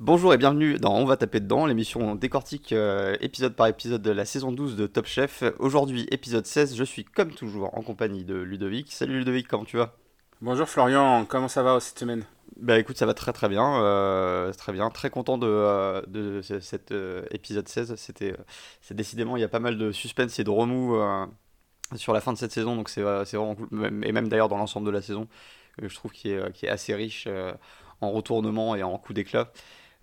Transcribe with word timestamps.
Bonjour 0.00 0.34
et 0.34 0.38
bienvenue 0.38 0.74
dans 0.78 0.94
On 0.94 1.04
va 1.04 1.16
taper 1.16 1.40
dedans, 1.40 1.66
l'émission 1.66 2.14
décortique 2.14 2.72
euh, 2.72 3.16
épisode 3.20 3.54
par 3.54 3.68
épisode 3.68 4.02
de 4.02 4.10
la 4.10 4.24
saison 4.24 4.50
12 4.52 4.76
de 4.76 4.86
Top 4.86 5.06
Chef. 5.06 5.44
Aujourd'hui, 5.58 6.06
épisode 6.10 6.46
16, 6.46 6.76
je 6.76 6.84
suis 6.84 7.04
comme 7.04 7.32
toujours 7.32 7.76
en 7.78 7.82
compagnie 7.82 8.24
de 8.24 8.34
Ludovic. 8.34 8.92
Salut 8.92 9.18
Ludovic, 9.18 9.46
comment 9.46 9.64
tu 9.64 9.76
vas? 9.76 9.94
Bonjour 10.42 10.68
Florian, 10.68 11.24
comment 11.26 11.48
ça 11.48 11.62
va 11.62 11.78
cette 11.80 11.98
semaine? 11.98 12.24
Bah 12.56 12.78
écoute, 12.78 12.96
ça 12.98 13.06
va 13.06 13.14
très 13.14 13.32
très 13.32 13.48
bien, 13.48 13.82
euh, 13.82 14.52
très 14.52 14.72
bien, 14.72 14.90
très 14.90 15.10
content 15.10 15.38
de, 15.38 15.46
euh, 15.48 16.02
de 16.06 16.40
ce- 16.42 16.60
cet 16.60 16.92
euh, 16.92 17.24
épisode 17.30 17.68
16. 17.68 17.94
C'était, 17.96 18.34
c'est 18.80 18.94
décidément, 18.94 19.36
il 19.36 19.40
y 19.40 19.44
a 19.44 19.48
pas 19.48 19.60
mal 19.60 19.78
de 19.78 19.92
suspense 19.92 20.38
et 20.38 20.44
de 20.44 20.50
remous 20.50 20.96
sur 21.94 22.12
la 22.12 22.20
fin 22.20 22.32
de 22.32 22.38
cette 22.38 22.52
saison, 22.52 22.74
donc 22.76 22.88
c'est 22.88 23.02
vraiment 23.02 23.54
cool. 23.54 23.68
Et 24.04 24.12
même 24.12 24.28
d'ailleurs 24.28 24.48
dans 24.48 24.58
l'ensemble 24.58 24.86
de 24.86 24.92
la 24.92 25.02
saison, 25.02 25.28
je 25.80 25.94
trouve 25.94 26.10
qu'il 26.12 26.32
est, 26.32 26.64
est 26.64 26.68
assez 26.68 26.94
riche 26.94 27.28
en 28.00 28.10
retournements 28.10 28.74
et 28.74 28.82
en 28.82 28.98
coups 28.98 29.14
d'éclat. 29.14 29.50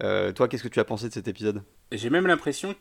Euh, 0.03 0.31
toi, 0.31 0.47
qu'est-ce 0.47 0.63
que 0.63 0.67
tu 0.67 0.79
as 0.79 0.83
pensé 0.83 1.07
de 1.07 1.13
cet 1.13 1.27
épisode 1.27 1.63
J'ai 1.91 2.09
même 2.09 2.27
l'impression 2.27 2.75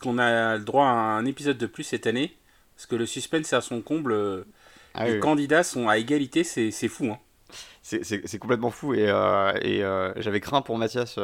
qu'on 0.00 0.18
a 0.18 0.56
le 0.56 0.64
droit 0.64 0.86
à 0.86 0.90
un 0.90 1.24
épisode 1.24 1.58
de 1.58 1.66
plus 1.66 1.84
cette 1.84 2.06
année, 2.06 2.36
parce 2.76 2.86
que 2.86 2.96
le 2.96 3.06
suspense 3.06 3.52
est 3.52 3.56
à 3.56 3.60
son 3.60 3.80
comble. 3.80 4.44
Ah 4.94 5.06
les 5.06 5.14
oui. 5.14 5.20
candidats 5.20 5.62
sont 5.62 5.88
à 5.88 5.98
égalité, 5.98 6.44
c'est 6.44 6.88
fou. 6.88 7.06
Hein. 7.06 7.18
C'est 7.82 8.38
complètement 8.38 8.70
fou 8.70 8.94
et, 8.94 9.08
euh, 9.08 9.52
et 9.60 9.82
euh, 9.82 10.12
j'avais 10.16 10.40
craint 10.40 10.62
pour 10.62 10.78
Mathias. 10.78 11.18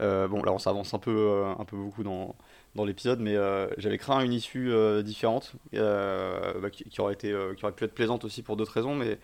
bon, 0.00 0.42
là 0.42 0.52
on 0.52 0.58
s'avance 0.58 0.92
un 0.92 0.98
peu, 0.98 1.44
un 1.58 1.64
peu 1.64 1.76
beaucoup 1.76 2.02
dans, 2.02 2.34
dans 2.74 2.84
l'épisode, 2.84 3.20
mais 3.20 3.36
j'avais 3.78 3.98
craint 3.98 4.20
une 4.24 4.32
issue 4.32 4.72
différente 5.02 5.52
bah, 5.72 6.70
qui, 6.72 6.84
qui 6.84 7.00
aurait 7.00 7.14
été, 7.14 7.34
qui 7.56 7.64
aurait 7.64 7.74
pu 7.74 7.84
être 7.84 7.94
plaisante 7.94 8.24
aussi 8.24 8.42
pour 8.42 8.56
d'autres 8.56 8.72
raisons, 8.72 8.94
mais 8.94 9.18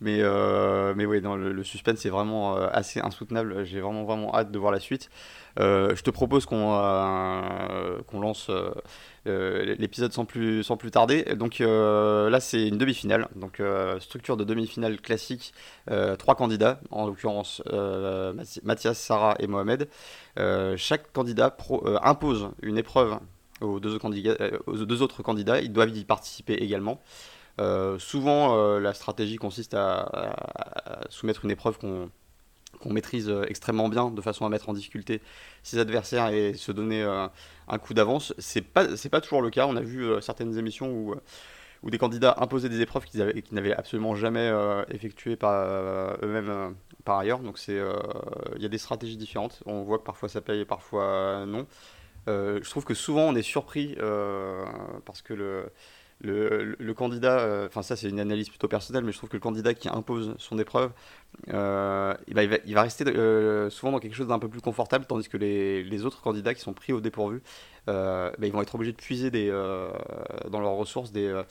mais 0.00 0.18
euh, 0.20 0.94
mais 0.96 1.06
oui, 1.06 1.20
le, 1.20 1.52
le 1.52 1.64
suspense 1.64 2.04
est 2.06 2.10
vraiment 2.10 2.56
euh, 2.56 2.68
assez 2.72 3.00
insoutenable. 3.00 3.64
J'ai 3.64 3.80
vraiment 3.80 4.04
vraiment 4.04 4.34
hâte 4.34 4.50
de 4.50 4.58
voir 4.58 4.72
la 4.72 4.80
suite. 4.80 5.10
Euh, 5.58 5.94
je 5.96 6.02
te 6.02 6.10
propose 6.10 6.46
qu'on 6.46 6.70
qu'on 8.06 8.20
lance 8.20 8.50
l'épisode 9.26 10.12
sans 10.12 10.24
plus 10.24 10.62
sans 10.62 10.76
plus 10.76 10.90
tarder. 10.90 11.24
Donc 11.36 11.58
là 11.60 12.40
c'est 12.40 12.66
une 12.68 12.78
demi-finale, 12.78 13.28
donc 13.36 13.60
structure 13.98 14.36
de 14.36 14.44
demi-finale 14.44 15.00
classique. 15.00 15.52
Trois 16.18 16.34
candidats, 16.34 16.80
en 16.90 17.06
l'occurrence 17.06 17.62
Mathi- 17.66 18.60
Mathias, 18.64 18.98
Sarah 18.98 19.34
et 19.38 19.46
Mohamed. 19.46 19.88
Chaque 20.76 21.12
candidat 21.12 21.56
impose 22.02 22.50
une 22.62 22.78
épreuve 22.78 23.18
aux 23.60 23.80
deux 23.80 23.92
autres 25.02 25.22
candidats. 25.22 25.60
Ils 25.60 25.72
doivent 25.72 25.96
y 25.96 26.04
participer 26.04 26.54
également. 26.54 27.00
Euh, 27.58 27.98
souvent, 27.98 28.56
euh, 28.56 28.80
la 28.80 28.94
stratégie 28.94 29.36
consiste 29.36 29.74
à, 29.74 30.36
soumettre 31.08 31.44
une 31.44 31.50
épreuve 31.50 31.78
qu'on 31.78 32.10
maîtrise 32.86 33.28
euh, 33.28 33.44
extrêmement 33.48 33.88
bien, 33.88 34.10
de 34.10 34.20
façon 34.20 34.46
à 34.46 34.48
mettre 34.48 34.68
en 34.68 34.72
difficulté 34.72 35.20
ses 35.62 35.78
adversaires 35.78 36.28
et 36.28 36.54
se 36.54 36.72
donner 36.72 37.02
un 37.02 37.78
coup 37.78 37.94
d'avance. 37.94 38.34
C'est 38.38 38.62
pas 38.62 38.86
pas 39.10 39.20
toujours 39.20 39.42
le 39.42 39.50
cas. 39.50 39.66
On 39.66 39.76
a 39.76 39.82
vu 39.82 40.08
certaines 40.20 40.56
émissions 40.58 40.90
où 41.82 41.90
des 41.90 41.98
candidats 41.98 42.34
imposaient 42.38 42.68
des 42.68 42.80
épreuves 42.80 43.04
qu'ils 43.04 43.22
avaient- 43.22 43.42
qu'ils 43.42 43.54
n'avaient 43.54 43.74
absolument 43.74 44.14
jamais 44.14 44.50
effectuées 44.90 45.36
par 45.36 45.66
eux-mêmes 46.22 46.74
par 47.04 47.18
ailleurs. 47.18 47.40
Donc 47.40 47.58
il 47.68 47.74
y 48.58 48.64
a 48.64 48.68
des 48.68 48.78
stratégies 48.78 49.16
différentes. 49.16 49.62
On 49.66 49.82
voit 49.82 49.98
que 49.98 50.04
parfois 50.04 50.28
ça 50.28 50.40
paye 50.40 50.60
et 50.60 50.64
parfois 50.64 51.44
non. 51.46 51.66
Je 52.26 52.70
trouve 52.70 52.84
que 52.84 52.94
souvent 52.94 53.22
on 53.22 53.34
est 53.34 53.42
surpris 53.42 53.96
parce 55.04 55.22
que 55.22 55.34
le, 55.34 55.70
le, 56.22 56.92
candidat, 56.92 57.40
euh, 57.40 57.66
enfin 57.66 57.82
ça 57.82 57.96
c'est 57.96 58.08
une 58.08 58.20
analyse 58.20 58.48
plutôt 58.48 58.68
personnelle, 58.68 59.04
mais 59.04 59.12
je 59.12 59.16
trouve 59.16 59.30
que 59.30 59.36
le 59.36 59.40
candidat 59.40 59.74
qui 59.74 59.88
impose 59.88 60.34
son 60.38 60.58
épreuve, 60.58 60.92
euh, 61.48 62.14
il, 62.28 62.74
va, 62.74 62.82
rester 62.82 63.04
euh, 63.06 63.70
souvent 63.70 63.92
dans 63.92 63.98
quelque 64.00 64.14
chose 64.14 64.28
d'un 64.28 64.38
peu 64.38 64.48
plus 64.48 64.60
confortable, 64.60 65.06
tandis 65.06 65.28
que 65.28 65.36
les, 65.36 66.04
autres 66.04 66.20
candidats 66.20 66.54
qui 66.54 66.60
sont 66.60 66.74
pris 66.74 66.92
au 66.92 67.00
dépourvu, 67.00 67.42
ben, 67.86 68.32
ils 68.42 68.52
vont 68.52 68.62
être 68.62 68.74
obligés 68.74 68.92
de 68.92 68.96
puiser 68.96 69.30
dans 69.30 70.60
leurs 70.60 70.76
ressources 70.76 71.10
des, 71.10 71.42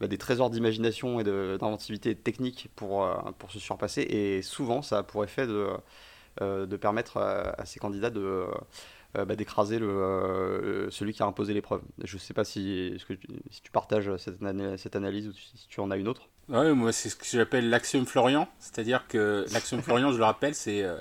bah, 0.00 0.08
trésors 0.18 0.50
d'imagination 0.50 1.20
et 1.20 1.24
d'inventivité 1.24 2.14
technique 2.14 2.68
pour, 2.76 3.08
se 3.48 3.58
surpasser. 3.58 4.02
Et 4.02 4.42
souvent, 4.42 4.82
ça 4.82 4.98
a 4.98 5.02
pour 5.02 5.24
effet 5.24 5.46
de, 5.46 6.76
permettre 6.76 7.18
à, 7.18 7.64
ces 7.64 7.78
candidats 7.78 8.10
de, 8.10 8.44
bah, 9.14 9.36
d'écraser 9.36 9.78
le, 9.78 9.88
euh, 9.88 10.90
celui 10.90 11.12
qui 11.14 11.22
a 11.22 11.26
imposé 11.26 11.54
l'épreuve. 11.54 11.80
Je 12.04 12.16
ne 12.16 12.20
sais 12.20 12.34
pas 12.34 12.44
si, 12.44 12.96
que 13.08 13.14
tu, 13.14 13.26
si 13.50 13.62
tu 13.62 13.70
partages 13.70 14.14
cette, 14.18 14.42
ana- 14.42 14.76
cette 14.76 14.96
analyse 14.96 15.28
ou 15.28 15.32
si 15.32 15.66
tu 15.68 15.80
en 15.80 15.90
as 15.90 15.96
une 15.96 16.08
autre. 16.08 16.28
Ouais, 16.48 16.72
moi 16.74 16.92
c'est 16.92 17.08
ce 17.08 17.16
que 17.16 17.24
j'appelle 17.26 17.68
l'axiome 17.70 18.06
Florian, 18.06 18.48
c'est-à-dire 18.58 19.06
que 19.08 19.44
l'axiome 19.52 19.82
Florian, 19.82 20.12
je 20.12 20.18
le 20.18 20.24
rappelle, 20.24 20.54
c'est 20.54 20.82
euh, 20.82 20.98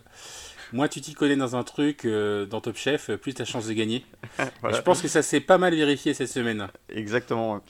moins 0.73 0.87
tu 0.87 1.01
t'y 1.01 1.13
connais 1.13 1.35
dans 1.35 1.55
un 1.55 1.63
truc, 1.63 2.05
euh, 2.05 2.45
dans 2.45 2.61
Top 2.61 2.77
Chef, 2.77 3.11
plus 3.17 3.33
tu 3.33 3.41
as 3.41 3.45
chance 3.45 3.67
de 3.67 3.73
gagner. 3.73 4.05
Je 4.71 4.81
pense 4.81 5.01
que 5.01 5.07
ça 5.07 5.21
s'est 5.21 5.41
pas 5.41 5.57
mal 5.57 5.75
vérifié 5.75 6.13
cette 6.13 6.29
semaine. 6.29 6.67
Exactement. 6.89 7.61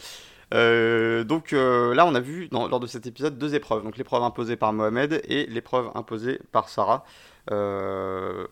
Euh, 0.53 1.23
donc 1.23 1.53
euh, 1.53 1.93
là, 1.95 2.05
on 2.05 2.13
a 2.15 2.19
vu 2.19 2.47
dans- 2.49 2.67
lors 2.67 2.79
de 2.79 2.87
cet 2.87 3.07
épisode 3.07 3.37
deux 3.37 3.55
épreuves. 3.55 3.83
Donc 3.83 3.97
l'épreuve 3.97 4.23
imposée 4.23 4.55
par 4.55 4.71
Mohamed 4.73 5.21
et 5.27 5.45
l'épreuve 5.47 5.89
imposée 5.95 6.39
par 6.51 6.69
Sarah. 6.69 7.03
Euh, 7.51 8.47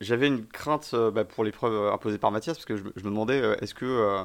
J'avais 0.00 0.28
une 0.28 0.46
crainte 0.46 0.90
euh, 0.94 1.10
bah, 1.10 1.24
pour 1.24 1.44
l'épreuve 1.44 1.92
imposée 1.92 2.18
par 2.18 2.30
Mathias 2.30 2.56
parce 2.56 2.66
que 2.66 2.76
je, 2.76 2.84
me 2.84 2.92
je 2.96 3.04
me 3.04 3.10
demandais 3.10 3.40
euh, 3.40 3.56
est-ce 3.60 3.74
que 3.74 3.84
euh, 3.84 4.24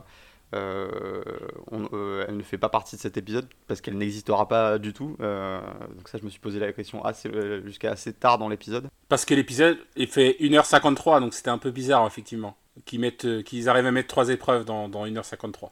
euh, 0.53 1.24
on- 1.72 1.90
euh, 1.94 2.25
elle 2.28 2.38
ne 2.38 2.44
fait 2.44 2.57
pas 2.59 2.69
partie 2.69 2.96
de 2.96 3.01
cet 3.01 3.18
épisode 3.18 3.47
parce 3.68 3.81
qu'elle 3.81 3.97
n'existera 3.97 4.47
pas 4.47 4.78
du 4.78 4.94
tout. 4.94 5.18
Euh, 5.22 5.59
donc 5.96 6.07
ça, 6.09 6.18
je 6.19 6.24
me 6.24 6.29
suis 6.29 6.40
posé 6.40 6.59
la 6.59 6.72
question 6.74 7.03
assez, 7.03 7.28
euh, 7.29 7.66
jusqu'à 7.66 7.91
assez 7.91 8.13
tard 8.13 8.38
dans 8.38 8.50
l'épisode. 8.50 8.88
Parce 9.09 9.25
que 9.25 9.34
l'épisode 9.34 9.78
est 9.96 10.06
fait 10.06 10.38
1h53, 10.40 11.19
donc 11.19 11.34
c'était 11.34 11.50
un 11.50 11.57
peu 11.57 11.72
bizarre, 11.72 12.06
effectivement. 12.06 12.56
Qu'ils 12.85 13.00
mettent, 13.00 13.25
euh, 13.25 13.41
qu'ils 13.41 13.68
arrivent 13.69 13.85
à 13.88 13.91
mettre 13.91 14.07
trois 14.09 14.30
épreuves 14.30 14.66
dans, 14.66 14.90
dans 14.90 15.06
1h53. 15.07 15.69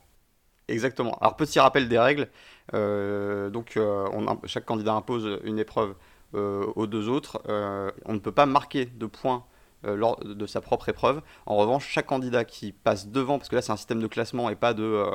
Exactement. 0.68 1.18
Alors, 1.19 1.35
petit 1.35 1.59
rappel 1.59 1.88
des 1.90 2.00
règles. 2.00 2.28
Euh, 2.73 3.50
donc, 3.50 3.75
euh, 3.78 4.08
on 4.13 4.40
chaque 4.47 4.66
candidat 4.66 4.94
impose 4.94 5.40
une 5.44 5.59
épreuve 5.59 5.90
euh, 5.91 5.94
aux 6.34 6.88
deux 6.88 7.09
autres. 7.09 7.42
Euh, 7.50 7.92
on 8.06 8.14
ne 8.14 8.19
peut 8.19 8.31
pas 8.31 8.46
marquer 8.46 8.86
de 8.86 9.06
points 9.06 9.46
euh, 9.86 9.96
lors 9.96 10.19
de 10.24 10.46
sa 10.46 10.62
propre 10.62 10.90
épreuve. 10.90 11.22
En 11.46 11.56
revanche, 11.56 11.88
chaque 11.88 12.06
candidat 12.06 12.46
qui 12.46 12.72
passe 12.72 13.08
devant, 13.08 13.40
parce 13.40 13.50
que 13.50 13.56
là 13.56 13.62
c'est 13.64 13.72
un 13.72 13.78
système 13.78 14.00
de 14.00 14.08
classement 14.08 14.50
et 14.50 14.56
pas 14.56 14.74
de 14.74 14.84
euh, 14.84 15.09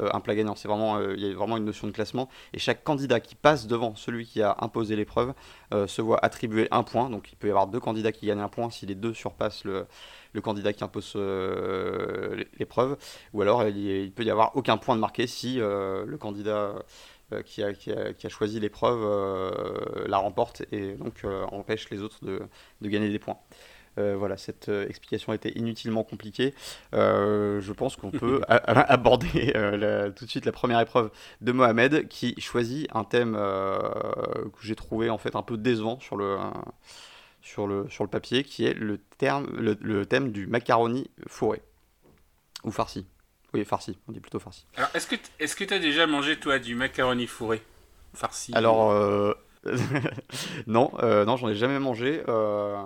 euh, 0.00 0.08
un 0.12 0.20
plat 0.20 0.34
gagnant, 0.34 0.54
c'est 0.56 0.68
vraiment 0.68 0.96
euh, 0.96 1.14
il 1.16 1.24
y 1.24 1.30
a 1.30 1.34
vraiment 1.34 1.56
une 1.56 1.64
notion 1.64 1.86
de 1.86 1.92
classement. 1.92 2.28
Et 2.52 2.58
chaque 2.58 2.84
candidat 2.84 3.20
qui 3.20 3.34
passe 3.34 3.66
devant 3.66 3.94
celui 3.94 4.26
qui 4.26 4.42
a 4.42 4.56
imposé 4.60 4.96
l'épreuve 4.96 5.34
euh, 5.72 5.86
se 5.86 6.02
voit 6.02 6.18
attribuer 6.24 6.68
un 6.70 6.82
point. 6.82 7.10
Donc, 7.10 7.30
il 7.32 7.36
peut 7.36 7.46
y 7.48 7.50
avoir 7.50 7.66
deux 7.68 7.80
candidats 7.80 8.12
qui 8.12 8.26
gagnent 8.26 8.40
un 8.40 8.48
point 8.48 8.70
si 8.70 8.86
les 8.86 8.94
deux 8.94 9.14
surpassent 9.14 9.64
le, 9.64 9.86
candidat 10.42 10.72
qui 10.72 10.84
impose 10.84 11.14
euh, 11.16 12.44
l'épreuve. 12.58 12.96
Ou 13.34 13.42
alors 13.42 13.64
il, 13.66 13.76
il 13.76 14.12
peut 14.12 14.22
y 14.22 14.30
avoir 14.30 14.56
aucun 14.56 14.76
point 14.76 14.94
de 14.94 15.00
marqué 15.00 15.26
si 15.26 15.60
euh, 15.60 16.04
le 16.06 16.16
candidat 16.16 16.56
euh, 16.56 16.78
qui, 17.44 17.62
a, 17.62 17.72
qui, 17.74 17.92
a, 17.92 18.12
qui 18.14 18.26
a 18.26 18.30
choisi 18.30 18.60
l'épreuve 18.60 19.00
euh, 19.02 20.06
la 20.06 20.18
remporte 20.18 20.62
et 20.72 20.92
donc 20.94 21.24
euh, 21.24 21.44
empêche 21.46 21.90
les 21.90 22.02
autres 22.02 22.24
de, 22.24 22.40
de 22.80 22.88
gagner 22.88 23.10
des 23.10 23.18
points. 23.18 23.38
Euh, 23.98 24.16
voilà, 24.16 24.36
cette 24.36 24.68
euh, 24.68 24.86
explication 24.88 25.32
était 25.32 25.50
inutilement 25.58 26.04
compliquée. 26.04 26.54
Euh, 26.94 27.60
je 27.60 27.72
pense 27.72 27.96
qu'on 27.96 28.12
peut 28.12 28.40
aborder 28.48 29.52
euh, 29.56 29.76
la- 29.76 30.10
tout 30.12 30.24
de 30.24 30.30
suite 30.30 30.46
la 30.46 30.52
première 30.52 30.80
épreuve 30.80 31.10
de 31.40 31.52
Mohamed 31.52 32.08
qui 32.08 32.40
choisit 32.40 32.88
un 32.94 33.04
thème 33.04 33.34
euh, 33.36 33.78
que 34.52 34.62
j'ai 34.62 34.76
trouvé 34.76 35.10
en 35.10 35.18
fait 35.18 35.34
un 35.36 35.42
peu 35.42 35.56
décevant 35.56 35.98
sur 36.00 36.16
le, 36.16 36.36
sur 37.42 37.66
le, 37.66 37.88
sur 37.88 38.04
le 38.04 38.10
papier, 38.10 38.44
qui 38.44 38.64
est 38.66 38.74
le, 38.74 38.98
terme, 39.18 39.46
le, 39.56 39.76
le 39.80 40.06
thème 40.06 40.32
du 40.32 40.46
macaroni 40.46 41.10
fourré. 41.26 41.62
Ou 42.64 42.70
farci. 42.70 43.06
Oui, 43.54 43.64
farci, 43.64 43.98
on 44.08 44.12
dit 44.12 44.20
plutôt 44.20 44.38
farci. 44.38 44.66
Alors, 44.76 44.90
est-ce 44.94 45.06
que 45.06 45.16
t- 45.16 45.22
est-ce 45.40 45.56
que 45.56 45.64
t'as 45.64 45.78
déjà 45.78 46.06
mangé, 46.06 46.38
toi, 46.38 46.58
du 46.58 46.74
macaroni 46.74 47.26
fourré? 47.26 47.62
Farci 48.14 48.52
Alors, 48.54 48.90
euh, 48.90 49.32
non, 50.66 50.92
euh, 51.02 51.24
non, 51.24 51.36
j'en 51.36 51.48
ai 51.48 51.54
jamais 51.54 51.78
mangé. 51.78 52.22
euh, 52.28 52.76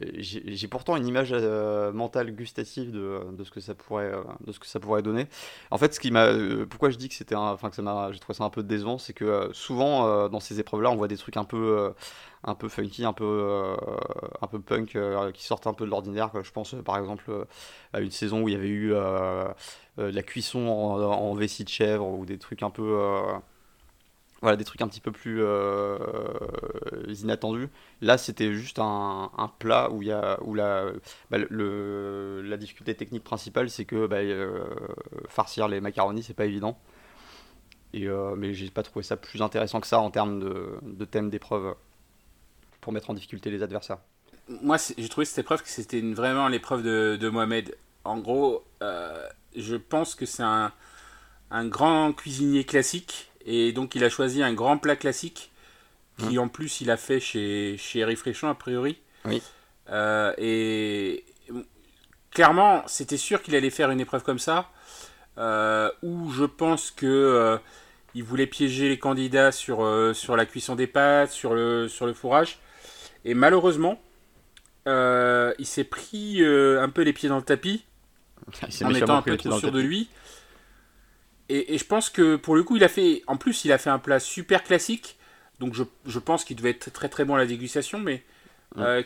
j'ai 0.00 0.42
j'ai 0.56 0.68
pourtant 0.68 0.96
une 0.96 1.06
image 1.06 1.30
euh, 1.32 1.92
mentale 1.92 2.32
gustative 2.32 2.90
de, 2.92 3.20
de 3.32 3.44
ce 3.44 3.50
que 3.50 3.60
ça 3.60 3.74
pourrait, 3.74 4.12
euh, 4.12 4.22
de 4.46 4.52
ce 4.52 4.58
que 4.58 4.66
ça 4.66 4.80
pourrait 4.80 5.02
donner. 5.02 5.26
En 5.70 5.78
fait, 5.78 5.94
ce 5.94 6.00
qui 6.00 6.10
m'a, 6.10 6.26
euh, 6.26 6.66
pourquoi 6.66 6.90
je 6.90 6.96
dis 6.96 7.08
que 7.08 7.14
c'était, 7.14 7.34
enfin 7.34 7.68
que 7.68 7.76
ça 7.76 7.82
m'a, 7.82 8.10
j'ai 8.12 8.18
trouvé 8.18 8.36
ça 8.36 8.44
un 8.44 8.50
peu 8.50 8.62
décevant, 8.62 8.98
c'est 8.98 9.12
que 9.12 9.24
euh, 9.24 9.52
souvent 9.52 10.06
euh, 10.06 10.28
dans 10.28 10.40
ces 10.40 10.60
épreuves-là, 10.60 10.90
on 10.90 10.96
voit 10.96 11.08
des 11.08 11.18
trucs 11.18 11.36
un 11.36 11.44
peu, 11.44 11.78
euh, 11.78 11.90
un 12.44 12.54
peu 12.54 12.68
funky, 12.68 13.04
un 13.04 13.12
peu, 13.12 13.24
euh, 13.24 13.76
un 14.40 14.46
peu 14.46 14.60
punk, 14.60 14.96
euh, 14.96 15.30
qui 15.32 15.44
sortent 15.44 15.66
un 15.66 15.74
peu 15.74 15.84
de 15.84 15.90
l'ordinaire. 15.90 16.30
Je 16.42 16.50
pense 16.52 16.74
euh, 16.74 16.82
par 16.82 16.96
exemple 16.98 17.24
euh, 17.28 17.44
à 17.92 18.00
une 18.00 18.10
saison 18.10 18.42
où 18.42 18.48
il 18.48 18.52
y 18.52 18.56
avait 18.56 18.68
eu 18.68 18.94
euh, 18.94 19.44
euh, 19.98 20.10
de 20.10 20.16
la 20.16 20.22
cuisson 20.22 20.68
en, 20.68 21.34
vessie 21.34 21.64
de 21.64 21.68
chèvre 21.68 22.06
ou 22.06 22.24
des 22.24 22.38
trucs 22.38 22.62
un 22.62 22.70
peu 22.70 22.82
euh, 22.98 23.20
voilà, 24.42 24.56
des 24.56 24.64
trucs 24.64 24.82
un 24.82 24.88
petit 24.88 25.00
peu 25.00 25.12
plus 25.12 25.38
euh, 25.40 25.96
inattendus. 27.06 27.68
Là, 28.00 28.18
c'était 28.18 28.52
juste 28.52 28.80
un, 28.80 29.30
plat 29.60 29.88
où, 29.90 30.02
y 30.02 30.10
a, 30.10 30.42
où 30.42 30.54
la, 30.54 30.86
bah, 31.30 31.38
la 31.38 32.56
difficulté 32.56 32.94
technique 32.96 33.22
principale, 33.22 33.70
c'est 33.70 33.84
que 33.84 34.06
bah, 34.08 34.16
euh, 34.16 34.64
farcir 35.28 35.68
les 35.68 35.80
macaronis, 35.80 36.24
c'est 36.24 36.34
pas 36.34 36.44
évident. 36.44 36.76
Et, 37.94 38.08
euh, 38.08 38.34
mais 38.36 38.52
j'ai 38.52 38.68
pas 38.68 38.82
trouvé 38.82 39.04
ça 39.04 39.16
plus 39.16 39.42
intéressant 39.42 39.80
que 39.80 39.86
ça 39.86 40.00
en 40.00 40.10
termes 40.10 40.40
de, 40.40 41.04
thème 41.04 41.30
d'épreuve 41.30 41.76
pour 42.80 42.92
mettre 42.92 43.10
en 43.10 43.14
difficulté 43.14 43.48
les 43.50 43.62
adversaires. 43.62 43.98
moi, 44.48 44.76
j'ai 44.98 45.08
trouvé 45.08 45.24
cette 45.24 45.38
épreuve 45.38 45.62
que 45.62 45.68
c'était 45.68 46.00
vraiment 46.00 46.48
l'épreuve 46.48 46.82
de, 46.82 47.16
de, 47.16 47.28
Mohamed. 47.28 47.76
En 48.02 48.18
gros, 48.18 48.64
je 49.54 49.76
pense 49.76 50.16
que 50.16 50.26
c'est 50.26 50.42
un, 50.42 50.72
un, 51.52 51.68
grand 51.68 52.12
cuisinier 52.12 52.64
classique. 52.64 53.31
Et 53.46 53.72
donc, 53.72 53.94
il 53.94 54.04
a 54.04 54.08
choisi 54.08 54.42
un 54.42 54.52
grand 54.52 54.78
plat 54.78 54.96
classique 54.96 55.50
qui, 56.18 56.38
hum. 56.38 56.44
en 56.44 56.48
plus, 56.48 56.80
il 56.80 56.90
a 56.90 56.96
fait 56.96 57.20
chez, 57.20 57.76
chez 57.78 58.04
Réfléchon, 58.04 58.48
a 58.48 58.54
priori. 58.54 58.98
Oui. 59.24 59.42
et 60.38 61.24
clairement, 62.30 62.82
c'était 62.86 63.16
sûr 63.16 63.42
qu'il 63.42 63.54
allait 63.54 63.70
faire 63.70 63.90
une 63.90 64.00
épreuve 64.00 64.22
comme 64.22 64.38
ça. 64.38 64.70
où 66.02 66.30
je 66.32 66.44
pense 66.44 66.90
que 66.90 67.58
il 68.14 68.22
voulait 68.22 68.46
piéger 68.46 68.88
les 68.88 68.98
candidats 68.98 69.52
sur, 69.52 69.82
euh, 69.82 70.12
sur 70.12 70.36
la 70.36 70.46
cuisson 70.46 70.74
des 70.74 70.86
pâtes, 70.86 71.30
sur 71.30 71.54
le, 71.54 71.88
sur 71.88 72.06
le 72.06 72.12
fourrage. 72.12 72.58
Et 73.24 73.34
malheureusement, 73.34 74.00
euh, 74.86 75.54
il 75.58 75.66
s'est 75.66 75.84
pris 75.84 76.42
euh, 76.42 76.82
un 76.82 76.88
peu 76.88 77.02
les 77.02 77.12
pieds 77.12 77.28
dans 77.28 77.36
le 77.36 77.42
tapis, 77.42 77.84
en 78.84 78.94
étant 78.94 79.16
un 79.16 79.22
peu 79.22 79.36
trop 79.36 79.58
sûr 79.58 79.72
de 79.72 79.80
lui. 79.80 80.08
Et, 81.48 81.74
et, 81.74 81.78
je 81.78 81.84
pense 81.84 82.08
que 82.10 82.36
pour 82.36 82.56
le 82.56 82.62
coup, 82.62 82.76
il 82.76 82.84
a 82.84 82.88
fait. 82.88 83.22
En 83.26 83.36
plus, 83.36 83.64
il 83.64 83.72
a 83.72 83.78
fait 83.78 83.90
un 83.90 83.98
plat 83.98 84.20
super 84.20 84.62
classique. 84.62 85.18
Donc 85.60 85.74
je, 85.74 85.84
je 86.06 86.18
pense 86.18 86.44
qu'il 86.44 86.56
devait 86.56 86.70
être 86.70 86.90
très 86.90 87.08
très 87.08 87.24
bon 87.24 87.34
à 87.34 87.38
la 87.38 87.46
dégustation, 87.46 87.98
mais 87.98 88.24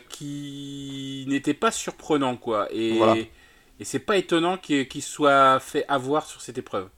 qui 0.09 1.25
n'était 1.27 1.53
pas 1.53 1.71
surprenant, 1.71 2.37
quoi. 2.37 2.67
Et, 2.71 2.99
et 3.79 3.85
c'est 3.85 3.99
pas 3.99 4.17
étonnant 4.17 4.57
qu'il 4.57 5.03
soit 5.03 5.59
fait 5.59 5.85
avoir 5.87 6.25
sur 6.25 6.41
cette 6.41 6.57
épreuve 6.57 6.89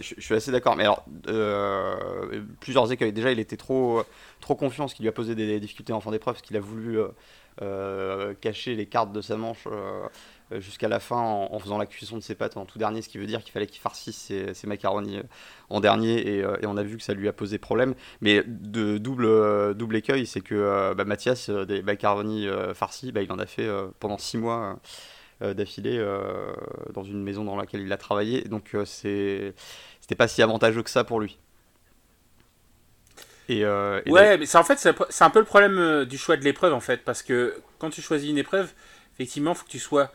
je, 0.00 0.20
suis 0.20 0.34
assez 0.34 0.52
d'accord. 0.52 0.76
Mais 0.76 0.84
alors, 0.84 1.04
euh, 1.28 2.42
plusieurs 2.60 2.90
écueils. 2.92 3.12
Déjà, 3.12 3.32
il 3.32 3.38
était 3.38 3.56
trop, 3.56 4.02
trop 4.40 4.54
confiant, 4.54 4.88
ce 4.88 4.94
qui 4.94 5.02
lui 5.02 5.08
a 5.08 5.12
posé 5.12 5.34
des 5.34 5.60
difficultés 5.60 5.92
en 5.92 6.00
fin 6.00 6.10
d'épreuve, 6.10 6.34
parce 6.34 6.42
qu'il 6.42 6.56
a 6.56 6.60
voulu 6.60 6.98
euh, 6.98 7.08
euh, 7.62 8.34
cacher 8.40 8.74
les 8.74 8.86
cartes 8.86 9.12
de 9.12 9.20
sa 9.20 9.36
manche 9.36 9.66
jusqu'à 10.58 10.88
la 10.88 11.00
fin 11.00 11.16
en, 11.16 11.58
faisant 11.58 11.78
la 11.78 11.86
cuisson 11.86 12.16
de 12.16 12.22
ses 12.22 12.34
pâtes 12.34 12.56
en 12.56 12.64
tout 12.64 12.78
dernier, 12.78 13.02
ce 13.02 13.08
qui 13.08 13.18
veut 13.18 13.26
dire 13.26 13.42
qu'il 13.42 13.52
fallait 13.52 13.66
qu'il 13.66 13.80
farcisse 13.80 14.16
ses, 14.16 14.54
ses, 14.54 14.66
macaronis 14.66 15.20
en 15.68 15.80
dernier, 15.80 16.38
et, 16.38 16.44
on 16.66 16.76
a 16.76 16.82
vu 16.82 16.96
que 16.96 17.02
ça 17.02 17.14
lui 17.14 17.28
a 17.28 17.32
posé 17.32 17.58
problème. 17.58 17.94
Mais 18.20 18.42
de 18.46 18.98
double, 18.98 19.74
double 19.74 19.96
écueil, 19.96 20.26
c'est 20.26 20.40
que 20.40 20.94
bah, 20.94 21.04
Mathias, 21.04 21.50
des 21.50 21.82
macaronis 21.82 22.48
farcis, 22.74 23.12
bah, 23.12 23.22
il 23.22 23.30
en 23.30 23.38
a 23.38 23.46
fait 23.46 23.68
pendant 24.00 24.18
6 24.18 24.38
mois. 24.38 24.80
Euh, 25.42 25.54
d'affilée 25.54 25.96
euh, 25.96 26.52
dans 26.92 27.02
une 27.02 27.22
maison 27.22 27.44
dans 27.44 27.56
laquelle 27.56 27.80
il 27.80 27.90
a 27.94 27.96
travaillé. 27.96 28.42
Donc 28.42 28.74
euh, 28.74 28.84
c'est 28.84 29.54
c'était 30.02 30.14
pas 30.14 30.28
si 30.28 30.42
avantageux 30.42 30.82
que 30.82 30.90
ça 30.90 31.02
pour 31.02 31.18
lui. 31.18 31.38
Et, 33.48 33.64
ouais, 33.64 34.38
mais 34.38 34.56
en 34.56 34.62
fait, 34.62 34.78
c'est 34.78 35.24
un 35.24 35.30
peu 35.30 35.40
le 35.40 35.44
problème 35.44 36.04
du 36.04 36.18
choix 36.18 36.36
de 36.36 36.44
l'épreuve, 36.44 36.72
en 36.72 36.78
fait, 36.78 36.98
parce 37.04 37.24
que 37.24 37.56
quand 37.80 37.90
tu 37.90 38.00
choisis 38.00 38.30
une 38.30 38.38
épreuve, 38.38 38.72
effectivement, 39.14 39.52
il 39.52 39.56
faut 39.56 39.64
que 39.64 39.70
tu 39.70 39.80
sois 39.80 40.12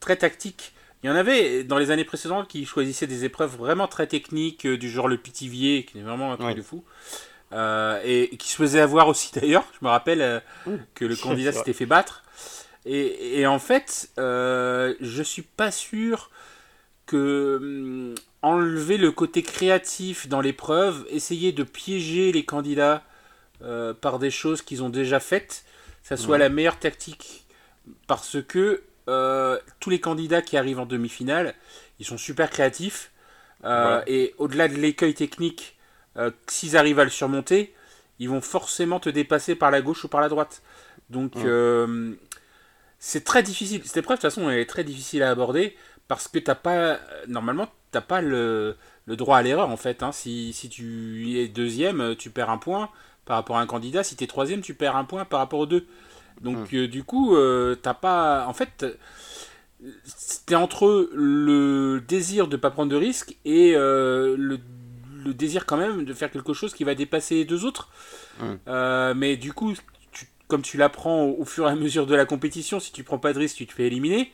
très 0.00 0.16
tactique. 0.16 0.72
Il 1.02 1.06
y 1.06 1.10
en 1.10 1.16
avait 1.16 1.64
dans 1.64 1.78
les 1.78 1.90
années 1.90 2.04
précédentes 2.04 2.48
qui 2.48 2.66
choisissaient 2.66 3.06
des 3.06 3.24
épreuves 3.24 3.56
vraiment 3.56 3.88
très 3.88 4.06
techniques, 4.06 4.66
du 4.66 4.90
genre 4.90 5.08
le 5.08 5.16
pitivier, 5.16 5.84
qui 5.84 5.98
est 5.98 6.02
vraiment 6.02 6.32
un 6.32 6.36
truc 6.36 6.56
de 6.56 6.62
fou. 6.62 6.84
et, 7.52 8.36
qui 8.38 8.48
se 8.48 8.56
faisait 8.56 8.80
avoir 8.80 9.08
aussi 9.08 9.30
d'ailleurs. 9.34 9.64
Je 9.80 9.84
me 9.84 9.90
rappelle 9.90 10.42
que 10.94 11.04
le 11.04 11.16
candidat 11.22 11.52
s'était 11.52 11.72
fait 11.72 11.86
battre. 11.86 12.22
Et, 12.86 13.46
en 13.46 13.58
fait, 13.58 14.10
euh, 14.18 14.94
je 15.00 15.22
suis 15.22 15.42
pas 15.42 15.70
sûr 15.70 16.30
que 17.06 17.58
hum, 17.60 18.14
enlever 18.42 18.96
le 18.96 19.12
côté 19.12 19.42
créatif 19.42 20.28
dans 20.28 20.40
l'épreuve, 20.40 21.06
essayer 21.10 21.52
de 21.52 21.62
piéger 21.62 22.32
les 22.32 22.44
candidats 22.44 23.04
euh, 23.62 23.92
par 23.92 24.18
des 24.18 24.30
choses 24.30 24.62
qu'ils 24.62 24.82
ont 24.82 24.88
déjà 24.88 25.20
faites, 25.20 25.64
ça 26.02 26.16
soit 26.16 26.38
la 26.38 26.48
meilleure 26.48 26.78
tactique. 26.78 27.44
Parce 28.06 28.38
que 28.42 28.82
euh, 29.10 29.58
tous 29.80 29.90
les 29.90 30.00
candidats 30.00 30.42
qui 30.42 30.56
arrivent 30.56 30.80
en 30.80 30.86
demi-finale, 30.86 31.54
ils 31.98 32.06
sont 32.06 32.18
super 32.18 32.50
créatifs. 32.50 33.10
Euh, 33.64 34.02
et 34.06 34.34
au-delà 34.38 34.68
de 34.68 34.74
l'écueil 34.74 35.14
technique, 35.14 35.76
s'ils 36.46 36.76
arrivent 36.76 36.98
à 36.98 37.04
le 37.04 37.10
surmonter, 37.10 37.74
ils 38.18 38.28
vont 38.28 38.40
forcément 38.40 39.00
te 39.00 39.08
dépasser 39.08 39.54
par 39.54 39.70
la 39.70 39.80
gauche 39.80 40.04
ou 40.04 40.08
par 40.08 40.20
la 40.20 40.28
droite. 40.28 40.62
Donc, 41.08 41.34
c'est 42.98 43.24
très 43.24 43.42
difficile. 43.42 43.82
Cette 43.84 43.98
épreuve, 43.98 44.18
de 44.18 44.22
toute 44.22 44.30
façon, 44.30 44.48
elle 44.50 44.58
est 44.58 44.66
très 44.66 44.84
difficile 44.84 45.22
à 45.22 45.30
aborder 45.30 45.76
parce 46.08 46.28
que 46.28 46.38
t'as 46.38 46.54
pas, 46.54 46.98
normalement, 47.28 47.68
t'as 47.92 48.00
pas 48.00 48.20
le, 48.20 48.76
le, 49.06 49.16
droit 49.16 49.38
à 49.38 49.42
l'erreur 49.42 49.70
en 49.70 49.76
fait. 49.76 50.02
Hein. 50.02 50.12
Si, 50.12 50.52
si, 50.52 50.68
tu 50.68 51.38
es 51.38 51.48
deuxième, 51.48 52.14
tu 52.16 52.30
perds 52.30 52.50
un 52.50 52.58
point 52.58 52.90
par 53.24 53.36
rapport 53.36 53.56
à 53.56 53.60
un 53.60 53.66
candidat. 53.66 54.02
Si 54.02 54.16
tu 54.16 54.24
es 54.24 54.26
troisième, 54.26 54.60
tu 54.60 54.74
perds 54.74 54.96
un 54.96 55.04
point 55.04 55.24
par 55.24 55.38
rapport 55.38 55.60
aux 55.60 55.66
deux. 55.66 55.86
Donc, 56.40 56.72
hmm. 56.72 56.76
euh, 56.76 56.88
du 56.88 57.04
coup, 57.04 57.36
euh, 57.36 57.74
t'as 57.74 57.94
pas. 57.94 58.46
En 58.46 58.52
fait, 58.52 58.86
t'es 60.46 60.54
entre 60.54 61.10
le 61.12 62.00
désir 62.06 62.48
de 62.48 62.56
pas 62.56 62.70
prendre 62.70 62.90
de 62.90 62.96
risques 62.96 63.36
et 63.44 63.74
euh, 63.74 64.36
le, 64.38 64.58
le, 65.24 65.34
désir 65.34 65.66
quand 65.66 65.76
même 65.76 66.04
de 66.04 66.14
faire 66.14 66.30
quelque 66.30 66.52
chose 66.52 66.74
qui 66.74 66.84
va 66.84 66.94
dépasser 66.94 67.36
les 67.36 67.44
deux 67.44 67.64
autres. 67.64 67.90
Hmm. 68.40 69.12
mais 69.16 69.36
du 69.36 69.52
coup, 69.52 69.74
comme 70.48 70.62
tu 70.62 70.78
l'apprends 70.78 71.24
au, 71.24 71.44
fur 71.44 71.68
et 71.68 71.70
à 71.70 71.74
mesure 71.74 72.06
de 72.06 72.14
la 72.14 72.24
compétition, 72.24 72.80
si 72.80 72.90
tu 72.90 73.04
prends 73.04 73.18
pas 73.18 73.32
de 73.32 73.38
risque, 73.38 73.56
tu 73.56 73.66
te 73.66 73.72
fais 73.72 73.86
éliminer. 73.86 74.32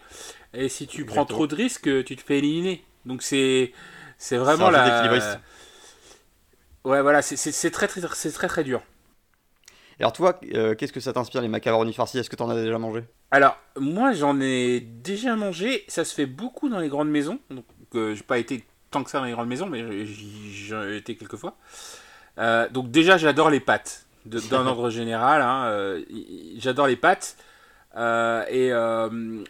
Et 0.55 0.69
si 0.69 0.87
tu 0.87 1.05
prends 1.05 1.27
trop 1.27 1.47
de 1.47 1.55
risques, 1.55 2.05
tu 2.05 2.17
te 2.17 2.23
fais 2.23 2.39
éliminer. 2.39 2.85
Donc 3.05 3.23
c'est 3.23 3.73
c'est 4.17 4.37
vraiment 4.37 4.71
la. 4.71 5.41
Ouais, 6.85 7.03
voilà, 7.03 7.21
c'est 7.21 7.71
très 7.73 7.89
très 7.89 8.01
c'est 8.15 8.31
très 8.31 8.47
très 8.47 8.63
dur. 8.63 8.81
Et 9.99 10.03
alors 10.03 10.13
toi, 10.13 10.39
euh, 10.55 10.75
qu'est-ce 10.75 10.93
que 10.93 11.01
ça 11.01 11.13
t'inspire 11.13 11.41
les 11.41 11.49
macaronis 11.49 11.95
farcis? 11.95 12.19
Est-ce 12.19 12.29
que 12.29 12.37
tu 12.37 12.43
en 12.43 12.51
as 12.51 12.63
déjà 12.63 12.79
mangé? 12.79 13.03
Alors 13.31 13.57
moi 13.79 14.13
j'en 14.13 14.41
ai 14.41 14.81
déjà 14.81 15.37
mangé. 15.37 15.85
Ça 15.89 16.05
se 16.05 16.15
fait 16.15 16.27
beaucoup 16.27 16.69
dans 16.69 16.79
les 16.79 16.89
grandes 16.89 17.11
maisons. 17.11 17.39
Donc 17.51 17.65
euh, 17.95 18.15
j'ai 18.15 18.23
pas 18.23 18.39
été 18.39 18.65
tant 18.91 19.03
que 19.03 19.11
ça 19.11 19.19
dans 19.19 19.25
les 19.25 19.33
grandes 19.33 19.49
maisons, 19.49 19.67
mais 19.67 20.05
j'ai 20.07 20.97
été 20.97 21.17
quelques 21.17 21.37
fois. 21.37 21.57
Euh, 22.39 22.69
donc 22.69 22.91
déjà 22.91 23.17
j'adore 23.17 23.49
les 23.49 23.61
pâtes 23.61 24.07
d'un 24.27 24.67
ordre 24.67 24.91
général. 24.91 25.41
Hein, 25.41 25.65
euh, 25.67 26.03
j'adore 26.59 26.87
les 26.87 26.97
pâtes. 26.97 27.37
Et 27.97 28.71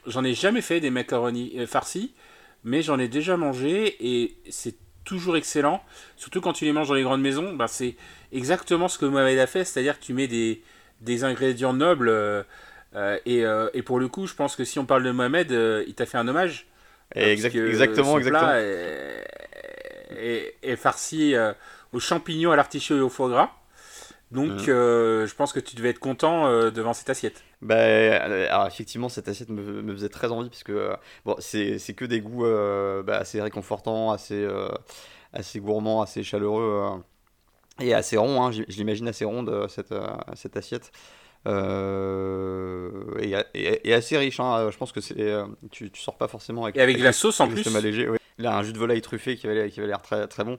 j'en 0.06 0.25
ai 0.25 0.34
jamais 0.34 0.60
fait 0.60 0.78
des 0.78 0.90
macaronis 0.90 1.66
farcis, 1.66 2.14
mais 2.62 2.82
j'en 2.82 3.00
ai 3.00 3.08
déjà 3.08 3.37
mangé 3.37 3.96
et 3.98 4.37
c'est 4.50 4.76
toujours 5.06 5.38
excellent. 5.38 5.82
Surtout 6.19 6.43
quand 6.43 6.53
tu 6.53 6.67
les 6.67 6.73
manges 6.73 6.88
dans 6.88 6.94
les 6.94 7.03
grandes 7.03 7.23
maisons, 7.23 7.55
ben 7.55 7.67
c'est 7.67 7.97
exactement 8.32 8.88
ce 8.88 8.99
que 8.99 9.06
Mohamed 9.06 9.38
a 9.38 9.47
fait, 9.47 9.64
c'est-à-dire 9.64 9.99
que 9.99 10.05
tu 10.05 10.12
mets 10.12 10.26
des, 10.26 10.62
des 11.00 11.25
ingrédients 11.25 11.73
nobles. 11.73 12.12
et, 13.25 13.44
et, 13.73 13.82
pour 13.82 13.99
le 13.99 14.08
coup, 14.08 14.26
je 14.26 14.35
pense 14.35 14.55
que 14.56 14.64
si 14.64 14.79
on 14.79 14.85
parle 14.85 15.05
de 15.05 15.11
Mohamed, 15.11 15.50
il 15.87 15.94
t'a 15.94 16.05
fait 16.05 16.19
un 16.19 16.29
hommage. 16.29 16.67
exactement, 17.15 18.19
exactement. 18.19 18.53
est, 20.10 20.77
farci 20.77 21.34
aux 21.93 22.01
champignons, 22.01 22.53
à 22.53 22.56
l'artichaut 22.56 22.96
et 22.96 23.01
au 23.01 23.08
foie 23.08 23.31
gras. 23.31 23.51
Donc, 24.32 24.68
euh, 24.68 25.26
je 25.26 25.34
pense 25.34 25.52
que 25.52 25.60
tu 25.60 25.76
devais 25.76 25.90
être 25.90 26.00
content 26.00 26.46
euh, 26.46 26.70
devant 26.70 26.94
cette 26.94 27.08
assiette. 27.08 27.44
Bah, 27.62 27.76
alors 27.76 28.66
effectivement, 28.66 29.08
cette 29.08 29.28
assiette 29.28 29.50
me, 29.50 29.82
me 29.82 29.92
faisait 29.92 30.08
très 30.08 30.32
envie, 30.32 30.48
puisque 30.48 30.70
euh, 30.70 30.96
bon, 31.24 31.36
c'est 31.38 31.78
que 31.94 32.04
des 32.04 32.20
goûts 32.20 32.44
bah, 33.04 33.18
assez 33.18 33.40
réconfortants, 33.40 34.10
assez, 34.10 34.46
assez 35.32 35.60
gourmands, 35.60 36.02
assez 36.02 36.22
chaleureux 36.24 37.00
et 37.80 37.94
assez 37.94 38.16
ronds. 38.16 38.42
Hein, 38.44 38.50
je 38.50 38.62
l'imagine 38.76 39.06
assez 39.08 39.24
ronde, 39.24 39.66
cette, 39.68 39.94
cette 40.34 40.56
assiette. 40.56 40.90
Et, 41.46 43.34
et, 43.54 43.94
assez 43.94 44.18
riche. 44.18 44.40
Hein, 44.40 44.70
je 44.72 44.76
pense 44.76 44.90
que 44.90 45.00
c'est 45.00 45.34
tu, 45.70 45.92
tu 45.92 46.02
sors 46.02 46.16
pas 46.18 46.26
forcément 46.26 46.64
avec. 46.64 46.76
Et 46.76 46.80
avec, 46.80 46.98
la 46.98 47.12
sauce 47.12 47.38
en 47.38 47.46
plus. 47.46 47.64
Léger, 47.80 48.08
oui. 48.08 48.18
Là, 48.38 48.58
un 48.58 48.62
jus 48.62 48.72
de 48.72 48.78
volaille 48.78 49.00
truffé 49.00 49.36
qui 49.36 49.46
avait 49.46 49.68
l'air 49.68 50.02
très, 50.02 50.26
très 50.26 50.44
bon. 50.44 50.58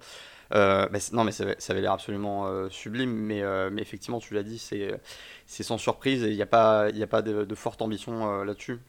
Euh, 0.54 0.88
non, 1.12 1.24
mais 1.24 1.32
ça, 1.32 1.46
avait 1.70 1.82
l'air 1.82 1.94
absolument 1.94 2.48
euh, 2.48 2.70
sublime, 2.70 3.12
mais, 3.12 3.42
euh, 3.42 3.70
mais 3.72 3.82
effectivement, 3.82 4.20
tu 4.20 4.34
l'as 4.34 4.44
dit, 4.44 4.58
c'est 4.60 5.63
sans 5.63 5.77
surprise 5.77 6.24
et 6.24 6.30
il 6.30 6.36
n'y 6.36 6.42
a 6.42 6.48
pas, 6.48 6.88
a 6.88 7.08
pas 7.08 7.22
de, 7.22 7.56
forte 7.56 7.82
ambition 7.82 8.44
là-dessus. 8.44 8.80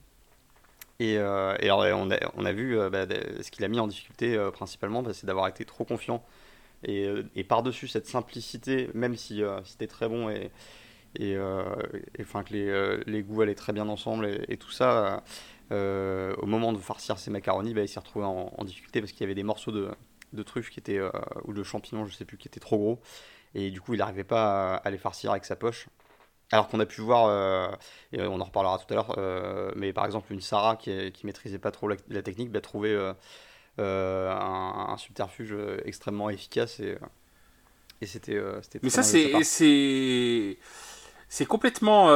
Et, 1.01 1.15
et 1.15 1.71
on, 1.71 2.11
a, 2.11 2.19
on, 2.37 2.45
a, 2.45 2.53
vu 2.53 2.77
bah, 2.91 3.07
ce 3.41 3.51
qu'il 3.51 3.65
a 3.65 3.69
mis 3.69 3.81
en 3.81 3.87
difficulté 3.87 4.39
principalement, 4.53 5.03
bah, 5.03 5.13
c'est 5.15 5.27
d'avoir 5.27 5.49
été 5.49 5.65
trop 5.65 5.85
confiant. 5.85 6.25
Et, 6.85 7.09
et 7.35 7.43
par-dessus 7.43 7.89
cette 7.89 8.07
simplicité, 8.07 8.89
même 8.95 9.17
si 9.17 9.43
c'était 9.65 9.89
très 9.89 10.09
bon 10.09 10.29
et, 10.31 10.51
et, 11.19 11.37
enfin 12.21 12.45
que 12.45 12.53
les, 12.53 13.03
les, 13.07 13.23
goûts 13.23 13.43
allaient 13.43 13.55
très 13.55 13.73
bien 13.73 13.89
ensemble 13.89 14.29
et, 14.49 14.57
tout 14.57 14.71
ça, 14.71 15.23
au 15.71 16.47
moment 16.47 16.73
de 16.73 16.79
farcir 16.79 17.19
ses 17.19 17.31
macaronis, 17.31 17.75
bah, 17.75 17.83
il 17.83 17.89
s'est 17.89 18.01
retrouvé 18.01 18.25
en 18.27 18.65
difficulté 18.65 19.01
parce 19.01 19.13
qu'il 19.13 19.23
y 19.23 19.25
avait 19.25 19.35
des 19.35 19.45
morceaux 19.45 19.73
de, 19.73 19.89
de 20.33 20.43
truffes 20.43 20.71
qui 20.71 20.81
étaient, 20.81 20.99
euh, 20.99 21.11
ou 21.45 21.53
de 21.53 21.63
champignons, 21.63 22.07
je 22.07 22.15
sais 22.15 22.25
plus, 22.25 22.37
qui 22.37 22.49
étaient 22.49 22.61
trop 22.61 22.79
gros. 22.79 23.01
Et 23.55 23.71
du 23.71 23.81
coup, 23.81 23.95
il 23.95 23.99
n'arrivait 23.99 24.25
pas 24.25 24.77
à, 24.77 24.91
les 24.91 24.99
farcir 24.99 25.31
avec 25.31 25.45
sa 25.45 25.57
poche. 25.57 25.89
Alors 26.51 26.69
qu'on 26.69 26.81
a 26.81 26.87
pu 26.87 27.01
voir, 27.03 27.27
euh, 27.27 27.69
et 28.13 28.23
on 28.23 28.41
en 28.41 28.45
reparlera 28.45 28.79
tout 28.79 28.87
à 28.91 28.95
l'heure, 28.95 29.15
euh, 29.19 29.71
mais 29.77 29.93
par 29.93 30.07
exemple 30.07 30.33
une 30.33 30.41
Sarah 30.41 30.77
qui, 30.77 31.13
qui 31.13 31.27
maîtrisait 31.27 31.59
pas 31.59 31.71
trop 31.71 31.89
la, 31.89 32.23
technique, 32.23 32.51
bah, 32.51 32.63
trouvé 32.63 32.97
un, 33.77 34.97
subterfuge 34.99 35.55
extrêmement 35.85 36.31
efficace 36.31 36.81
et, 36.81 36.97
et 38.01 38.07
c'était. 38.07 38.41
mais 38.83 38.89
ça, 38.89 39.03
c'est 39.03 40.57
c'est 41.31 41.45
complètement 41.45 42.07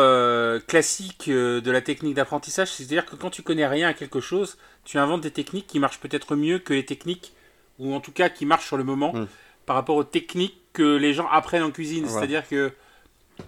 classique 0.67 1.29
de 1.29 1.71
la 1.71 1.83
technique 1.83 2.15
d'apprentissage. 2.15 2.73
C'est-à-dire 2.73 3.05
que 3.05 3.17
quand 3.17 3.29
tu 3.29 3.43
connais 3.43 3.67
rien 3.67 3.89
à 3.89 3.93
quelque 3.93 4.21
chose, 4.21 4.57
tu 4.85 4.99
inventes 4.99 5.21
des 5.21 5.31
techniques 5.31 5.67
qui 5.67 5.79
marchent 5.79 6.01
peut-être 6.01 6.37
mieux 6.37 6.59
que 6.59 6.73
les 6.73 6.87
techniques, 6.87 7.35
ou 7.83 7.95
en 7.95 8.01
tout 8.01 8.13
cas 8.13 8.29
qui 8.29 8.47
marchent 8.47 8.67
sur 8.67 8.77
le 8.77 8.85
moment, 8.85 9.13
Mm. 9.13 9.27
par 9.67 9.77
rapport 9.77 9.97
aux 9.97 10.05
techniques 10.05 10.59
que 10.73 10.97
les 10.97 11.13
gens 11.15 11.29
apprennent 11.31 11.63
en 11.63 11.71
cuisine. 11.71 12.05
Voilà. 12.05 12.19
C'est-à-dire 12.27 12.49
que 12.49 12.73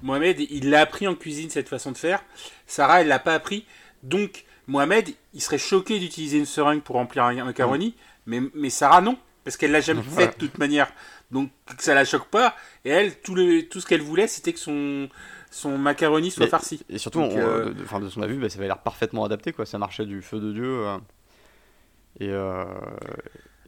Mohamed, 0.02 0.40
il 0.40 0.70
l'a 0.70 0.80
appris 0.80 1.06
en 1.08 1.14
cuisine 1.14 1.50
cette 1.50 1.68
façon 1.68 1.92
de 1.92 1.96
faire. 1.98 2.22
Sarah, 2.66 3.00
elle 3.00 3.08
l'a 3.08 3.18
pas 3.18 3.34
appris. 3.34 3.64
Donc, 4.02 4.44
Mohamed, 4.66 5.10
il 5.34 5.40
serait 5.42 5.58
choqué 5.58 5.98
d'utiliser 5.98 6.38
une 6.38 6.46
seringue 6.46 6.82
pour 6.82 6.96
remplir 6.96 7.24
un 7.24 7.44
macaroni, 7.44 7.94
mais, 8.26 8.40
mais 8.54 8.70
Sarah, 8.70 9.00
non. 9.00 9.16
Parce 9.44 9.56
qu'elle 9.58 9.72
l'a 9.72 9.80
jamais 9.82 10.02
fait 10.16 10.28
de 10.28 10.46
toute 10.46 10.58
manière. 10.58 10.90
Donc, 11.30 11.50
ça 11.78 11.94
la 11.94 12.04
choque 12.04 12.26
pas. 12.28 12.54
Et 12.84 12.90
elle, 12.90 13.20
tout, 13.20 13.34
le, 13.34 13.62
tout 13.68 13.80
ce 13.80 13.86
qu'elle 13.86 14.00
voulait, 14.02 14.26
c'était 14.26 14.52
que 14.54 14.58
son, 14.58 15.08
son 15.50 15.76
macaroni 15.78 16.30
soit 16.30 16.46
farci. 16.46 16.82
Et 16.88 16.96
surtout, 16.98 17.20
Donc, 17.20 17.32
on- 17.32 17.38
euh, 17.38 17.64
de, 17.66 17.72
de- 17.74 17.82
enfin, 17.84 18.00
de 18.00 18.08
ce 18.08 18.14
qu'on 18.14 18.22
a 18.22 18.26
vu, 18.26 18.36
bah, 18.38 18.48
ça 18.48 18.58
avait 18.58 18.66
l'air 18.68 18.78
parfaitement 18.78 19.24
adapté, 19.24 19.52
quoi. 19.52 19.66
Ça 19.66 19.76
marchait 19.78 20.06
du 20.06 20.22
feu 20.22 20.40
de 20.40 20.52
Dieu. 20.52 20.86
euh. 20.86 20.98
Et 22.20 22.28
euh, 22.30 22.64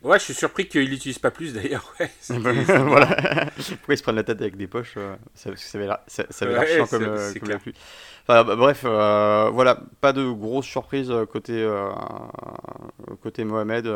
Ouais, 0.06 0.20
je 0.20 0.24
suis 0.24 0.34
surpris 0.34 0.68
qu'il 0.68 0.88
l'utilise 0.88 1.18
pas 1.18 1.32
plus 1.32 1.52
d'ailleurs. 1.52 1.92
Ouais, 1.98 2.08
voilà. 2.28 3.48
Pourquoi 3.56 3.94
ils 3.94 3.98
se 3.98 4.02
prennent 4.04 4.14
la 4.14 4.22
tête 4.22 4.40
avec 4.40 4.56
des 4.56 4.68
poches 4.68 4.94
euh, 4.98 5.16
ça, 5.34 5.50
ça 5.56 5.78
avait 5.78 5.86
l'air, 5.88 5.98
Ouais, 6.60 6.66
chiant 6.66 6.86
comme, 6.86 7.02
euh, 7.02 7.34
comme 7.34 7.48
la 7.48 7.58
pluie. 7.58 7.74
Enfin, 8.22 8.44
bah, 8.44 8.54
bref, 8.54 8.82
euh, 8.84 9.50
voilà, 9.52 9.80
pas 10.00 10.12
de 10.12 10.24
grosses 10.30 10.66
surprises 10.66 11.10
euh, 11.10 11.26
côté, 11.26 11.68
côté 13.20 13.42
Mohamed, 13.42 13.92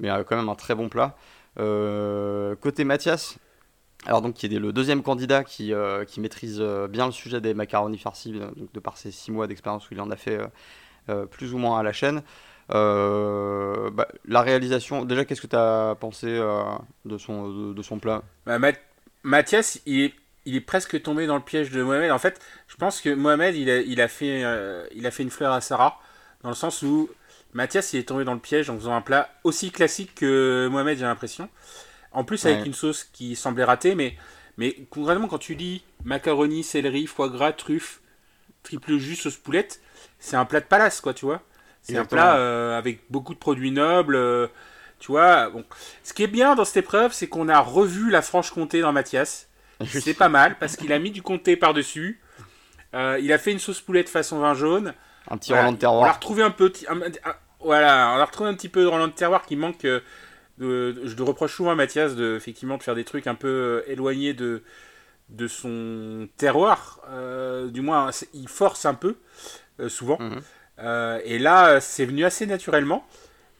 mais 0.00 0.08
quand 0.28 0.36
même 0.36 0.48
un 0.48 0.56
très 0.56 0.74
bon 0.74 0.88
plat. 0.88 1.14
Côté 1.56 2.82
Mathias, 2.82 3.38
alors 4.06 4.22
donc 4.22 4.34
qui 4.34 4.46
est 4.46 4.58
le 4.58 4.72
deuxième 4.72 5.04
candidat 5.04 5.44
qui, 5.44 5.72
qui 6.08 6.20
maîtrise 6.20 6.60
bien 6.90 7.06
le 7.06 7.12
sujet 7.12 7.40
des 7.40 7.54
macaronis 7.54 7.98
farcis, 7.98 8.32
donc 8.32 8.72
de 8.72 8.80
par 8.80 8.98
ses 8.98 9.12
six 9.12 9.30
mois 9.30 9.46
d'expérience 9.46 9.88
où 9.88 9.94
il 9.94 10.00
en 10.00 10.10
a 10.10 10.16
fait 10.16 10.40
plus 11.30 11.54
ou 11.54 11.58
moins 11.58 11.78
à 11.78 11.84
la 11.84 11.92
chaîne. 11.92 12.22
Euh, 12.70 13.90
bah, 13.90 14.08
la 14.26 14.42
réalisation, 14.42 15.04
déjà 15.04 15.24
qu'est-ce 15.24 15.40
que 15.40 15.46
tu 15.46 15.56
as 15.56 15.96
pensé 16.00 16.26
euh, 16.28 16.62
de, 17.04 17.18
son, 17.18 17.48
de, 17.48 17.74
de 17.74 17.82
son 17.82 17.98
plat? 17.98 18.22
Bah, 18.46 18.58
Math- 18.58 18.80
Mathias, 19.22 19.80
il 19.86 20.00
est, 20.02 20.14
il 20.44 20.54
est 20.56 20.60
presque 20.60 21.00
tombé 21.02 21.26
dans 21.26 21.36
le 21.36 21.42
piège 21.42 21.70
de 21.70 21.82
Mohamed. 21.82 22.10
En 22.10 22.18
fait, 22.18 22.40
je 22.66 22.76
pense 22.76 23.00
que 23.00 23.10
Mohamed, 23.14 23.54
il 23.56 23.70
a, 23.70 23.80
il 23.80 24.00
a, 24.00 24.08
fait, 24.08 24.44
euh, 24.44 24.86
il 24.94 25.06
a 25.06 25.10
fait 25.10 25.22
une 25.22 25.30
fleur 25.30 25.52
à 25.52 25.60
Sarah, 25.60 26.00
dans 26.42 26.48
le 26.48 26.54
sens 26.54 26.82
où 26.82 27.10
Mathias, 27.52 27.92
il 27.92 27.98
est 28.00 28.08
tombé 28.08 28.24
dans 28.24 28.34
le 28.34 28.40
piège 28.40 28.70
en 28.70 28.76
faisant 28.76 28.94
un 28.94 29.00
plat 29.00 29.28
aussi 29.44 29.70
classique 29.70 30.14
que 30.14 30.68
Mohamed, 30.70 30.98
j'ai 30.98 31.04
l'impression. 31.04 31.48
En 32.12 32.24
plus, 32.24 32.46
avec 32.46 32.60
Ouais. 32.60 32.66
une 32.66 32.74
sauce 32.74 33.04
qui 33.04 33.36
semblait 33.36 33.64
ratée, 33.64 33.94
mais, 33.94 34.16
mais 34.58 34.76
concrètement, 34.90 35.28
quand 35.28 35.38
tu 35.38 35.56
dis 35.56 35.84
macaroni, 36.04 36.64
céleri, 36.64 37.06
foie 37.06 37.28
gras, 37.28 37.52
truffe, 37.52 38.00
triple 38.62 38.98
jus, 38.98 39.16
sauce 39.16 39.36
poulette, 39.36 39.80
c'est 40.18 40.36
un 40.36 40.44
plat 40.44 40.60
de 40.60 40.66
palace, 40.66 41.00
quoi, 41.00 41.14
tu 41.14 41.24
vois. 41.26 41.42
C'est 41.88 41.98
un 41.98 42.04
plat 42.04 42.36
euh, 42.36 42.76
avec 42.78 43.00
beaucoup 43.10 43.34
de 43.34 43.38
produits 43.38 43.70
nobles. 43.70 44.16
euh, 44.16 44.46
tu 44.98 45.12
vois, 45.12 45.48
bon. 45.50 45.64
Ce 46.02 46.12
qui 46.12 46.22
est 46.24 46.26
bien 46.28 46.54
dans 46.54 46.64
cette 46.64 46.78
épreuve, 46.78 47.12
c'est 47.12 47.28
qu'on 47.28 47.48
a 47.48 47.60
revu 47.60 48.10
la 48.10 48.20
Franche-Comté 48.22 48.80
dans 48.80 48.92
Mathias. 48.92 49.48
C'est 49.86 50.14
pas 50.14 50.28
mal 50.28 50.58
parce 50.58 50.76
qu'il 50.76 50.92
a 50.92 50.98
mis 50.98 51.10
du 51.12 51.22
comté 51.22 51.56
par-dessus. 51.56 52.20
Euh, 52.94 53.18
il 53.22 53.32
a 53.32 53.38
fait 53.38 53.52
une 53.52 53.58
sauce 53.60 53.80
poulette 53.80 54.08
façon 54.08 54.40
vin 54.40 54.54
jaune. 54.54 54.92
Un 55.30 55.36
petit 55.36 55.50
Voilà, 55.50 55.66
Roland 55.66 55.72
de 55.72 55.76
On 55.76 55.76
l'a 55.76 55.78
terroir. 55.80 56.14
retrouvé 56.16 56.42
un 56.42 56.50
peu. 56.50 56.72
un- 56.88 57.00
un- 57.02 57.34
voilà, 57.60 58.12
on 58.16 58.20
a 58.20 58.24
retrouvé 58.24 58.48
un 58.50 58.54
petit 58.54 58.68
peu 58.68 58.82
de 58.82 58.86
Roland 58.86 59.06
de 59.08 59.12
terroir 59.12 59.46
qui 59.46 59.56
manque. 59.56 59.84
euh, 59.84 60.00
de- 60.58 61.02
je 61.04 61.14
le 61.14 61.22
reproche 61.22 61.54
souvent 61.54 61.70
à 61.70 61.74
Mathias 61.76 62.16
de, 62.16 62.34
effectivement, 62.36 62.76
de 62.78 62.82
faire 62.82 62.96
des 62.96 63.04
trucs 63.04 63.28
un 63.28 63.36
peu 63.36 63.84
éloignés 63.86 64.34
de, 64.34 64.64
de 65.28 65.46
son 65.46 66.28
terroir. 66.36 67.00
Du 67.70 67.80
moins, 67.82 68.10
il 68.34 68.48
force 68.48 68.84
un 68.84 68.94
peu, 68.94 69.16
souvent. 69.86 70.18
Mhm. 70.20 70.40
Et 71.24 71.38
là, 71.38 71.80
c'est 71.80 72.04
venu 72.06 72.24
assez 72.24 72.46
naturellement. 72.46 73.04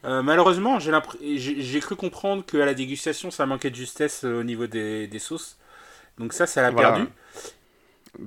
Euh, 0.04 0.22
malheureusement, 0.22 0.78
j'ai 0.78 1.80
cru 1.80 1.96
comprendre 1.96 2.44
qu'à 2.44 2.64
la 2.64 2.75
dégustation, 2.75 3.30
ça 3.30 3.46
manquait 3.46 3.70
de 3.70 3.75
justesse 3.76 4.25
euh, 4.25 4.40
au 4.40 4.44
niveau 4.44 4.66
des, 4.66 5.08
des 5.08 5.18
sauces. 5.18 5.58
Donc 6.18 6.32
ça, 6.32 6.46
ça 6.46 6.62
l'a 6.62 6.70
Voilà. 6.72 6.90
perdu. 6.92 7.08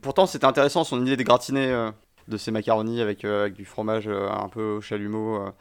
Pourtant, 0.01 0.25
c'était 0.25 0.45
intéressant 0.45 0.83
son 0.83 1.01
idée 1.01 1.17
de 1.17 1.23
gratiner 1.23 1.67
euh, 1.71 1.91
de 2.27 2.37
ces 2.37 2.51
macaronis 2.51 3.01
avec, 3.01 3.25
euh, 3.25 3.41
avec 3.43 3.53
du 3.55 3.65
fromage 3.65 4.07
euh, 4.07 4.29
un 4.29 4.47
peu 4.49 4.61
au 4.77 4.81
chalumeau. 4.81 5.35
euh. 5.37 5.51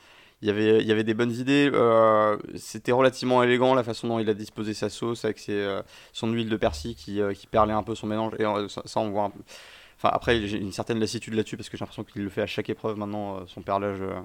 Il 0.42 0.48
y 0.48 0.50
avait, 0.50 0.78
il 0.80 0.86
y 0.86 0.92
avait 0.92 1.04
des 1.04 1.12
bonnes 1.12 1.32
idées. 1.32 1.70
euh, 1.74 2.38
c'était 2.56 2.92
relativement 2.92 3.42
élégant 3.42 3.74
la 3.74 3.82
façon 3.82 4.08
dont 4.08 4.18
il 4.18 4.28
a 4.30 4.34
disposé 4.34 4.72
sa 4.72 4.88
sauce 4.88 5.24
avec 5.26 5.38
ses, 5.38 5.52
euh, 5.52 5.82
son 6.14 6.28
huile 6.32 6.48
de 6.48 6.56
persil 6.56 6.94
qui, 6.96 7.20
euh, 7.20 7.34
qui 7.34 7.46
perlait 7.46 7.74
un 7.74 7.82
peu 7.82 7.94
son 7.94 8.06
mélange. 8.06 8.32
Et 8.38 8.44
euh, 8.46 8.66
ça, 8.68 8.82
ça, 8.86 9.00
on 9.00 9.10
voit 9.10 9.24
un 9.24 9.30
peu. 9.30 9.40
Enfin, 10.02 10.10
après, 10.14 10.46
j'ai 10.46 10.56
une 10.56 10.72
certaine 10.72 10.98
lassitude 10.98 11.34
là-dessus 11.34 11.56
parce 11.58 11.68
que 11.68 11.76
j'ai 11.76 11.82
l'impression 11.82 12.04
qu'il 12.04 12.22
le 12.24 12.30
fait 12.30 12.40
à 12.40 12.46
chaque 12.46 12.70
épreuve 12.70 12.96
maintenant, 12.96 13.36
euh, 13.36 13.40
son 13.46 13.60
perlage. 13.60 13.98
euh, 14.00 14.18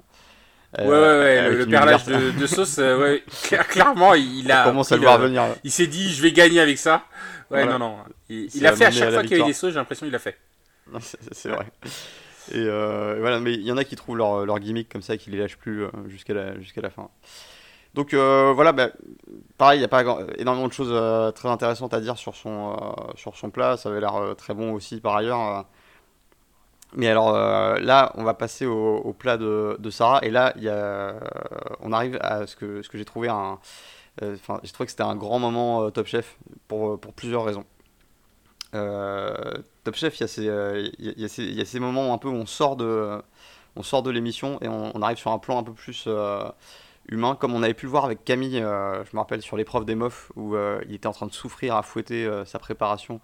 Ouais, 0.78 0.84
ouais, 0.84 0.90
ouais, 0.90 1.38
avec 1.38 1.58
le, 1.58 1.66
perlage 1.66 2.04
de, 2.06 2.30
de 2.32 2.46
sauce, 2.46 2.78
euh, 2.78 2.98
ouais, 2.98 3.22
cla- 3.44 3.64
clairement, 3.66 4.14
il 4.14 4.50
a. 4.50 4.66
On 4.66 4.70
commence 4.70 4.90
à 4.92 4.96
il, 4.96 4.98
le 4.98 5.04
voir 5.04 5.20
euh, 5.20 5.26
venir. 5.26 5.44
Il 5.64 5.70
s'est 5.70 5.86
dit, 5.86 6.12
je 6.12 6.20
vais 6.22 6.32
gagner 6.32 6.60
avec 6.60 6.78
ça. 6.78 7.04
Ouais, 7.50 7.62
Voilà. 7.62 7.78
non, 7.78 7.78
non. 7.78 7.96
Il, 8.28 8.48
il 8.54 8.66
a 8.66 8.72
fait 8.72 8.86
à 8.86 8.90
chaque 8.90 9.08
à 9.08 9.12
fois 9.12 9.22
qu'il 9.22 9.32
y 9.32 9.34
avait 9.40 9.44
victoire. 9.44 9.46
des 9.48 9.52
sauces, 9.54 9.70
j'ai 9.72 9.78
l'impression 9.78 10.06
qu'il 10.06 10.12
l'a 10.12 10.18
fait. 10.18 10.36
C'est 11.32 11.48
vrai. 11.50 11.66
Et 12.52 12.58
euh, 12.58 13.16
voilà, 13.20 13.40
mais 13.40 13.54
il 13.54 13.62
y 13.62 13.72
en 13.72 13.76
a 13.76 13.84
qui 13.84 13.96
trouvent 13.96 14.16
leur, 14.16 14.46
leur 14.46 14.58
gimmick 14.60 14.88
comme 14.88 15.02
ça, 15.02 15.16
qui 15.16 15.30
les 15.30 15.38
lâchent 15.38 15.56
plus 15.56 15.84
euh, 15.84 15.90
jusqu'à 16.08 16.34
la, 16.34 16.58
jusqu'à 16.60 16.80
la 16.80 16.90
fin. 16.90 17.10
Donc 17.96 18.12
euh, 18.14 18.52
voilà, 18.54 18.72
bah, 18.72 18.90
pareil, 19.58 19.78
il 19.78 19.80
n'y 19.80 19.86
a 19.86 19.88
pas 19.88 20.02
énormément 20.38 20.68
de 20.68 20.72
choses 20.72 20.90
euh, 20.92 21.32
très 21.32 21.48
intéressantes 21.48 21.94
à 21.94 22.00
dire 22.00 22.18
sur 22.18 22.36
son, 22.36 22.74
euh, 22.74 23.12
sur 23.16 23.36
son 23.36 23.50
plat. 23.50 23.76
Ça 23.78 23.88
avait 23.88 24.00
l'air 24.00 24.34
très 24.36 24.54
bon 24.54 24.72
aussi 24.74 25.00
par 25.00 25.16
ailleurs. 25.16 25.66
Mais 26.94 27.08
alors 27.08 27.32
là, 27.32 28.12
on 28.14 28.24
va 28.24 28.34
passer 28.34 28.64
au, 28.66 29.12
plat 29.18 29.36
de, 29.36 29.76
de 29.78 29.90
Sarah. 29.90 30.20
Et 30.22 30.30
là, 30.30 30.52
y 30.56 30.68
a, 30.68 31.14
on 31.80 31.92
arrive 31.92 32.18
à 32.22 32.46
ce 32.46 32.56
que, 32.56 32.82
ce 32.82 32.88
que 32.88 32.96
j'ai 32.98 33.04
trouvé 33.04 33.28
un. 33.28 33.58
Enfin, 34.22 34.60
j'ai 34.64 34.72
trouvé 34.72 34.86
que 34.86 34.92
c'était 34.92 35.02
un 35.04 35.16
grand 35.16 35.38
moment 35.38 35.90
Top 35.90 36.06
Chef 36.06 36.36
pour, 36.68 36.98
pour 37.00 37.12
plusieurs 37.14 37.44
raisons. 37.44 37.64
Top 38.72 39.94
Chef, 39.94 40.20
il 40.20 40.42
y, 40.42 40.46
y 40.46 40.50
a- 40.50 41.14
y 41.18 41.60
a 41.60 41.64
ces- 41.64 41.80
moments 41.80 42.12
un 42.14 42.18
peu 42.18 42.28
où 42.28 42.34
on 42.34 42.46
sort 42.46 42.76
de, 42.76 43.22
de 43.76 44.10
l'émission 44.10 44.58
et 44.62 44.68
on, 44.68 45.02
arrive 45.02 45.18
sur 45.18 45.30
un 45.32 45.38
plan 45.38 45.58
un 45.58 45.62
peu 45.62 45.72
plus 45.72 46.08
humain, 47.08 47.36
comme 47.36 47.54
on 47.54 47.62
avait 47.62 47.74
pu 47.74 47.86
le 47.86 47.90
voir 47.90 48.04
avec 48.04 48.24
Camille, 48.24 48.60
euh, 48.60 49.04
je 49.04 49.10
me 49.14 49.18
rappelle 49.20 49.42
sur 49.42 49.56
l'épreuve 49.56 49.84
des 49.84 49.94
mofs, 49.94 50.30
où 50.36 50.54
euh, 50.56 50.80
il 50.88 50.94
était 50.94 51.06
en 51.06 51.12
train 51.12 51.26
de 51.26 51.32
souffrir 51.32 51.76
à 51.76 51.82
fouetter 51.82 52.26
euh, 52.26 52.44
sa 52.44 52.58
préparation 52.58 53.20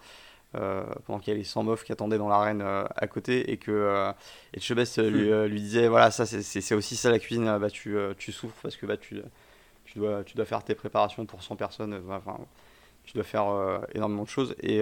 pendant 1.07 1.19
qu'il 1.19 1.29
y 1.29 1.31
avait 1.31 1.39
les 1.39 1.45
100 1.45 1.63
mofs 1.63 1.83
qui 1.83 1.93
attendaient 1.93 2.19
dans 2.19 2.29
l'arène 2.29 2.61
à 2.63 3.07
côté 3.07 3.51
et 3.51 3.57
que 3.57 4.13
Etchebest 4.53 4.99
lui, 4.99 5.33
euh, 5.33 5.49
lui 5.49 5.59
disait 5.63 5.89
voilà, 5.89 6.11
ça 6.11 6.27
c'est- 6.27 6.75
aussi 6.75 6.95
ça 6.95 7.11
la 7.11 7.19
cuisine, 7.19 7.57
bah, 7.59 7.71
tu, 7.71 7.97
tu 8.19 8.33
souffres 8.33 8.57
parce 8.63 8.77
que 8.77 8.85
bah, 8.85 8.99
tu, 8.99 9.23
tu, 9.87 9.99
dois, 9.99 10.23
tu 10.25 10.37
dois 10.37 10.45
faire 10.45 10.63
tes 10.63 10.75
préparations 10.75 11.25
pour 11.25 11.43
100 11.43 11.57
personnes. 11.57 12.03
Enfin, 12.11 12.37
tu 13.05 13.15
dois 13.15 13.25
faire 13.25 13.47
énormément 13.95 14.25
de 14.25 14.29
choses. 14.29 14.55
Et, 14.63 14.81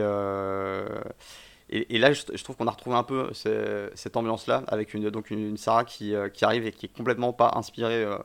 et, 1.70 1.94
et 1.94 1.98
là, 1.98 2.12
je, 2.12 2.22
je 2.34 2.42
trouve 2.44 2.56
qu'on 2.56 2.66
a 2.66 2.70
retrouvé 2.72 2.96
un 2.96 3.04
peu 3.04 3.28
ce- 3.32 3.90
cette 3.94 4.16
ambiance-là, 4.16 4.64
avec 4.66 4.92
une, 4.94 5.08
donc 5.10 5.30
une, 5.30 5.50
une 5.50 5.56
Sarah 5.56 5.84
qui, 5.84 6.14
qui 6.34 6.44
arrive 6.44 6.66
et 6.66 6.72
qui 6.72 6.86
est 6.86 6.92
complètement 6.96 7.32
pas 7.32 7.52
inspirée 7.54 8.02
euh, 8.02 8.18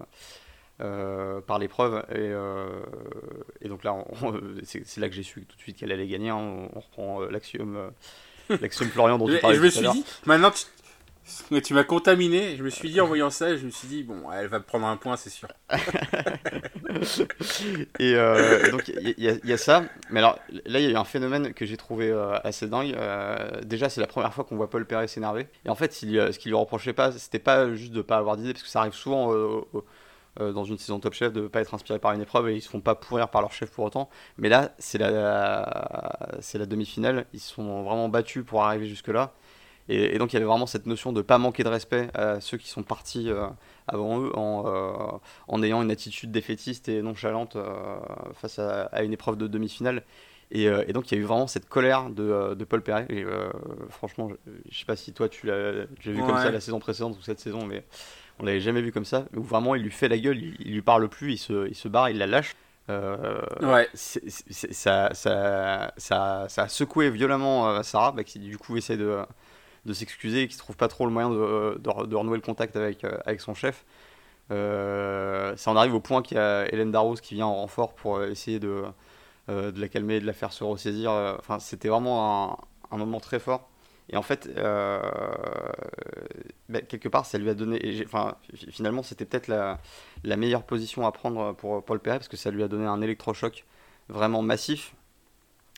euh, 0.82 1.42
par 1.42 1.60
l'épreuve. 1.60 2.04
Et, 2.10 2.16
euh, 2.18 2.68
et 3.62 3.68
donc 3.70 3.84
là, 3.84 3.96
c'est 4.64 4.98
là 4.98 5.10
que 5.10 5.16
j'ai 5.16 5.24
su 5.24 5.46
tout 5.46 5.56
de 5.56 5.62
suite 5.62 5.78
qu'elle 5.78 5.92
allait 5.92 6.08
gagner. 6.08 6.30
hein. 6.30 6.36
On, 6.36 6.70
on 6.76 6.80
reprend 6.80 7.22
euh, 7.22 7.30
l'axiome 7.30 7.92
l'axiome 8.62 8.90
Florian 8.90 9.18
dont 9.18 9.28
tu 9.28 9.36
Et 9.36 9.40
parlais 9.40 9.56
je 9.58 9.62
me 9.62 9.70
suis 9.70 9.88
dit, 9.90 10.06
maintenant 10.26 10.52
tu, 10.52 11.62
tu 11.62 11.74
m'as 11.74 11.84
contaminé. 11.84 12.56
Je 12.58 12.64
me 12.64 12.70
suis 12.70 12.90
dit 12.92 13.02
en 13.02 13.08
voyant 13.08 13.30
ça, 13.32 13.56
je 13.58 13.66
me 13.66 13.72
suis 13.72 13.88
dit, 13.88 14.04
bon, 14.04 14.32
elle 14.32 14.48
va 14.48 14.60
prendre 14.60 14.86
un 14.86 14.98
point, 14.98 15.18
c'est 15.18 15.32
sûr. 15.32 15.48
et, 18.00 18.12
et 18.12 18.72
donc 18.72 18.88
il 18.88 19.16
y, 19.18 19.28
a- 19.30 19.36
il 19.44 19.50
y 19.50 19.54
a 19.54 19.58
ça. 19.58 19.84
Mais 20.12 20.20
alors 20.20 20.38
là, 20.66 20.80
il 20.80 20.86
y 20.86 20.88
a 20.88 20.92
eu 20.92 20.96
un 20.96 21.04
phénomène 21.06 21.54
que 21.54 21.66
j'ai 21.66 21.78
trouvé 21.78 22.12
assez 22.44 22.68
dingue. 22.68 22.96
Déjà, 23.64 23.90
c'est 23.90 24.02
la 24.02 24.08
première 24.08 24.34
fois 24.34 24.44
qu'on 24.44 24.56
voit 24.56 24.70
Paul 24.70 24.86
Perret 24.86 25.08
s'énerver. 25.08 25.48
Et 25.66 25.70
en 25.70 25.76
fait, 25.76 26.02
il, 26.04 26.34
ce 26.34 26.38
qu'il 26.40 26.52
lui 26.52 26.58
reprochait 26.58 26.94
pas, 26.94 27.12
c'était 27.12 27.40
pas 27.40 27.74
juste 27.74 27.92
de 27.94 28.02
pas 28.02 28.18
avoir 28.18 28.38
d'idée, 28.38 28.54
parce 28.54 28.64
que 28.64 28.70
ça 28.70 28.82
arrive 28.82 28.94
souvent 28.94 29.32
au- 29.32 29.68
euh, 30.40 30.52
dans 30.52 30.64
une 30.64 30.78
saison 30.78 31.00
Top 31.00 31.14
Chef 31.14 31.32
de 31.34 31.48
pas 31.48 31.62
être 31.62 31.74
inspiré 31.74 32.00
par 32.00 32.14
une 32.14 32.22
épreuve 32.22 32.50
et 32.50 32.56
ils 32.56 32.62
se 32.62 32.70
font 32.70 32.82
pas 32.82 32.96
pourrir 32.96 33.30
par 33.30 33.42
leur 33.42 33.52
chef 33.52 33.72
pour 33.72 33.86
autant. 33.86 34.10
Mais 34.38 34.50
là, 34.50 34.72
c'est 34.80 34.98
la, 34.98 36.38
c'est 36.42 36.58
la 36.58 36.66
demi-finale. 36.66 37.26
Ils 37.34 37.40
se 37.40 37.54
sont 37.54 37.84
vraiment 37.84 38.10
battus 38.10 38.44
pour 38.46 38.64
arriver 38.64 38.88
jusque 38.88 39.10
là. 39.10 39.34
Et, 39.88 40.16
et 40.16 40.18
donc 40.18 40.34
il 40.34 40.36
y 40.36 40.38
avait 40.38 40.46
vraiment 40.46 40.66
cette 40.66 40.88
notion 40.88 41.14
de 41.14 41.22
pas 41.22 41.38
manquer 41.38 41.64
de 41.64 41.70
respect 41.70 42.10
à 42.16 42.42
ceux 42.42 42.58
qui 42.58 42.70
sont 42.70 42.82
partis 42.82 43.30
euh, 43.30 43.48
avant 43.88 44.20
eux 44.20 44.32
en, 44.36 44.64
euh, 44.66 45.18
en 45.48 45.62
ayant 45.62 45.84
une 45.84 45.92
attitude 45.92 46.32
défaitiste 46.32 46.90
et 46.90 47.02
nonchalante 47.04 47.56
face 48.34 48.58
à, 48.60 48.86
à 48.86 49.04
une 49.04 49.14
épreuve 49.14 49.38
de 49.38 49.48
demi-finale. 49.48 50.04
Et, 50.52 50.68
euh, 50.70 50.84
et 50.88 50.94
donc 50.94 51.12
il 51.12 51.16
y 51.16 51.18
a 51.18 51.22
eu 51.22 51.26
vraiment 51.26 51.48
cette 51.48 51.68
colère 51.68 52.10
de, 52.10 52.54
de 52.54 52.66
Paul 52.66 52.82
Perret. 52.82 53.06
Et 53.10 53.24
euh, 53.24 53.50
franchement, 53.90 54.30
je, 54.30 54.36
je 54.70 54.80
sais 54.80 54.86
pas 54.86 54.96
si 54.96 55.12
toi 55.12 55.28
tu 55.28 55.48
l'as 55.48 55.86
tu 56.00 56.10
l'as 56.10 56.16
vu 56.16 56.22
comme 56.22 56.38
ça 56.38 56.52
la 56.52 56.60
saison 56.62 56.80
précédente 56.80 57.18
ou 57.18 57.22
cette 57.22 57.40
saison, 57.40 57.66
mais 57.66 57.84
on 58.40 58.46
l'avait 58.46 58.60
jamais 58.60 58.82
vu 58.82 58.92
comme 58.92 59.06
ça. 59.06 59.26
Où 59.36 59.42
vraiment 59.44 59.76
il 59.76 59.84
lui 59.84 59.92
fait 59.92 60.08
la 60.08 60.18
gueule, 60.18 60.38
il, 60.38 60.56
il 60.60 60.74
lui 60.74 60.82
parle 60.82 61.08
plus, 61.10 61.34
il 61.34 61.38
se, 61.38 61.68
il 61.68 61.76
se 61.76 61.88
barre, 61.88 62.10
il 62.10 62.18
la 62.18 62.28
lâche. 62.28 62.56
ouais. 62.90 63.88
ça, 63.94 65.10
ça, 65.14 65.92
ça, 65.98 66.46
ça, 66.48 66.62
a 66.64 66.68
secoué 66.68 67.10
violemment 67.10 67.82
Sarah, 67.84 68.12
bah, 68.12 68.24
qui 68.24 68.40
du 68.40 68.58
coup 68.58 68.78
essaie 68.78 68.98
de, 68.98 69.20
de 69.86 69.94
s'excuser 69.94 70.44
et 70.44 70.48
qui 70.48 70.58
trouve 70.58 70.76
pas 70.78 70.88
trop 70.88 71.06
le 71.06 71.12
moyen 71.12 71.30
de, 71.30 71.80
de, 71.80 72.16
renouer 72.16 72.38
le 72.38 72.44
contact 72.44 72.76
avec, 72.76 73.04
avec 73.26 73.42
son 73.42 73.56
chef. 73.56 73.86
ça 74.50 75.72
en 75.72 75.76
arrive 75.76 75.96
au 75.96 76.00
point 76.00 76.22
qu'il 76.22 76.38
y 76.38 76.40
a 76.40 76.72
Hélène 76.72 76.92
Darroze 76.92 77.22
qui 77.22 77.36
vient 77.36 77.48
en 77.48 77.56
renfort 77.56 77.96
pour 77.96 78.24
essayer 78.24 78.60
de, 78.60 78.84
de 79.48 79.82
la 79.82 79.88
calmer, 79.88 80.20
de 80.20 80.26
la 80.28 80.34
faire 80.34 80.54
se 80.54 80.64
ressaisir. 80.64 81.12
Enfin, 81.40 81.60
c'était 81.60 81.90
vraiment 81.90 82.52
un, 82.52 82.58
un 82.92 82.98
moment 82.98 83.20
très 83.20 83.40
fort. 83.40 83.68
Et 84.10 84.18
en 84.18 84.22
fait, 84.22 84.50
euh, 84.58 85.02
bah, 86.70 86.82
quelque 86.82 87.10
part, 87.10 87.26
ça 87.26 87.38
lui 87.38 87.50
a 87.50 87.54
donné. 87.54 88.04
Enfin, 88.06 88.36
finalement, 88.70 89.04
c'était 89.04 89.26
peut-être 89.26 89.48
la, 89.48 89.80
la, 90.24 90.38
meilleure 90.38 90.64
position 90.64 91.08
à 91.08 91.12
prendre 91.12 91.54
pour 91.54 91.84
Paul 91.84 92.00
Perret 92.00 92.20
parce 92.20 92.28
que 92.28 92.38
ça 92.38 92.52
lui 92.52 92.64
a 92.64 92.68
donné 92.68 92.86
un 92.86 93.02
électrochoc 93.02 93.66
vraiment 94.10 94.42
massif 94.44 94.94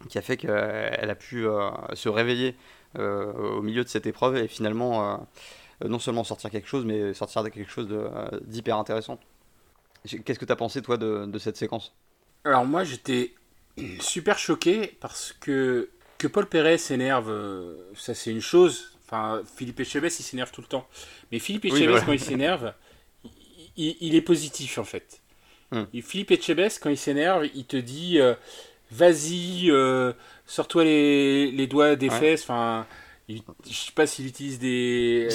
qui 0.09 0.17
a 0.17 0.21
fait 0.21 0.37
qu'elle 0.37 1.09
a 1.09 1.15
pu 1.15 1.47
euh, 1.47 1.71
se 1.93 2.09
réveiller 2.09 2.55
euh, 2.99 3.31
au 3.33 3.61
milieu 3.61 3.83
de 3.83 3.89
cette 3.89 4.05
épreuve 4.05 4.37
et 4.37 4.47
finalement 4.47 5.27
non 5.83 5.99
seulement 5.99 6.23
sortir 6.23 6.49
quelque 6.49 6.67
chose, 6.67 6.85
mais 6.85 7.13
sortir 7.13 7.43
de 7.43 7.49
quelque 7.49 7.71
chose 7.71 7.87
d'hyper 8.41 8.77
intéressant. 8.77 9.19
Qu'est-ce 10.05 10.39
que 10.39 10.45
tu 10.45 10.51
as 10.51 10.55
pensé, 10.55 10.81
toi, 10.81 10.97
de, 10.97 11.25
de 11.25 11.39
cette 11.39 11.57
séquence? 11.57 11.93
Alors, 12.43 12.65
moi, 12.65 12.83
j'étais 12.83 13.33
super 13.99 14.37
choqué 14.37 14.97
parce 14.99 15.33
que 15.33 15.89
que 16.17 16.27
Paul 16.27 16.47
Perret 16.47 16.77
s'énerve, 16.77 17.29
euh, 17.29 17.75
ça 17.95 18.13
c'est 18.13 18.31
une 18.31 18.41
chose. 18.41 18.97
Enfin, 19.05 19.41
Philippe 19.55 19.79
Etchebest, 19.79 20.19
il 20.19 20.23
s'énerve 20.23 20.51
tout 20.51 20.61
le 20.61 20.67
temps. 20.67 20.87
Mais 21.31 21.39
Philippe 21.39 21.65
Etchebest, 21.65 22.05
quand 22.05 22.11
il 22.11 22.19
s'énerve, 22.19 22.73
il, 23.77 24.15
est 24.15 24.21
positif 24.21 24.77
en 24.77 24.83
fait. 24.83 25.21
Hmm. 25.71 25.83
Philippe 26.01 26.31
Etchebest, 26.31 26.81
quand 26.81 26.89
il 26.89 26.97
s'énerve, 26.97 27.47
il 27.55 27.65
te 27.65 27.77
dit 27.77 28.19
euh, 28.19 28.33
vas-y, 28.91 29.69
euh, 29.69 30.13
sors-toi 30.45 30.83
les, 30.83 31.67
doigts 31.67 31.95
des 31.95 32.09
fesses. 32.09 32.43
Enfin, 32.43 32.85
je 33.29 33.37
sais 33.65 33.91
pas 33.93 34.07
s'il 34.07 34.27
utilise 34.27 34.59
des, 34.59 35.29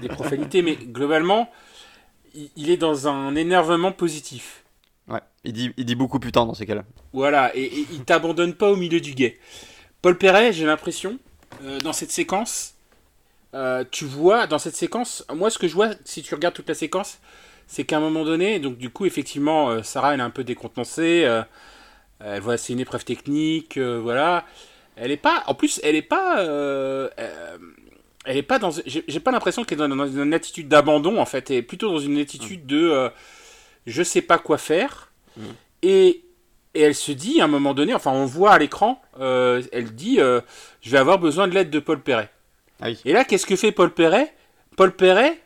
des 0.00 0.08
profanités, 0.08 0.62
mais 0.62 0.76
globalement, 0.76 1.50
il, 2.56 2.70
est 2.70 2.76
dans 2.76 3.08
un 3.08 3.34
énervement 3.34 3.92
positif. 3.92 4.64
Ouais, 5.08 5.20
il 5.44 5.52
dit, 5.52 5.72
il 5.76 5.84
dit 5.84 5.94
beaucoup 5.94 6.20
putain 6.20 6.44
dans 6.46 6.54
ces 6.54 6.66
cas-là. 6.66 6.84
Voilà, 7.12 7.56
et, 7.56 7.64
et 7.64 7.86
il 7.92 8.04
t'abandonne 8.04 8.54
pas 8.54 8.70
au 8.70 8.76
milieu 8.76 9.00
du 9.00 9.14
guet. 9.14 9.38
Paul 10.02 10.18
Perret, 10.18 10.52
j'ai 10.52 10.66
l'impression, 10.66 11.18
euh, 11.62 11.78
dans 11.80 11.92
cette 11.92 12.10
séquence, 12.10 12.74
euh, 13.54 13.84
tu 13.90 14.04
vois, 14.04 14.46
dans 14.46 14.58
cette 14.58 14.76
séquence, 14.76 15.24
moi 15.32 15.50
ce 15.50 15.58
que 15.58 15.68
je 15.68 15.74
vois, 15.74 15.90
si 16.04 16.22
tu 16.22 16.34
regardes 16.34 16.54
toute 16.54 16.68
la 16.68 16.74
séquence, 16.74 17.18
c'est 17.66 17.84
qu'à 17.84 17.96
un 17.96 18.00
moment 18.00 18.24
donné, 18.24 18.60
donc 18.60 18.76
du 18.78 18.90
coup, 18.90 19.06
effectivement, 19.06 19.70
euh, 19.70 19.82
Sarah, 19.82 20.14
elle 20.14 20.20
est 20.20 20.24
un 20.24 20.30
peu 20.30 20.44
décontenancée, 20.44 21.26
elle 22.20 22.40
voit, 22.40 22.56
c'est 22.56 22.72
une 22.72 22.80
épreuve 22.80 23.04
technique, 23.04 23.78
voilà. 23.78 24.44
Elle 24.96 25.10
est 25.10 25.18
pas, 25.18 25.44
en 25.46 25.54
plus, 25.54 25.80
elle 25.82 25.94
est 25.94 26.02
pas, 26.02 26.40
elle 28.24 28.36
est 28.36 28.42
pas 28.42 28.58
dans, 28.58 28.70
j'ai 28.86 29.20
pas 29.20 29.30
l'impression 29.30 29.64
qu'elle 29.64 29.80
est 29.80 29.88
dans, 29.88 30.06
une 30.06 30.34
attitude 30.34 30.68
d'abandon, 30.68 31.18
en 31.18 31.26
fait, 31.26 31.50
elle 31.50 31.56
est 31.58 31.62
plutôt 31.62 31.90
dans 31.90 31.98
une 31.98 32.18
attitude 32.18 32.66
de, 32.66 33.10
je 33.86 34.02
sais 34.02 34.22
pas 34.22 34.38
quoi 34.38 34.58
faire, 34.58 35.10
mmh. 35.36 35.42
et 35.82 36.25
et 36.76 36.82
elle 36.82 36.94
se 36.94 37.10
dit, 37.10 37.40
à 37.40 37.44
un 37.44 37.48
moment 37.48 37.72
donné, 37.72 37.94
enfin 37.94 38.12
on 38.12 38.26
voit 38.26 38.52
à 38.52 38.58
l'écran, 38.58 39.00
euh, 39.18 39.62
elle 39.72 39.94
dit, 39.94 40.20
euh, 40.20 40.42
je 40.82 40.90
vais 40.90 40.98
avoir 40.98 41.18
besoin 41.18 41.48
de 41.48 41.54
l'aide 41.54 41.70
de 41.70 41.78
Paul 41.78 42.00
Perret. 42.00 42.28
Ah 42.80 42.88
et 42.90 43.12
là, 43.14 43.24
qu'est-ce 43.24 43.46
que 43.46 43.56
fait 43.56 43.72
Paul 43.72 43.90
Perret? 43.90 44.34
Paul 44.76 44.94
Perret 44.94 45.40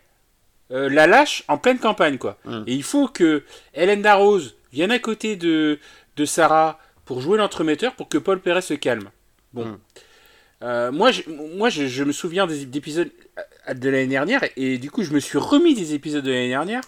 euh, 0.73 0.89
la 0.89 1.07
lâche 1.07 1.45
en 1.47 1.57
pleine 1.57 1.79
campagne, 1.79 2.19
quoi. 2.19 2.37
Hum. 2.45 2.65
Et 2.67 2.75
il 2.75 2.83
faut 2.83 3.07
que 3.07 3.45
Hélène 3.75 4.03
Darroze 4.03 4.57
vienne 4.73 4.91
à 4.91 4.99
côté 4.99 5.37
de, 5.37 5.79
de 6.17 6.25
Sarah 6.25 6.81
pour 7.05 7.21
jouer 7.21 7.39
l'entremetteur 7.39 7.95
pour 7.95 8.09
que 8.09 8.19
Paul 8.19 8.41
Perret 8.41 8.61
se 8.61 8.75
calme. 8.75 9.11
Bon. 9.53 9.79
Hum. 10.63 10.91
moi, 10.91 11.13
je, 11.13 11.23
moi 11.57 11.71
je, 11.71 12.03
me 12.03 12.13
souviens 12.13 12.49
des 12.49 12.63
épisodes 12.77 13.11
de 13.73 13.89
l'année 13.89 14.09
dernière 14.09 14.43
et 14.57 14.79
du 14.79 14.91
coup 14.91 15.05
je 15.05 15.13
me 15.13 15.21
suis 15.21 15.39
remis 15.39 15.75
des 15.75 15.95
épisodes 15.95 16.25
de 16.25 16.31
l'année 16.31 16.49
dernière 16.49 16.83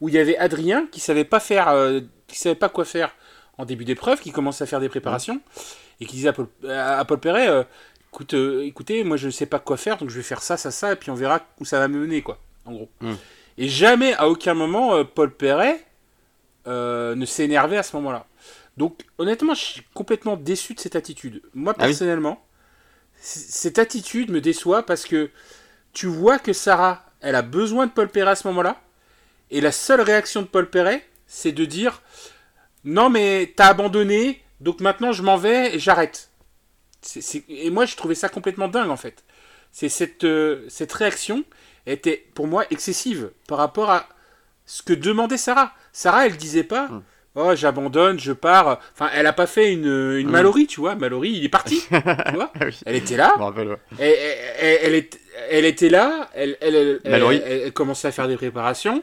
où 0.00 0.08
il 0.08 0.14
y 0.14 0.18
avait 0.18 0.36
Adrien 0.38 0.86
qui 0.90 1.00
savait 1.00 1.24
pas 1.24 1.40
faire 1.40 1.74
qui 2.26 2.38
savait 2.38 2.54
pas 2.54 2.70
quoi 2.70 2.84
faire 2.84 3.14
en 3.62 3.64
début 3.64 3.84
d'épreuve, 3.84 4.20
qui 4.20 4.32
commence 4.32 4.60
à 4.60 4.66
faire 4.66 4.80
des 4.80 4.88
préparations, 4.88 5.40
et 6.00 6.06
qui 6.06 6.16
disait 6.16 6.30
à 6.30 6.32
Paul, 6.32 6.48
à 6.68 7.04
Paul 7.04 7.20
Perret, 7.20 7.48
euh, 7.48 7.62
écoute, 8.12 8.34
euh, 8.34 8.64
écoutez, 8.64 9.04
moi 9.04 9.16
je 9.16 9.26
ne 9.26 9.30
sais 9.30 9.46
pas 9.46 9.60
quoi 9.60 9.76
faire, 9.76 9.98
donc 9.98 10.10
je 10.10 10.16
vais 10.16 10.24
faire 10.24 10.42
ça, 10.42 10.56
ça, 10.56 10.72
ça, 10.72 10.92
et 10.92 10.96
puis 10.96 11.12
on 11.12 11.14
verra 11.14 11.40
où 11.60 11.64
ça 11.64 11.78
va 11.78 11.86
me 11.86 11.96
mener, 11.96 12.22
quoi, 12.22 12.38
en 12.64 12.72
gros. 12.72 12.88
Mm. 13.00 13.12
Et 13.58 13.68
jamais, 13.68 14.14
à 14.14 14.28
aucun 14.28 14.54
moment, 14.54 14.96
euh, 14.96 15.04
Paul 15.04 15.32
Perret 15.32 15.84
ne 16.66 17.24
s'est 17.24 17.44
énervé 17.44 17.76
à 17.76 17.84
ce 17.84 17.94
moment-là. 17.96 18.26
Donc, 18.76 19.04
honnêtement, 19.18 19.54
je 19.54 19.60
suis 19.60 19.82
complètement 19.94 20.36
déçu 20.36 20.74
de 20.74 20.80
cette 20.80 20.96
attitude. 20.96 21.42
Moi, 21.54 21.74
ah 21.76 21.86
personnellement, 21.86 22.44
cette 23.20 23.78
attitude 23.78 24.30
me 24.30 24.40
déçoit 24.40 24.84
parce 24.84 25.04
que 25.04 25.30
tu 25.92 26.06
vois 26.06 26.38
que 26.38 26.52
Sarah, 26.52 27.04
elle 27.20 27.34
a 27.36 27.42
besoin 27.42 27.86
de 27.86 27.92
Paul 27.92 28.08
Perret 28.08 28.30
à 28.32 28.34
ce 28.34 28.48
moment-là, 28.48 28.80
et 29.50 29.60
la 29.60 29.70
seule 29.70 30.00
réaction 30.00 30.42
de 30.42 30.46
Paul 30.46 30.68
Perret, 30.68 31.06
c'est 31.26 31.52
de 31.52 31.64
dire 31.64 32.02
non, 32.84 33.10
mais 33.10 33.52
t'as 33.56 33.66
abandonné, 33.66 34.42
donc 34.60 34.80
maintenant 34.80 35.12
je 35.12 35.22
m'en 35.22 35.36
vais 35.36 35.74
et 35.74 35.78
j'arrête. 35.78 36.30
Et 37.48 37.70
moi, 37.70 37.84
je 37.84 37.96
trouvais 37.96 38.14
ça 38.14 38.28
complètement 38.28 38.68
dingue 38.68 38.90
en 38.90 38.96
fait. 38.96 39.24
C'est 39.72 39.88
cette, 39.88 40.24
euh, 40.24 40.66
cette 40.68 40.92
réaction 40.92 41.44
était 41.86 42.26
pour 42.34 42.46
moi 42.46 42.64
excessive 42.70 43.30
par 43.48 43.58
rapport 43.58 43.90
à 43.90 44.06
ce 44.66 44.82
que 44.82 44.92
demandait 44.92 45.36
Sarah. 45.36 45.72
Sarah, 45.92 46.26
elle 46.26 46.36
disait 46.36 46.64
pas. 46.64 46.88
Hmm. 46.88 47.02
Oh, 47.34 47.54
j'abandonne, 47.54 48.20
je 48.20 48.32
pars. 48.32 48.78
Enfin, 48.92 49.08
elle 49.14 49.26
a 49.26 49.32
pas 49.32 49.46
fait 49.46 49.72
une, 49.72 49.86
une 49.86 50.28
hmm. 50.28 50.30
Mallory, 50.30 50.66
tu 50.66 50.80
vois. 50.80 50.94
Mallory, 50.94 51.30
il 51.30 51.44
est 51.44 51.48
parti. 51.48 51.82
tu 51.88 52.34
vois 52.34 52.52
Elle 52.84 52.96
était 52.96 53.16
là. 53.16 53.34
elle, 53.98 54.28
elle, 54.60 55.04
elle, 55.50 55.64
était 55.64 55.88
là. 55.88 56.28
Elle, 56.34 56.58
elle, 56.60 57.00
elle, 57.04 57.72
commençait 57.72 58.08
à 58.08 58.12
faire 58.12 58.28
des 58.28 58.36
préparations. 58.36 59.02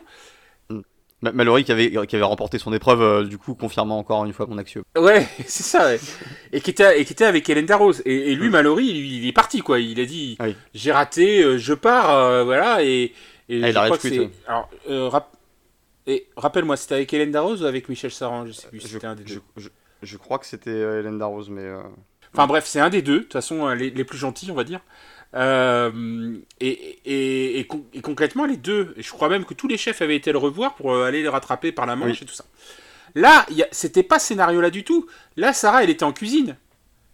Mallory 1.21 1.65
qui 1.65 1.71
avait, 1.71 1.91
qui 2.08 2.15
avait 2.15 2.25
remporté 2.25 2.58
son 2.60 2.71
épreuve, 2.73 3.01
euh, 3.01 3.23
du 3.25 3.38
coup, 3.38 3.53
confirmant 3.53 3.97
encore 3.97 4.23
une 4.25 4.32
fois 4.32 4.45
mon 4.45 4.58
axiome. 4.58 4.84
Ouais, 4.97 5.27
c'est 5.45 5.63
ça, 5.63 5.93
Et 6.53 6.62
qui 6.62 6.69
était, 6.69 6.99
et 6.99 7.05
qui 7.05 7.13
était 7.13 7.25
avec 7.25 7.49
Hélène 7.49 7.65
Darroze. 7.65 8.01
Et, 8.05 8.36
lui, 8.36 8.49
Mallory, 8.49 8.86
il, 8.86 9.27
est 9.27 9.34
parti, 9.34 9.60
quoi. 9.60 9.79
Il 9.79 9.99
a 9.99 10.05
dit 10.05 10.38
ah 10.39 10.45
J'ai 10.73 10.91
raté, 10.91 11.43
euh, 11.43 11.58
je 11.58 11.73
pars, 11.73 12.12
euh, 12.12 12.43
voilà. 12.43 12.84
Et, 12.84 13.13
et 13.49 13.63
ah, 13.63 13.67
je 13.67 13.73
crois 13.73 13.97
que 13.97 14.10
c'est. 14.10 14.29
Alors, 14.47 15.29
et 16.08 16.27
rappelle-moi, 16.38 16.75
c'était 16.75 16.95
avec 16.95 17.13
Hélène 17.13 17.32
Darroze 17.32 17.62
ou 17.62 17.65
avec 17.65 17.88
Michel 17.88 18.12
Saran 18.12 18.45
Je 18.45 18.53
sais 18.53 18.67
plus, 18.69 18.79
c'était 18.79 19.05
un 19.05 19.15
des 19.15 19.23
deux. 19.23 19.41
Je, 20.01 20.17
crois 20.17 20.39
que 20.39 20.45
c'était 20.45 20.71
Hélène 20.71 21.19
Darroze, 21.19 21.49
mais. 21.49 21.69
Enfin 22.34 22.47
bref, 22.47 22.65
c'est 22.65 22.79
un 22.79 22.89
des 22.89 23.01
deux, 23.01 23.17
de 23.17 23.23
toute 23.23 23.34
façon, 23.34 23.67
les, 23.69 23.89
les, 23.89 24.03
plus 24.05 24.17
gentils, 24.17 24.51
on 24.51 24.55
va 24.55 24.63
dire. 24.63 24.82
Euh, 25.35 26.37
et, 26.59 26.69
et, 27.05 27.59
et, 27.59 28.01
concrètement, 28.01 28.45
les 28.45 28.57
deux, 28.57 28.95
je 28.97 29.09
crois 29.11 29.29
même 29.29 29.45
que 29.45 29.53
tous 29.53 29.67
les 29.67 29.77
chefs 29.77 30.01
avaient 30.01 30.15
été 30.15 30.31
le 30.31 30.37
revoir 30.37 30.75
pour 30.75 30.93
euh, 30.93 31.05
aller 31.05 31.21
les 31.21 31.29
rattraper 31.29 31.71
par 31.71 31.85
la 31.85 31.95
manche 31.95 32.21
et 32.21 32.25
tout 32.25 32.33
ça. 32.33 32.45
Là, 33.15 33.45
c'était 33.71 34.03
pas 34.03 34.19
ce 34.19 34.27
scénario-là 34.27 34.69
du 34.69 34.83
tout. 34.83 35.07
Là, 35.35 35.53
Sarah, 35.53 35.83
elle 35.83 35.89
était 35.89 36.03
en 36.03 36.13
cuisine. 36.13 36.57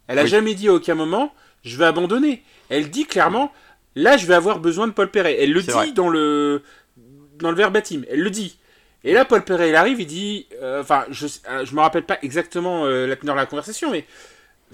Elle 0.07 0.19
a 0.19 0.25
jamais 0.25 0.53
dit 0.53 0.67
à 0.67 0.73
aucun 0.73 0.95
moment, 0.95 1.33
je 1.63 1.77
vais 1.77 1.85
abandonner. 1.85 2.43
Elle 2.69 2.89
dit 2.89 3.05
clairement, 3.05 3.51
là, 3.95 4.17
je 4.17 4.25
vais 4.25 4.35
avoir 4.35 4.59
besoin 4.59 4.87
de 4.87 4.91
Paul 4.91 5.09
Perret. 5.09 5.37
Elle 5.39 5.51
le 5.51 5.63
dit 5.63 5.93
dans 5.93 6.09
le, 6.09 6.61
dans 7.39 7.49
le 7.49 7.57
verbatim. 7.57 8.03
Elle 8.09 8.21
le 8.21 8.29
dit. 8.29 8.57
Et 9.03 9.13
là, 9.13 9.23
Paul 9.23 9.43
Perret, 9.43 9.69
il 9.69 9.75
arrive, 9.75 10.01
il 10.01 10.07
dit, 10.07 10.47
euh, 10.61 10.81
enfin, 10.81 11.05
je, 11.09 11.27
je 11.27 11.75
me 11.75 11.79
rappelle 11.79 12.03
pas 12.03 12.17
exactement 12.21 12.85
la 12.85 13.15
teneur 13.15 13.35
de 13.35 13.39
la 13.39 13.45
conversation, 13.45 13.91
mais 13.91 14.05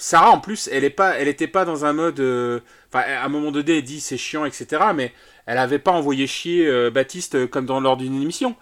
Sarah, 0.02 0.32
en 0.32 0.40
plus, 0.40 0.68
elle 0.72 0.84
est 0.84 0.90
pas, 0.90 1.12
elle 1.20 1.28
était 1.28 1.46
pas 1.46 1.64
dans 1.64 1.86
un 1.86 1.94
mode. 1.94 2.20
Euh, 2.20 2.60
enfin, 2.92 3.06
à 3.08 3.24
un 3.24 3.30
moment 3.30 3.52
donné, 3.52 3.78
elle 3.78 3.84
dit 3.84 4.00
c'est 4.00 4.18
chiant, 4.18 4.46
etc. 4.46 4.82
Mais 4.96 5.14
elle 5.46 5.60
avait 5.60 5.78
pas 5.78 5.92
envoyé 5.92 6.26
chier 6.26 6.66
euh, 6.66 6.90
Baptiste 6.90 7.36
euh, 7.36 7.46
comme 7.46 7.68
dans 7.68 7.80
lors 7.80 7.98
d'une 7.98 8.20
émission. 8.20 8.56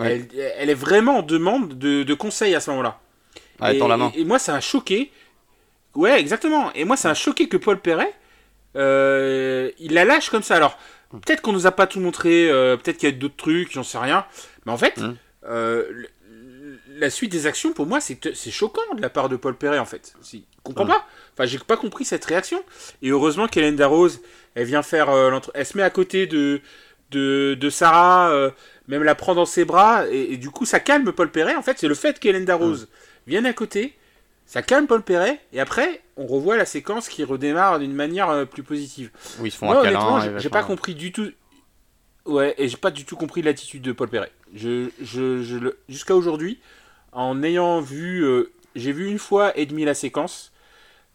Elle, 0.00 0.28
est 0.36 0.74
vraiment 0.74 1.18
en 1.18 1.22
demande 1.22 1.76
de, 1.76 2.04
de 2.04 2.14
conseils 2.14 2.54
à 2.54 2.60
ce 2.60 2.70
moment-là. 2.70 3.00
et, 3.72 3.76
la 3.76 3.96
main. 3.96 4.12
Et, 4.14 4.24
moi, 4.24 4.38
ça 4.38 4.52
m'a 4.52 4.60
choqué. 4.60 5.10
Ouais, 5.96 6.20
exactement. 6.20 6.72
Et 6.74 6.84
moi, 6.84 6.96
ça 6.96 7.08
m'a 7.08 7.14
choqué 7.14 7.48
que 7.48 7.56
Paul 7.56 7.80
Perret, 7.80 8.14
il 8.76 9.94
la 9.94 10.04
lâche 10.04 10.30
comme 10.30 10.44
ça. 10.44 10.54
Alors, 10.54 10.78
peut-être 11.10 11.42
qu'on 11.42 11.52
nous 11.52 11.66
a 11.66 11.72
pas 11.72 11.88
tout 11.88 11.98
montré, 11.98 12.46
peut-être 12.50 12.98
qu'il 12.98 13.08
y 13.08 13.12
a 13.12 13.16
d'autres 13.16 13.36
trucs, 13.36 13.72
j'en 13.72 13.82
sais 13.82 13.98
rien. 13.98 14.26
Mais 14.64 14.70
en 14.70 14.78
fait, 14.78 14.98
hum 14.98 15.16
la 16.98 17.10
suite 17.10 17.32
des 17.32 17.46
actions, 17.46 17.72
pour 17.72 17.86
moi, 17.86 18.00
c'est 18.00 18.50
choquant 18.50 18.94
de 18.96 19.02
la 19.02 19.10
part 19.10 19.28
de 19.28 19.36
Paul 19.36 19.56
Perret, 19.56 19.78
en 19.78 19.84
fait. 19.84 20.14
Je 20.22 20.38
comprends 20.62 20.86
pas. 20.86 21.06
Enfin, 21.32 21.46
j'ai 21.46 21.58
pas 21.58 21.76
compris 21.76 22.04
cette 22.04 22.24
réaction. 22.24 22.62
Et 23.02 23.10
heureusement 23.10 23.48
qu'Hélène 23.48 23.76
Darroze, 23.76 24.20
elle 24.54 24.66
vient 24.66 24.82
faire 24.82 25.10
euh, 25.10 25.38
Elle 25.54 25.66
se 25.66 25.76
met 25.76 25.82
à 25.82 25.90
côté 25.90 26.26
de, 26.26 26.60
de, 27.10 27.70
Sarah, 27.70 28.30
euh, 28.30 28.50
même 28.88 29.02
la 29.02 29.14
prend 29.14 29.34
dans 29.34 29.46
ses 29.46 29.64
bras, 29.64 30.06
et, 30.08 30.36
du 30.36 30.50
coup, 30.50 30.64
ça 30.64 30.80
calme 30.80 31.10
Paul 31.12 31.30
Perret. 31.30 31.56
En 31.56 31.62
fait, 31.62 31.78
c'est 31.78 31.88
le 31.88 31.94
fait 31.94 32.18
qu'Hélène 32.18 32.44
Darroze 32.44 32.88
vienne 33.26 33.46
à 33.46 33.52
côté, 33.52 33.96
ça 34.46 34.62
calme 34.62 34.86
Paul 34.86 35.02
Perret, 35.02 35.40
et 35.52 35.60
après, 35.60 36.02
on 36.16 36.26
revoit 36.26 36.56
la 36.56 36.66
séquence 36.66 37.08
qui 37.08 37.24
redémarre 37.24 37.78
d'une 37.78 37.94
manière 37.94 38.30
euh, 38.30 38.44
plus 38.44 38.62
positive. 38.62 39.10
Oui, 39.40 39.48
ils 39.48 39.52
se 39.52 39.58
font 39.58 39.66
Moi, 39.66 39.80
honnêtement, 39.80 40.20
j'ai 40.38 40.50
pas 40.50 40.62
compris 40.62 40.94
du 40.94 41.12
tout. 41.12 41.30
Ouais, 42.24 42.54
et 42.56 42.68
j'ai 42.68 42.78
pas 42.78 42.90
du 42.90 43.04
tout 43.04 43.16
compris 43.16 43.42
l'attitude 43.42 43.82
de 43.82 43.92
Paul 43.92 44.08
Perret. 44.08 44.32
Je, 44.54 44.88
je, 45.02 45.74
Jusqu'à 45.88 46.16
aujourd'hui, 46.16 46.58
en 47.14 47.42
ayant 47.42 47.80
vu, 47.80 48.24
j'ai 48.76 48.92
vu 48.92 49.08
une 49.08 49.18
fois 49.18 49.56
et 49.56 49.66
demi 49.66 49.84
la 49.84 49.94
séquence 49.94 50.52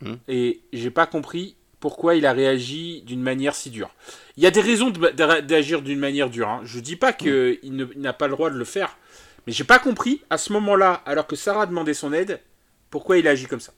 hmm. 0.01 0.15
et 0.27 0.61
j'ai 0.73 0.91
pas 0.91 1.05
compris 1.05 1.55
pourquoi 1.79 2.15
il 2.15 2.25
a 2.25 2.33
réagi 2.33 3.01
d'une 3.05 3.21
manière 3.21 3.55
si 3.55 3.69
dure. 3.69 3.89
Il 4.37 4.43
y 4.43 4.47
a 4.47 4.51
des 4.51 4.61
raisons 4.61 4.89
d'agir 4.89 5.81
d'une 5.81 5.99
manière 5.99 6.29
dure. 6.29 6.49
Hein. 6.49 6.61
Je 6.63 6.79
dis 6.79 6.95
pas 6.95 7.13
qu'il 7.13 7.87
n'a 7.95 8.13
pas 8.13 8.27
le 8.27 8.33
droit 8.33 8.49
de 8.49 8.57
le 8.57 8.65
faire, 8.65 8.97
mais 9.47 9.53
j'ai 9.53 9.63
pas 9.63 9.79
compris 9.79 10.21
à 10.29 10.37
ce 10.37 10.53
moment-là, 10.53 11.01
alors 11.05 11.27
que 11.27 11.35
Sarah 11.35 11.65
demandait 11.65 11.93
son 11.93 12.13
aide, 12.13 12.41
pourquoi 12.89 13.17
il 13.17 13.27
a 13.27 13.31
agi 13.31 13.45
comme 13.45 13.59
ça. 13.59 13.73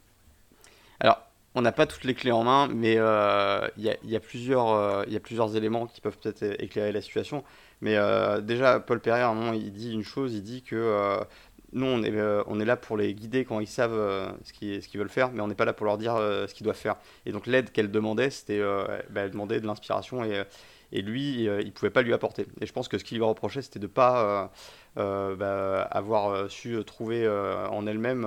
Alors, 0.99 1.19
on 1.53 1.61
n'a 1.61 1.71
pas 1.71 1.85
toutes 1.85 2.05
les 2.05 2.13
clés 2.13 2.31
en 2.31 2.43
main, 2.43 2.67
mais 2.67 2.95
euh, 2.97 3.67
il 3.77 3.83
y, 4.03 4.15
a, 4.15 4.19
plusieurs, 4.19 4.69
euh, 4.69 5.03
y 5.07 5.17
a 5.17 5.19
plusieurs 5.19 5.55
éléments 5.55 5.85
qui 5.85 5.99
peuvent 5.99 6.17
peut-être 6.17 6.43
éclairer 6.61 6.91
la 6.91 7.01
situation. 7.01 7.43
Mais 7.81 7.97
euh, 7.97 8.39
déjà, 8.41 8.79
Paul 8.79 9.01
Perret, 9.01 9.21
à 9.21 9.29
un 9.29 9.33
moment, 9.33 9.53
il 9.53 9.73
dit 9.73 9.91
une 9.91 10.03
chose, 10.03 10.33
il 10.33 10.43
dit 10.43 10.61
que 10.61 11.19
nous, 11.73 11.85
on 11.85 12.03
est, 12.03 12.13
on 12.47 12.59
est 12.59 12.65
là 12.65 12.77
pour 12.77 12.97
les 12.97 13.13
guider 13.13 13.45
quand 13.45 13.59
ils 13.59 13.67
savent 13.67 14.35
ce 14.43 14.53
qu'ils 14.53 14.99
veulent 14.99 15.09
faire, 15.09 15.31
mais 15.31 15.41
on 15.41 15.47
n'est 15.47 15.55
pas 15.55 15.65
là 15.65 15.73
pour 15.73 15.85
leur 15.85 15.97
dire 15.97 16.15
ce 16.17 16.53
qu'ils 16.53 16.63
doivent 16.63 16.75
faire. 16.75 16.95
Et 17.25 17.31
donc 17.31 17.47
l'aide 17.47 17.71
qu'elle 17.71 17.91
demandait, 17.91 18.29
c'était, 18.29 18.61
bah, 19.09 19.21
elle 19.21 19.31
demandait 19.31 19.59
de 19.59 19.67
l'inspiration 19.67 20.23
et, 20.23 20.43
et 20.91 21.01
lui, 21.01 21.43
il 21.43 21.65
ne 21.65 21.71
pouvait 21.71 21.91
pas 21.91 22.01
lui 22.01 22.13
apporter. 22.13 22.45
Et 22.59 22.65
je 22.65 22.73
pense 22.73 22.87
que 22.87 22.97
ce 22.97 23.03
qu'il 23.03 23.17
lui 23.17 23.23
reprochait, 23.23 23.61
c'était 23.61 23.79
de 23.79 23.85
ne 23.85 23.91
pas 23.91 24.51
bah, 24.95 25.81
avoir 25.83 26.51
su 26.51 26.77
trouver 26.85 27.27
en 27.27 27.87
elle-même 27.87 28.25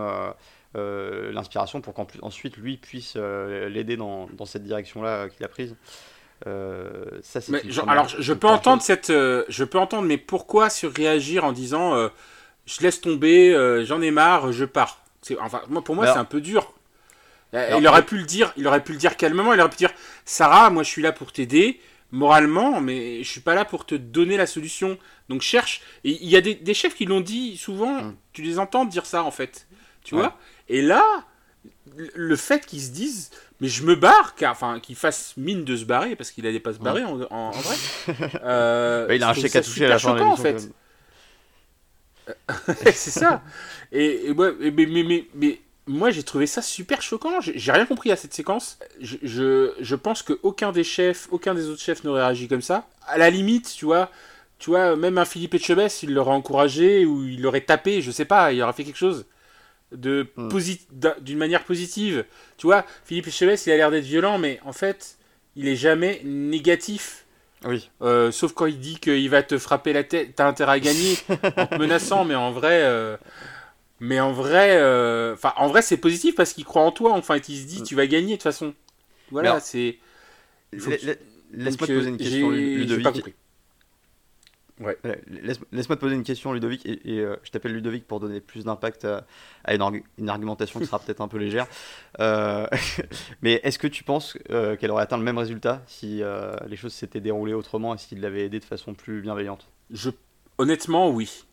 euh, 0.77 1.31
l'inspiration 1.31 1.81
pour 1.81 1.95
qu'ensuite 1.95 2.57
lui 2.57 2.77
puisse 2.77 3.15
euh, 3.17 3.69
l'aider 3.69 3.97
dans, 3.97 4.27
dans, 4.33 4.45
cette 4.45 4.65
direction-là 4.65 5.09
euh, 5.09 5.29
qu'il 5.29 5.45
a 5.45 5.49
prise. 5.49 5.77
ça, 6.45 7.41
mais, 7.49 7.63
alors, 7.87 8.09
je 8.09 8.33
peux 8.33 8.49
entendre 8.49 8.83
cette, 8.83 9.07
je 9.13 9.65
peux 9.65 9.79
entendre, 9.79 10.09
mais 10.09 10.19
pourquoi 10.19 10.71
surréagir 10.71 11.45
en 11.45 11.53
disant 11.53 12.11
je 12.67 12.81
laisse 12.81 13.01
tomber, 13.01 13.55
j'en 13.85 14.01
ai 14.01 14.11
marre, 14.11 14.53
je 14.53 14.65
pars. 14.65 15.05
Enfin, 15.41 15.63
moi, 15.69 15.83
pour 15.83 15.95
moi, 15.95 16.07
c'est 16.07 16.19
un 16.19 16.25
peu 16.25 16.41
dur. 16.41 16.73
il 17.53 17.87
aurait 17.87 18.05
pu 18.05 18.19
le 18.19 18.25
dire, 18.25 18.53
il 18.57 18.67
aurait 18.67 18.83
pu 18.83 18.93
le 18.93 18.99
dire 18.99 19.17
calmement. 19.17 19.53
Il 19.55 19.61
aurait 19.61 19.71
pu 19.71 19.77
dire, 19.77 19.93
Sarah, 20.25 20.71
moi, 20.71 20.83
je 20.83 20.89
suis 20.89 21.03
là 21.03 21.13
pour 21.13 21.33
t'aider 21.33 21.81
moralement, 22.15 22.81
mais 22.81 23.23
je 23.25 23.29
suis 23.29 23.41
pas 23.41 23.55
là 23.55 23.65
pour 23.65 23.87
te 23.87 23.95
donner 23.95 24.37
la 24.37 24.47
solution. 24.47 24.99
Donc 25.29 25.43
cherche. 25.43 25.83
Et 26.05 26.11
il 26.11 26.29
y 26.29 26.37
a 26.37 26.41
des, 26.41 26.55
des 26.55 26.75
chefs 26.75 26.95
qui 26.95 27.07
l'ont 27.07 27.21
dit 27.21 27.57
souvent. 27.57 28.03
Hmm. 28.03 28.17
Tu 28.33 28.43
les 28.43 28.59
entends 28.59 28.85
dire 28.85 29.05
ça 29.05 29.25
en 29.25 29.31
fait. 29.31 29.67
Tu 30.05 30.15
vois? 30.15 30.39
Et 30.69 30.81
là, 30.81 31.03
le 32.15 32.37
fait 32.37 32.67
qu'ils 32.67 32.83
se 32.83 32.91
disent, 32.91 33.31
mais 33.61 33.69
je 33.69 33.85
me 33.85 33.95
barre, 33.95 34.35
car, 34.35 34.53
enfin, 34.53 34.81
qu'ils 34.81 34.97
fassent 34.97 35.35
mine 35.37 35.65
de 35.65 35.77
se 35.77 35.85
barrer, 35.85 36.15
parce 36.15 36.31
qu'il 36.31 36.45
n'allait 36.45 36.61
pas 36.61 36.73
se 36.73 36.79
barrer 36.79 37.05
en, 37.05 37.51
vrai. 37.51 37.77
Euh, 38.45 39.07
bah, 39.07 39.15
il 39.15 39.23
a 39.23 39.31
un 39.31 39.35
chèque 39.35 39.57
à 39.57 39.63
toucher 39.63 39.87
à 39.87 39.89
la 39.89 39.99
fin 39.99 40.21
en 40.21 40.37
fait. 40.37 40.71
c'est 42.85 43.11
ça. 43.11 43.43
Et, 43.93 44.33
mais, 44.73 45.27
mais, 45.35 45.61
moi, 45.87 46.11
j'ai 46.11 46.23
trouvé 46.23 46.47
ça 46.47 46.63
super 46.63 47.03
choquant. 47.03 47.41
J'ai 47.41 47.73
rien 47.73 47.87
compris 47.87 48.11
à 48.11 48.17
cette 48.17 48.33
séquence. 48.33 48.79
Je, 49.01 49.17
je, 49.23 49.73
je 49.81 49.95
pense 49.95 50.23
qu'aucun 50.23 50.73
des 50.73 50.85
chefs, 50.85 51.29
aucun 51.31 51.55
des 51.55 51.69
autres 51.69 51.83
chefs 51.83 52.05
n'aurait 52.05 52.23
réagi 52.23 52.49
comme 52.49 52.63
ça. 52.63 52.89
À 53.07 53.19
la 53.19 53.29
limite, 53.29 53.75
tu 53.77 53.85
vois, 53.85 54.11
tu 54.59 54.71
vois, 54.71 54.97
même 54.97 55.19
un 55.19 55.27
Philippe 55.27 55.55
Etchebest, 55.55 56.03
il 56.03 56.15
l'aurait 56.15 56.33
encouragé 56.33 57.05
ou 57.05 57.25
il 57.25 57.43
l'aurait 57.43 57.61
tapé, 57.61 58.01
je 58.01 58.11
sais 58.11 58.25
pas, 58.25 58.53
il 58.53 58.63
aurait 58.63 58.73
fait 58.73 58.85
quelque 58.85 58.97
chose 58.97 59.27
de 59.93 60.27
hmm. 60.37 60.49
d'une 61.21 61.39
manière 61.39 61.65
positive. 61.65 62.25
Tu 62.57 62.67
vois, 62.67 62.85
Philippe 63.05 63.27
Echevès, 63.29 63.67
il 63.67 63.73
a 63.73 63.77
l'air 63.77 63.91
d'être 63.91 64.05
violent, 64.05 64.39
mais 64.39 64.61
en 64.65 64.73
fait, 64.73 65.19
il 65.57 65.69
est 65.69 65.77
jamais 65.77 66.21
négatif. 66.25 67.24
Oui. 67.67 67.91
Euh, 68.03 68.31
sauf 68.31 68.53
quand 68.53 68.67
il 68.67 68.79
dit 68.79 68.99
qu'il 68.99 69.29
va 69.31 69.43
te 69.43 69.59
frapper 69.59 69.93
la 69.93 70.05
tête, 70.05 70.35
t'as 70.37 70.47
intérêt 70.47 70.73
à 70.73 70.81
gagner 70.81 71.17
en 71.57 71.67
te 71.67 71.75
menaçant, 71.77 72.25
mais 72.25 72.35
en 72.35 72.53
vrai, 72.53 72.83
euh, 72.83 73.17
mais 74.01 74.21
en 74.21 74.33
vrai, 74.33 74.77
euh, 74.77 75.35
enfin, 75.35 75.53
en 75.57 75.69
vrai, 75.69 75.83
c'est 75.83 75.97
positif 75.97 76.35
parce 76.35 76.53
qu'il 76.53 76.65
croit 76.65 76.83
en 76.83 76.93
toi. 76.93 77.13
Enfin, 77.13 77.37
il 77.37 77.57
se 77.57 77.67
dit, 77.67 77.81
hmm. 77.81 77.85
tu 77.85 77.95
vas 77.95 78.07
gagner 78.07 78.33
de 78.33 78.33
toute 78.35 78.43
façon. 78.43 78.75
Voilà, 79.31 79.61
c'est. 79.61 79.99
Laisse-moi 80.73 81.87
te 81.87 81.93
poser 81.93 82.09
une 82.09 82.17
question, 82.17 82.51
Ludovic. 82.51 83.35
Ouais. 84.81 84.99
Laisse-moi 85.29 85.97
te 85.97 86.01
poser 86.01 86.17
une 86.17 86.25
question, 86.25 86.53
Ludovic, 86.53 86.85
et, 86.85 87.21
euh, 87.21 87.37
je 87.45 87.51
t'appelle 87.53 87.73
Ludovic 87.73 88.09
pour 88.09 88.19
donner 88.19 88.41
plus 88.41 88.65
d'impact 88.65 89.05
à, 89.05 89.25
une, 89.73 90.29
argumentation 90.29 90.81
qui 90.81 90.87
sera 90.87 90.99
peut-être 90.99 91.21
un 91.21 91.29
peu 91.29 91.39
légère. 91.39 91.67
Euh, 92.21 92.69
mais 93.43 93.61
est-ce 93.65 93.77
que 93.77 93.89
tu 93.89 94.05
penses 94.05 94.39
euh, 94.51 94.77
qu'elle 94.77 94.93
aurait 94.93 95.03
atteint 95.03 95.17
le 95.17 95.25
même 95.25 95.37
résultat 95.37 95.83
si 95.89 96.23
les 96.67 96.77
choses 96.77 96.93
s'étaient 96.93 97.21
déroulées 97.21 97.55
autrement 97.55 97.93
et 97.93 97.99
s'il 97.99 98.21
l'avait 98.21 98.45
aidé 98.45 98.61
de 98.61 98.65
façon 98.65 98.95
plus 98.95 99.21
bienveillante? 99.21 99.67
Je, 99.91 100.11
Honnêtement, 100.59 101.11
oui. 101.11 101.45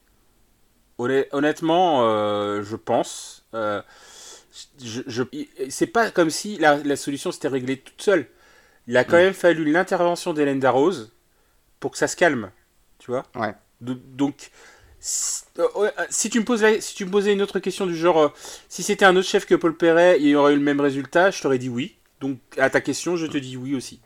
Honnêtement, 1.00 2.04
je 2.62 2.76
pense. 2.76 3.44
je, 3.54 5.24
c'est 5.70 5.88
pas 5.88 6.12
comme 6.12 6.30
si 6.30 6.60
la, 6.60 6.78
la 6.78 6.96
solution 6.96 7.32
s'était 7.32 7.48
réglée 7.48 7.78
toute 7.78 8.02
seule. 8.04 8.28
Il 8.86 8.96
a 8.98 9.04
quand 9.04 9.18
mm. 9.18 9.22
même 9.22 9.34
fallu 9.34 9.72
l'intervention 9.72 10.34
d'Hélène 10.34 10.60
Darroze 10.60 11.12
pour 11.80 11.90
que 11.90 11.98
ça 11.98 12.08
se 12.08 12.16
calme 12.16 12.52
tu 13.02 13.10
vois 13.10 13.24
Ouais. 13.36 13.54
donc, 13.82 14.52
euh, 15.58 15.90
si, 16.10 16.30
tu 16.30 16.40
me 16.40 16.46
posais, 16.46 16.80
si 16.80 16.94
tu 16.94 17.06
me 17.06 17.12
posais 17.12 17.34
une 17.34 17.42
autre 17.42 17.60
question 17.60 17.88
du 17.88 17.96
genre, 17.96 18.20
euh, 18.20 18.28
si 18.70 18.84
c'était 18.84 19.06
un 19.06 19.16
autre 19.16 19.28
chef 19.28 19.48
que 19.48 19.56
Paul 19.56 19.76
Perret, 19.76 20.18
il 20.20 20.28
y 20.28 20.36
aurait 20.36 20.54
eu 20.54 20.58
le 20.58 20.62
même 20.62 20.80
résultat, 20.80 21.32
je 21.32 21.42
t'aurais 21.42 21.58
dit 21.58 21.70
oui. 21.70 21.96
Donc, 22.20 22.38
à 22.58 22.70
ta 22.70 22.82
question, 22.82 23.16
je 23.16 23.26
te 23.26 23.38
dis 23.40 23.58
oui 23.58 23.74
aussi. 23.74 24.00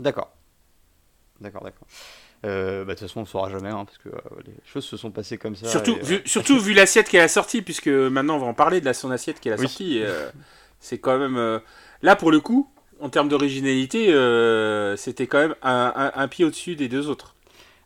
D'accord. 0.00 0.32
D'accord, 1.40 1.62
d'accord. 1.62 1.86
Euh, 2.44 2.84
bah, 2.84 2.94
de 2.94 2.98
toute 2.98 3.08
façon, 3.08 3.20
on 3.20 3.22
ne 3.22 3.28
saura 3.28 3.48
jamais, 3.48 3.68
hein, 3.68 3.84
parce 3.84 3.98
que 3.98 4.08
les 4.44 4.54
choses 4.66 4.84
se 4.84 4.96
sont 4.96 5.12
passées 5.12 5.38
comme 5.38 5.54
ça. 5.54 5.68
Surtout, 5.68 5.96
vu, 6.02 6.20
surtout 6.26 6.58
vu 6.58 6.74
l'assiette 6.74 7.08
qu'elle 7.08 7.20
a 7.22 7.28
sortie, 7.28 7.62
puisque 7.62 7.86
maintenant 7.86 8.34
on 8.34 8.40
va 8.40 8.46
en 8.46 8.54
parler 8.54 8.80
de 8.80 8.84
la, 8.84 8.92
son 8.92 9.12
assiette 9.12 9.38
qu'elle 9.38 9.52
a 9.52 9.56
sortie. 9.56 10.02
c'est 10.80 10.98
quand 10.98 11.16
même. 11.16 11.60
là, 12.02 12.16
pour 12.16 12.32
le 12.32 12.40
coup, 12.40 12.68
en 13.00 13.08
termes 13.08 13.28
d'originalité, 13.28 14.06
c'était 14.96 15.28
quand 15.28 15.38
même 15.38 15.54
un 15.62 16.28
pied 16.28 16.44
au-dessus 16.44 16.74
des 16.74 16.88
deux 16.88 17.08
autres. 17.08 17.33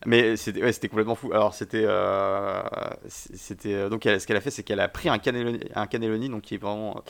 Mais 0.07 0.37
c'était 0.37 0.63
ouais, 0.63 0.73
complètement 0.73 1.17
fou. 1.17 1.33
Alors 1.33 1.55
c'était 1.55 1.85
euh, 1.85 2.63
c'était 3.09 3.75
euh, 3.75 3.89
donc 3.89 4.03
ce 4.05 4.25
qu'elle 4.27 4.37
a 4.37 4.41
fait 4.41 4.51
c'est 4.51 4.63
qu'elle 4.63 4.81
a 4.81 4.89
pris 4.89 5.09
un 5.09 5.19
cannelloni, 5.19 5.61
un 5.75 5.87
cannelloni 5.87 6.29
donc 6.29 6.43
qui 6.43 6.55
est 6.55 6.59
vraiment 6.59 7.03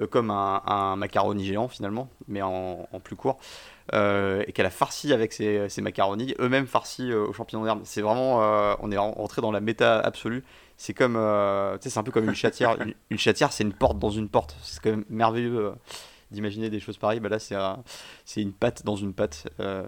euh, 0.00 0.06
comme 0.06 0.30
un, 0.30 0.62
un, 0.64 0.94
macaroni 0.96 1.44
géant 1.44 1.66
finalement 1.66 2.08
mais 2.28 2.42
en, 2.42 2.88
en 2.92 3.00
plus 3.00 3.16
court 3.16 3.38
et 3.92 4.52
qu'elle 4.52 4.66
a 4.66 4.70
farci 4.70 5.12
avec 5.12 5.32
ses, 5.32 5.68
ses 5.68 5.80
macaronis 5.80 6.34
eux-mêmes 6.40 6.66
farcis 6.66 7.12
aux 7.12 7.32
champignons 7.32 7.64
d'herbe. 7.64 7.82
C'est 7.84 8.02
vraiment 8.02 8.38
on 8.80 8.90
est 8.90 8.96
rentré 8.96 9.42
dans 9.42 9.52
la 9.52 9.60
méta 9.60 10.00
absolue. 10.00 10.42
C'est 10.76 10.92
comme 10.92 11.14
tu 11.14 11.84
sais 11.84 11.90
c'est 11.90 11.98
un 12.00 12.02
peu 12.02 12.10
comme 12.10 12.28
une 12.28 12.34
chatière. 12.34 12.80
une, 12.82 12.94
une 13.10 13.18
chatière 13.18 13.52
c'est 13.52 13.62
une 13.62 13.72
porte 13.72 13.98
dans 13.98 14.10
une 14.10 14.28
porte. 14.28 14.56
C'est 14.62 14.82
quand 14.82 14.90
même 14.90 15.04
merveilleux 15.08 15.72
d'imaginer 16.30 16.70
des 16.70 16.80
choses 16.80 16.98
pareilles. 16.98 17.20
Bah 17.20 17.28
là, 17.28 17.38
c'est 17.38 18.42
une 18.42 18.52
pâte 18.52 18.84
dans 18.84 18.96
une 18.96 19.12
pâte 19.12 19.48
euh, 19.60 19.84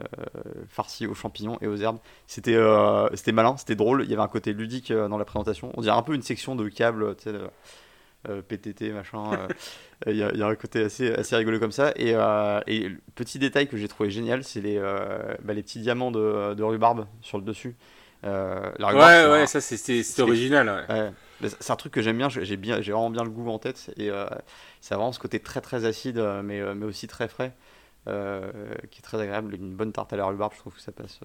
farcie 0.68 1.06
aux 1.06 1.14
champignons 1.14 1.58
et 1.60 1.66
aux 1.66 1.76
herbes. 1.76 1.98
C'était 2.26 2.54
euh, 2.54 3.08
c'était 3.14 3.32
malin, 3.32 3.56
c'était 3.56 3.74
drôle. 3.74 4.04
Il 4.04 4.10
y 4.10 4.12
avait 4.12 4.22
un 4.22 4.28
côté 4.28 4.52
ludique 4.52 4.90
euh, 4.90 5.08
dans 5.08 5.18
la 5.18 5.24
présentation. 5.24 5.72
On 5.76 5.80
dirait 5.80 5.96
un 5.96 6.02
peu 6.02 6.14
une 6.14 6.22
section 6.22 6.54
de 6.54 6.68
câbles, 6.68 7.16
tu 7.16 7.30
sais, 7.30 7.38
PTT, 8.48 8.92
machin. 8.92 9.48
Il 10.06 10.14
y, 10.14 10.22
a 10.22 10.46
un 10.46 10.54
côté 10.54 10.84
assez, 10.84 11.12
assez 11.12 11.34
rigolo 11.34 11.58
comme 11.58 11.72
ça. 11.72 11.92
Et, 11.96 12.14
et 12.66 12.90
petit 13.16 13.38
détail 13.40 13.66
que 13.66 13.76
j'ai 13.76 13.88
trouvé 13.88 14.10
génial, 14.10 14.44
c'est 14.44 14.60
les, 14.60 14.78
bah, 14.78 15.54
les 15.54 15.62
petits 15.62 15.80
diamants 15.80 16.12
de, 16.12 16.54
de, 16.54 16.62
rhubarbe 16.62 17.06
sur 17.20 17.38
le 17.38 17.44
dessus. 17.44 17.74
la 18.22 18.72
ouais, 18.78 19.30
ouais, 19.30 19.46
ça 19.46 19.60
c'est 19.60 20.20
original. 20.20 20.86
Ouais. 20.88 21.48
C'est 21.60 21.70
un 21.72 21.76
truc 21.76 21.92
que 21.92 22.02
j'aime 22.02 22.18
bien, 22.18 22.28
j'ai 22.28 22.56
bien, 22.56 22.80
j'ai 22.80 22.92
vraiment 22.92 23.10
bien 23.10 23.24
le 23.24 23.30
goût 23.30 23.48
en 23.48 23.58
tête 23.58 23.90
et 23.96 24.10
ça 24.80 24.94
a 24.94 24.98
vraiment 24.98 25.12
ce 25.12 25.18
côté 25.18 25.40
très 25.40 25.60
très 25.60 25.84
acide 25.84 26.18
euh, 26.18 26.42
mais, 26.42 26.60
euh, 26.60 26.74
mais 26.74 26.86
aussi 26.86 27.06
très 27.06 27.28
frais 27.28 27.52
euh, 28.06 28.50
qui 28.90 29.00
est 29.00 29.02
très 29.02 29.20
agréable. 29.20 29.54
Une 29.54 29.74
bonne 29.74 29.92
tarte 29.92 30.12
à 30.12 30.16
la 30.16 30.24
rhubarbe, 30.24 30.52
je 30.54 30.60
trouve 30.60 30.74
que 30.74 30.80
ça 30.80 30.92
passe, 30.92 31.20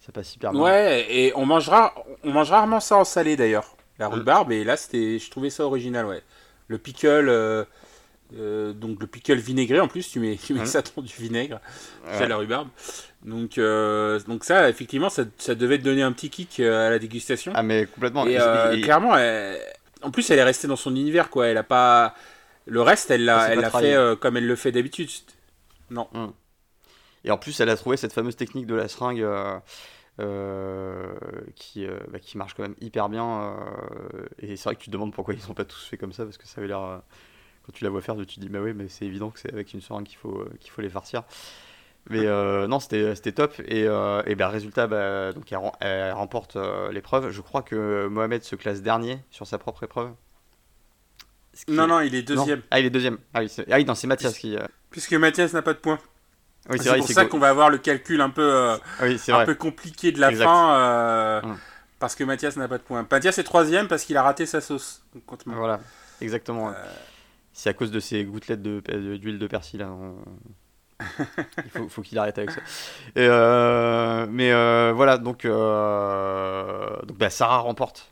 ça 0.00 0.12
passe 0.12 0.34
hyper 0.34 0.52
bien. 0.52 0.60
Ouais, 0.60 1.06
et 1.08 1.32
on 1.36 1.46
mangera, 1.46 1.94
on 2.24 2.32
mange 2.32 2.50
rarement 2.50 2.80
ça 2.80 2.96
en 2.96 3.04
salé 3.04 3.36
d'ailleurs, 3.36 3.76
la 3.98 4.08
rhubarbe 4.08 4.52
et 4.52 4.64
là 4.64 4.76
c'était, 4.76 5.18
je 5.18 5.30
trouvais 5.30 5.50
ça 5.50 5.64
original, 5.64 6.06
ouais. 6.06 6.22
Le 6.68 6.78
pickle. 6.78 7.66
donc 8.30 9.00
le 9.00 9.06
pickle 9.06 9.34
vinaigré 9.34 9.80
en 9.80 9.88
plus 9.88 10.10
tu 10.10 10.18
mets, 10.18 10.36
tu 10.36 10.54
mets 10.54 10.64
ça 10.64 10.80
dans 10.80 11.02
du 11.02 11.12
vinaigre 11.12 11.60
c'est 12.12 12.28
la 12.28 12.36
rhubarbe 12.36 12.68
donc, 13.24 13.56
euh, 13.58 14.18
donc 14.26 14.44
ça, 14.44 14.68
effectivement, 14.68 15.08
ça, 15.08 15.24
ça, 15.38 15.54
devait 15.54 15.78
te 15.78 15.84
donner 15.84 16.02
un 16.02 16.12
petit 16.12 16.28
kick 16.28 16.58
à 16.60 16.90
la 16.90 16.98
dégustation. 16.98 17.52
Ah 17.54 17.62
mais 17.62 17.86
complètement. 17.86 18.26
Et, 18.26 18.38
euh, 18.38 18.80
clairement, 18.80 19.16
en 20.02 20.10
plus, 20.10 20.28
elle 20.30 20.38
est 20.38 20.44
restée 20.44 20.66
dans 20.66 20.76
son 20.76 20.94
univers, 20.96 21.30
quoi. 21.30 21.46
Elle 21.46 21.56
a 21.56 21.62
pas 21.62 22.14
le 22.66 22.82
reste, 22.82 23.10
elle 23.10 23.24
l'a, 23.24 23.50
elle 23.50 23.60
l'a 23.60 23.70
fait 23.70 24.18
comme 24.20 24.36
elle 24.36 24.46
le 24.46 24.56
fait 24.56 24.72
d'habitude. 24.72 25.10
Non. 25.90 26.08
Hum. 26.14 26.32
Et 27.24 27.30
en 27.30 27.38
plus, 27.38 27.60
elle 27.60 27.68
a 27.68 27.76
trouvé 27.76 27.96
cette 27.96 28.12
fameuse 28.12 28.36
technique 28.36 28.66
de 28.66 28.74
la 28.74 28.88
seringue 28.88 29.26
qui, 31.56 31.86
bah, 32.10 32.18
qui 32.20 32.38
marche 32.38 32.54
quand 32.54 32.62
même 32.62 32.76
hyper 32.80 33.08
bien. 33.08 33.56
et 34.38 34.56
c'est 34.56 34.64
vrai 34.64 34.76
que 34.76 34.80
tu 34.80 34.86
te 34.86 34.92
demandes 34.92 35.12
pourquoi 35.12 35.34
ils 35.34 35.40
sont 35.40 35.54
pas 35.54 35.64
tous 35.64 35.84
faits 35.86 36.00
comme 36.00 36.12
ça, 36.12 36.24
parce 36.24 36.38
que 36.38 36.46
ça 36.46 36.60
avait 36.60 36.68
l'air. 36.68 37.02
quand 37.64 37.72
tu 37.72 37.84
la 37.84 37.90
vois 37.90 38.00
faire, 38.00 38.16
tu 38.16 38.26
te 38.26 38.40
dis, 38.40 38.48
bah 38.48 38.60
oui, 38.60 38.72
mais 38.74 38.88
c'est 38.88 39.04
évident 39.04 39.30
que 39.30 39.40
c'est 39.40 39.52
avec 39.52 39.72
une 39.72 39.80
seringue 39.80 40.06
qu'il 40.06 40.18
faut, 40.18 40.44
qu'il 40.60 40.70
faut 40.70 40.82
les 40.82 40.90
farcir. 40.90 41.24
Mais 42.10 42.26
euh, 42.26 42.66
non, 42.66 42.80
c'était 42.80 43.14
top. 43.32 43.54
Et, 43.66 43.86
euh, 43.86 44.22
et 44.26 44.34
ben, 44.34 44.48
résultat, 44.48 44.86
bah, 44.86 45.32
donc 45.32 45.52
elle, 45.80 46.12
remporte 46.12 46.56
euh, 46.56 46.90
l'épreuve. 46.92 47.30
Je 47.30 47.40
crois 47.40 47.62
que 47.62 48.08
Mohamed 48.08 48.42
se 48.42 48.56
classe 48.56 48.82
dernier 48.82 49.18
sur 49.30 49.46
sa 49.46 49.58
propre 49.58 49.84
épreuve. 49.84 50.10
Non, 51.68 51.86
non, 51.86 52.00
il 52.00 52.14
est 52.14 52.22
deuxième. 52.22 52.62
Ah, 52.70 52.80
il 52.80 52.86
est 52.86 52.90
deuxième. 52.90 53.18
Ah 53.34 53.40
oui, 53.40 53.48
c'est 53.48 53.66
ah, 53.70 53.94
c'est 53.94 54.06
Mathias 54.06 54.38
qui. 54.38 54.56
Puisque 54.90 55.14
Mathias 55.14 55.52
n'a 55.52 55.62
pas 55.62 55.74
de 55.74 55.78
points. 55.78 55.98
Oui, 56.70 56.78
c'est 56.80 56.96
pour 56.96 57.08
ça 57.08 57.24
qu'on 57.24 57.38
va 57.38 57.48
avoir 57.48 57.70
le 57.70 57.78
calcul 57.78 58.20
un 58.20 58.30
peu, 58.30 58.42
euh, 58.42 58.76
un 59.28 59.44
peu 59.44 59.54
compliqué 59.54 60.12
de 60.12 60.20
la 60.20 60.30
fin. 60.30 60.74
Euh, 60.74 61.40
hum. 61.42 61.58
Parce 61.98 62.14
que 62.14 62.24
Mathias 62.24 62.56
n'a 62.56 62.68
pas 62.68 62.78
de 62.78 62.82
points. 62.82 63.06
Mathias 63.10 63.38
est 63.38 63.44
troisième 63.44 63.88
parce 63.88 64.04
qu'il 64.04 64.16
a 64.16 64.22
raté 64.22 64.46
sa 64.46 64.60
sauce. 64.60 65.04
Voilà, 65.46 65.80
exactement. 66.20 66.70
Euh. 66.70 66.74
C'est 67.52 67.70
à 67.70 67.74
cause 67.74 67.90
de 67.90 68.00
ces 68.00 68.24
gouttelettes 68.24 68.62
d'huile 68.62 69.38
de, 69.38 69.46
persil. 69.46 69.80
Là, 69.80 69.90
il 71.64 71.88
faut, 71.88 72.02
qu'il 72.02 72.18
arrête 72.18 72.38
avec 72.38 72.50
ça. 72.50 72.60
mais 74.30 74.52
voilà, 74.92 75.18
donc, 75.18 75.46
donc 75.46 77.18
bah, 77.18 77.30
Sarah 77.30 77.58
remporte 77.58 78.10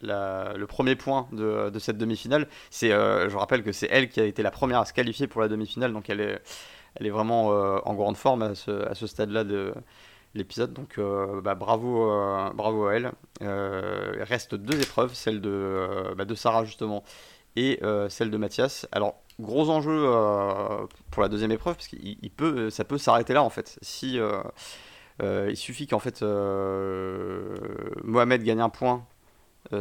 le 0.00 0.64
premier 0.66 0.96
point 0.96 1.26
de, 1.32 1.78
cette 1.78 1.98
demi-finale. 1.98 2.48
je 2.72 3.36
rappelle 3.36 3.62
que 3.62 3.72
c'est 3.72 3.88
elle 3.90 4.08
qui 4.08 4.20
a 4.20 4.24
été 4.24 4.42
la 4.42 4.50
première 4.50 4.80
à 4.80 4.84
se 4.84 4.92
qualifier 4.92 5.26
pour 5.26 5.40
la 5.40 5.48
demi-finale, 5.48 5.92
donc 5.92 6.10
elle 6.10 6.20
est, 6.20 7.10
vraiment 7.10 7.52
euh, 7.52 7.78
en 7.84 7.94
grande 7.94 8.16
forme 8.16 8.42
à 8.42 8.54
ce, 8.54 9.06
stade-là 9.06 9.44
de 9.44 9.74
l'épisode. 10.34 10.72
Donc 10.72 10.98
euh, 10.98 11.40
bah, 11.40 11.54
bravo, 11.54 12.10
euh, 12.10 12.50
bravo 12.54 12.86
à 12.86 12.94
elle. 12.94 13.12
il 13.40 14.22
reste 14.22 14.54
deux 14.54 14.80
épreuves, 14.80 15.14
celle 15.14 15.40
de, 15.40 16.14
bah, 16.16 16.24
de 16.24 16.34
Sarah 16.34 16.64
justement 16.64 17.04
et 17.56 17.80
celle 18.08 18.30
de 18.30 18.36
Mathias. 18.36 18.86
Alors 18.92 19.16
gros 19.40 19.70
enjeu 19.70 20.06
pour 21.10 21.22
la 21.22 21.28
deuxième 21.28 21.52
épreuve 21.52 21.74
parce 21.76 21.88
qu'il 21.88 22.30
peut, 22.30 22.70
ça 22.70 22.84
peut 22.84 22.98
s'arrêter 22.98 23.32
là 23.32 23.42
en 23.42 23.50
fait. 23.50 23.78
Si 23.82 24.18
il 25.20 25.56
suffit 25.56 25.86
qu'en 25.86 25.98
fait 25.98 26.22
Mohamed 28.02 28.42
gagne 28.42 28.60
un 28.60 28.68
point 28.68 29.06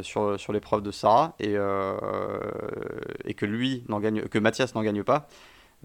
sur, 0.01 0.39
sur 0.39 0.53
l'épreuve 0.53 0.81
de 0.81 0.91
Sarah 0.91 1.35
et, 1.39 1.55
et 3.25 3.33
que 3.33 3.45
lui 3.45 3.83
n'en 3.89 3.99
gagne, 3.99 4.23
que 4.23 4.39
Mathias 4.39 4.73
n'en 4.75 4.81
gagne 4.83 5.03
pas 5.03 5.27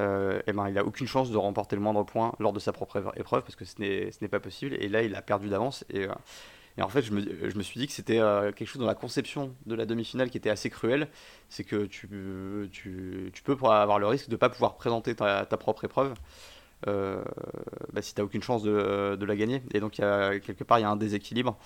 euh, 0.00 0.40
eh 0.46 0.52
ben, 0.52 0.68
il 0.68 0.74
n'a 0.74 0.84
aucune 0.84 1.06
chance 1.06 1.30
de 1.30 1.36
remporter 1.36 1.74
le 1.74 1.82
moindre 1.82 2.04
point 2.04 2.32
lors 2.38 2.52
de 2.52 2.60
sa 2.60 2.72
propre 2.72 3.12
épreuve 3.16 3.42
parce 3.42 3.56
que 3.56 3.64
ce 3.64 3.80
n'est 3.80 4.28
pas 4.28 4.40
possible. 4.40 4.76
Et 4.80 4.88
là, 4.88 5.02
il 5.02 5.14
a 5.14 5.22
perdu 5.22 5.48
d'avance. 5.48 5.84
Et, 5.90 6.04
euh, 6.04 6.12
et, 6.78 6.82
en 6.82 6.88
fait, 6.88 7.02
je 7.02 7.12
me, 7.12 7.50
je 7.50 7.56
me 7.58 7.62
suis 7.62 7.78
dit 7.78 7.86
que 7.86 7.92
c'était 7.92 8.18
euh, 8.18 8.52
quelque 8.52 8.68
chose 8.68 8.80
dans 8.80 8.86
la 8.86 8.94
conception 8.94 9.54
de 9.66 9.74
la 9.74 9.84
demi-finale 9.84 10.30
qui 10.30 10.38
était 10.38 10.50
assez 10.50 10.70
cruel. 10.70 11.08
C'est 11.48 11.64
que 11.64 11.86
tu, 11.86 12.08
tu, 12.72 13.30
tu, 13.32 13.42
peux 13.42 13.56
avoir 13.64 13.98
le 13.98 14.06
risque 14.06 14.28
de 14.28 14.34
ne 14.34 14.38
pas 14.38 14.48
pouvoir 14.48 14.76
présenter 14.76 15.14
ta, 15.14 15.44
ta 15.44 15.56
propre 15.56 15.84
épreuve. 15.84 16.14
Bah, 16.86 17.22
si 18.00 18.14
tu 18.14 18.20
n'as 18.20 18.24
aucune 18.24 18.42
chance 18.42 18.62
de, 18.62 19.16
de, 19.16 19.26
la 19.26 19.36
gagner. 19.36 19.62
Et 19.74 19.80
donc, 19.80 19.98
y 19.98 20.02
a, 20.02 20.38
quelque 20.38 20.64
part, 20.64 20.78
il 20.78 20.82
y 20.82 20.84
a 20.84 20.90
un 20.90 20.96
déséquilibre 20.96 21.58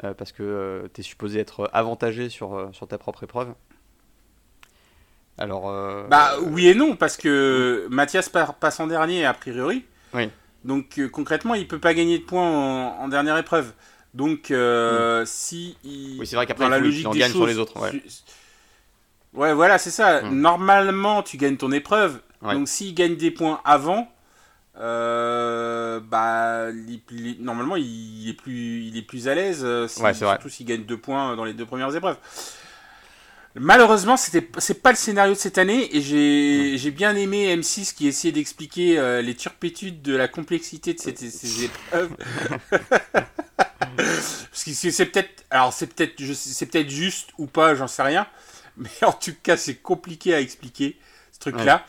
parce 0.00 0.32
que 0.32 0.88
tu 0.94 1.00
es 1.00 1.04
supposé 1.04 1.40
être 1.40 1.68
avantagé 1.72 2.28
sur, 2.28 2.70
sur 2.72 2.88
ta 2.88 2.98
propre 2.98 3.24
épreuve. 3.24 3.54
Alors. 5.38 5.70
Euh, 5.70 6.06
bah 6.08 6.34
oui 6.42 6.68
et 6.68 6.74
non, 6.74 6.96
parce 6.96 7.16
que 7.16 7.86
Mathias 7.90 8.28
passe 8.28 8.80
en 8.80 8.86
dernier 8.86 9.24
a 9.24 9.34
priori. 9.34 9.84
Oui. 10.14 10.28
Donc 10.64 10.98
euh, 10.98 11.08
concrètement, 11.08 11.54
il 11.54 11.66
peut 11.66 11.78
pas 11.78 11.94
gagner 11.94 12.18
de 12.18 12.24
points 12.24 12.48
en, 12.98 13.08
dernière 13.08 13.36
épreuve. 13.38 13.72
Donc 14.14 14.50
euh, 14.50 15.24
si 15.26 15.76
il, 15.84 16.18
oui, 16.20 16.26
c'est 16.26 16.36
vrai 16.36 16.46
qu'après 16.46 16.68
la 16.68 16.78
logique 16.78 17.06
il 17.12 17.18
gagne 17.18 17.32
sur 17.32 17.46
les 17.46 17.58
autres. 17.58 17.80
Ouais, 17.80 18.02
ouais 19.32 19.54
voilà, 19.54 19.78
c'est 19.78 19.90
ça. 19.90 20.22
Mm. 20.22 20.40
Normalement, 20.40 21.22
tu 21.22 21.36
gagnes 21.36 21.56
ton 21.56 21.72
épreuve. 21.72 22.20
Donc 22.42 22.68
s'il 22.68 22.94
gagne 22.94 23.16
des 23.16 23.30
points 23.30 23.60
avant, 23.64 24.12
bah 24.74 26.66
normalement 27.38 27.76
il 27.76 28.28
est 28.28 28.34
plus 28.34 28.84
il 28.84 28.96
est 28.96 29.02
plus 29.02 29.28
à 29.28 29.34
l'aise. 29.34 29.66
surtout 29.88 30.48
s'il 30.48 30.66
gagne 30.66 30.82
deux 30.82 30.98
points 30.98 31.36
dans 31.36 31.44
les 31.44 31.54
deux 31.54 31.66
premières 31.66 31.94
épreuves. 31.94 32.16
Malheureusement, 33.54 34.16
c'était 34.16 34.48
c'est 34.58 34.82
pas 34.82 34.90
le 34.90 34.96
scénario 34.96 35.34
de 35.34 35.38
cette 35.38 35.58
année 35.58 35.94
et 35.94 36.00
j'ai 36.00 36.90
bien 36.90 37.14
aimé 37.14 37.54
M6 37.54 37.94
qui 37.94 38.08
essayait 38.08 38.32
d'expliquer 38.32 38.98
euh, 38.98 39.20
les 39.20 39.34
turpitudes 39.34 40.00
de 40.00 40.16
la 40.16 40.26
complexité 40.26 40.94
de 40.94 40.98
cette, 40.98 41.18
ces 41.18 41.64
épreuves. 41.64 42.10
C'est 44.52 45.10
peut-être 45.10 45.44
alors 45.50 45.72
c'est 45.72 45.86
peut-être 45.86 46.14
c'est 46.34 46.66
peut-être 46.66 46.90
juste 46.90 47.30
ou 47.38 47.46
pas, 47.46 47.74
j'en 47.74 47.88
sais 47.88 48.02
rien, 48.02 48.26
mais 48.76 48.90
en 49.02 49.12
tout 49.12 49.34
cas, 49.42 49.56
c'est 49.56 49.76
compliqué 49.76 50.34
à 50.34 50.40
expliquer 50.40 50.98
ce 51.32 51.38
truc-là. 51.40 51.84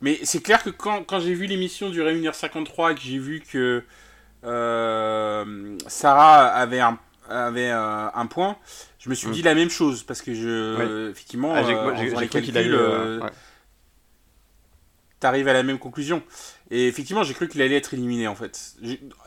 Mais 0.00 0.18
c'est 0.24 0.42
clair 0.42 0.62
que 0.62 0.70
quand, 0.70 1.02
quand 1.04 1.20
j'ai 1.20 1.34
vu 1.34 1.46
l'émission 1.46 1.88
du 1.88 2.02
Réunir 2.02 2.34
53 2.34 2.94
que 2.94 3.00
j'ai 3.00 3.18
vu 3.18 3.40
que 3.40 3.84
euh, 4.44 5.76
Sarah 5.86 6.46
avait 6.48 6.80
un 6.80 6.98
avait 7.28 7.70
euh, 7.70 8.08
un 8.14 8.26
point, 8.26 8.56
je 8.98 9.08
me 9.08 9.14
suis 9.14 9.30
dit 9.30 9.40
mm. 9.40 9.46
la 9.46 9.54
même 9.54 9.70
chose. 9.70 10.02
Parce 10.02 10.22
que 10.22 10.34
je, 10.34 11.10
effectivement, 11.10 11.54
ah, 11.54 11.62
euh, 11.62 12.26
calculs, 12.26 12.74
euh, 12.74 13.20
t'arrives 15.24 15.48
à 15.48 15.54
la 15.54 15.62
même 15.62 15.78
conclusion. 15.78 16.22
Et 16.70 16.86
effectivement, 16.86 17.22
j'ai 17.22 17.32
cru 17.32 17.48
qu'il 17.48 17.62
allait 17.62 17.76
être 17.76 17.94
éliminé 17.94 18.28
en 18.28 18.34
fait. 18.34 18.74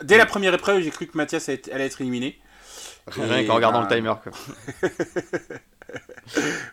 Dès 0.04 0.18
la 0.18 0.28
première 0.28 0.54
épreuve, 0.54 0.82
j'ai 0.82 0.92
cru 0.92 1.08
que 1.08 1.18
Mathias 1.18 1.50
allait 1.50 1.86
être 1.86 2.02
éliminé. 2.02 2.40
Rien 3.08 3.46
qu'en 3.46 3.56
regardant 3.56 3.82
le 3.82 3.88
timer. 3.88 4.14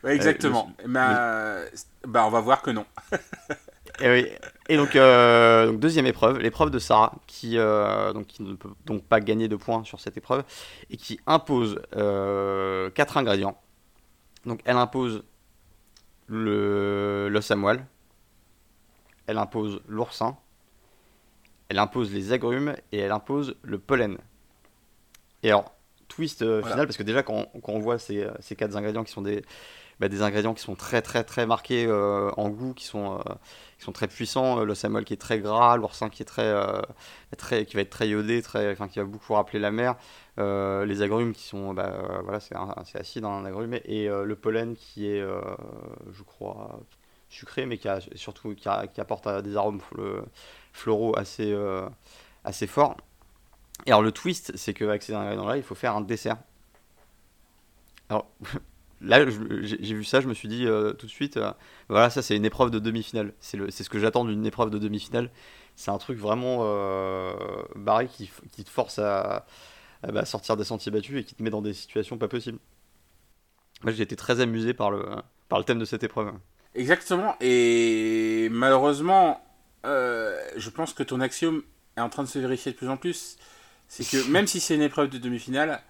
exactement. 0.08 0.74
bah, 0.86 1.60
bah, 2.06 2.24
on 2.26 2.30
va 2.30 2.40
voir 2.40 2.60
que 2.60 2.70
non. 2.70 2.84
Et, 4.00 4.76
donc, 4.76 4.96
euh, 4.96 5.68
donc, 5.68 5.78
deuxième 5.78 6.06
épreuve, 6.06 6.38
l'épreuve 6.38 6.70
de 6.70 6.80
Sarah, 6.80 7.14
qui, 7.26 7.58
euh, 7.58 8.12
donc, 8.12 8.26
qui, 8.26 8.42
ne 8.42 8.54
peut 8.54 8.70
donc 8.84 9.04
pas 9.04 9.20
gagner 9.20 9.46
de 9.48 9.56
points 9.56 9.84
sur 9.84 10.00
cette 10.00 10.16
épreuve, 10.16 10.42
et 10.90 10.96
qui 10.96 11.20
impose 11.26 11.80
euh, 11.96 12.90
quatre 12.90 13.16
ingrédients. 13.16 13.56
Donc 14.44 14.60
elle 14.64 14.76
impose 14.76 15.22
le 16.26 17.28
l'os 17.30 17.50
à 17.50 17.56
moelle, 17.56 17.86
elle 19.26 19.38
impose 19.38 19.80
l'oursin, 19.86 20.36
elle 21.68 21.78
impose 21.78 22.12
les 22.12 22.32
agrumes, 22.32 22.74
et 22.92 22.98
elle 22.98 23.12
impose 23.12 23.56
le 23.62 23.78
pollen. 23.78 24.18
Et 25.42 25.48
alors, 25.48 25.74
twist 26.08 26.38
final, 26.62 26.86
parce 26.86 26.96
que 26.96 27.02
déjà 27.02 27.22
quand, 27.22 27.46
quand 27.62 27.72
on 27.72 27.80
voit 27.80 27.98
ces, 27.98 28.26
ces 28.40 28.56
quatre 28.56 28.76
ingrédients 28.76 29.04
qui 29.04 29.12
sont 29.12 29.22
des 29.22 29.42
bah, 30.00 30.08
des 30.08 30.22
ingrédients 30.22 30.54
qui 30.54 30.62
sont 30.62 30.74
très 30.74 31.02
très 31.02 31.22
très 31.22 31.46
marqués 31.46 31.86
euh, 31.86 32.30
en 32.36 32.48
goût, 32.48 32.74
qui 32.74 32.84
sont, 32.84 33.14
euh, 33.14 33.22
qui 33.78 33.84
sont 33.84 33.92
très 33.92 34.08
puissants. 34.08 34.60
Euh, 34.60 34.64
le 34.64 34.74
samoul 34.74 35.04
qui 35.04 35.14
est 35.14 35.18
très 35.18 35.38
gras, 35.38 35.76
l'oursin 35.76 36.08
qui 36.08 36.22
est 36.22 36.26
très, 36.26 36.52
très, 37.38 37.64
qui 37.64 37.76
va 37.76 37.82
être 37.82 37.90
très 37.90 38.08
iodé, 38.08 38.42
très, 38.42 38.72
enfin 38.72 38.88
qui 38.88 38.98
va 38.98 39.04
beaucoup 39.04 39.34
rappeler 39.34 39.60
la 39.60 39.70
mer. 39.70 39.96
les 40.38 41.02
agrumes 41.02 41.32
qui 41.32 41.44
sont, 41.44 41.74
bah, 41.74 42.20
voilà, 42.24 42.40
c'est 42.40 42.54
acide 42.98 43.22
dans 43.22 43.32
un 43.32 43.44
agrume 43.44 43.74
et 43.84 44.08
le 44.08 44.36
pollen 44.36 44.76
qui 44.76 45.06
est, 45.08 45.20
je 45.20 46.22
crois, 46.22 46.80
sucré, 47.28 47.66
mais 47.66 47.78
qui 47.78 47.88
a 47.88 48.00
surtout 48.14 48.54
qui, 48.54 48.68
apporte 48.68 49.28
des 49.42 49.56
arômes 49.56 49.80
floraux 50.72 51.18
assez, 51.18 51.56
assez 52.44 52.66
forts. 52.66 52.96
Et 53.86 53.90
alors 53.90 54.02
le 54.02 54.12
twist, 54.12 54.52
c'est 54.56 54.72
qu'avec 54.72 55.02
ces 55.02 55.14
ingrédients-là, 55.14 55.56
il 55.56 55.62
faut 55.62 55.74
faire 55.74 55.96
un 55.96 56.00
dessert. 56.00 56.38
Alors, 58.08 58.30
là, 59.00 59.24
j'ai 59.28 59.94
vu 59.94 60.04
ça, 60.04 60.20
je 60.20 60.28
me 60.28 60.34
suis 60.34 60.48
dit 60.48 60.66
euh, 60.66 60.92
tout 60.92 61.06
de 61.06 61.10
suite, 61.10 61.36
euh, 61.36 61.52
voilà, 61.88 62.10
ça 62.10 62.22
c'est 62.22 62.36
une 62.36 62.44
épreuve 62.44 62.70
de 62.70 62.78
demi-finale. 62.78 63.34
C'est 63.40 63.70
ce 63.70 63.90
que 63.90 63.98
j'attends 63.98 64.24
d'une 64.24 64.46
épreuve 64.46 64.70
de 64.70 64.78
demi-finale. 64.78 65.30
C'est 65.76 65.90
un 65.90 65.98
truc 65.98 66.18
vraiment 66.18 66.60
euh, 66.62 67.34
barré 67.74 68.06
qui, 68.08 68.28
te 68.28 68.70
force 68.70 68.98
à, 69.00 69.46
bah, 70.02 70.24
sortir 70.24 70.56
des 70.56 70.64
sentiers 70.64 70.92
battus 70.92 71.20
et 71.20 71.24
qui 71.24 71.34
te 71.34 71.42
met 71.42 71.50
dans 71.50 71.62
des 71.62 71.74
situations 71.74 72.16
pas 72.16 72.28
possibles. 72.28 72.58
Moi 73.82 73.92
j'ai 73.92 74.02
été 74.02 74.16
très 74.16 74.40
amusé 74.40 74.72
par 74.72 74.90
le, 74.90 75.04
par 75.48 75.58
le 75.58 75.64
thème 75.64 75.78
de 75.78 75.84
cette 75.84 76.04
épreuve. 76.04 76.32
Exactement, 76.74 77.36
et 77.40 78.48
malheureusement, 78.50 79.40
je 79.84 80.70
pense 80.70 80.92
que 80.92 81.02
ton 81.02 81.20
axiome 81.20 81.62
est 81.96 82.00
en 82.00 82.08
train 82.08 82.22
de 82.22 82.28
se 82.28 82.38
vérifier 82.38 82.72
de 82.72 82.76
plus 82.76 82.88
en 82.88 82.96
plus. 82.96 83.36
C'est 83.86 84.04
que 84.04 84.28
même 84.30 84.46
si 84.46 84.60
c'est 84.60 84.74
une 84.74 84.82
épreuve 84.82 85.08
de 85.08 85.18
demi-finale, 85.18 85.80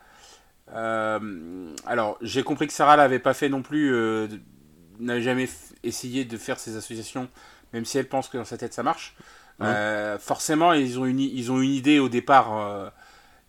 euh, 0.72 1.74
alors, 1.86 2.18
j'ai 2.20 2.42
compris 2.42 2.66
que 2.66 2.72
Sarah 2.72 2.96
l'avait 2.96 3.18
pas 3.18 3.34
fait 3.34 3.48
non 3.48 3.62
plus, 3.62 3.94
euh, 3.94 4.28
n'avait 4.98 5.22
jamais 5.22 5.48
essayé 5.82 6.24
de 6.24 6.36
faire 6.36 6.58
ces 6.58 6.76
associations, 6.76 7.28
même 7.72 7.84
si 7.84 7.98
elle 7.98 8.08
pense 8.08 8.28
que 8.28 8.38
dans 8.38 8.44
sa 8.44 8.56
tête 8.56 8.72
ça 8.72 8.82
marche. 8.82 9.14
Euh, 9.60 10.18
forcément, 10.18 10.72
ils 10.72 10.98
ont, 10.98 11.06
une, 11.06 11.20
ils 11.20 11.52
ont 11.52 11.60
une 11.60 11.70
idée 11.70 11.98
au 12.00 12.08
départ. 12.08 12.92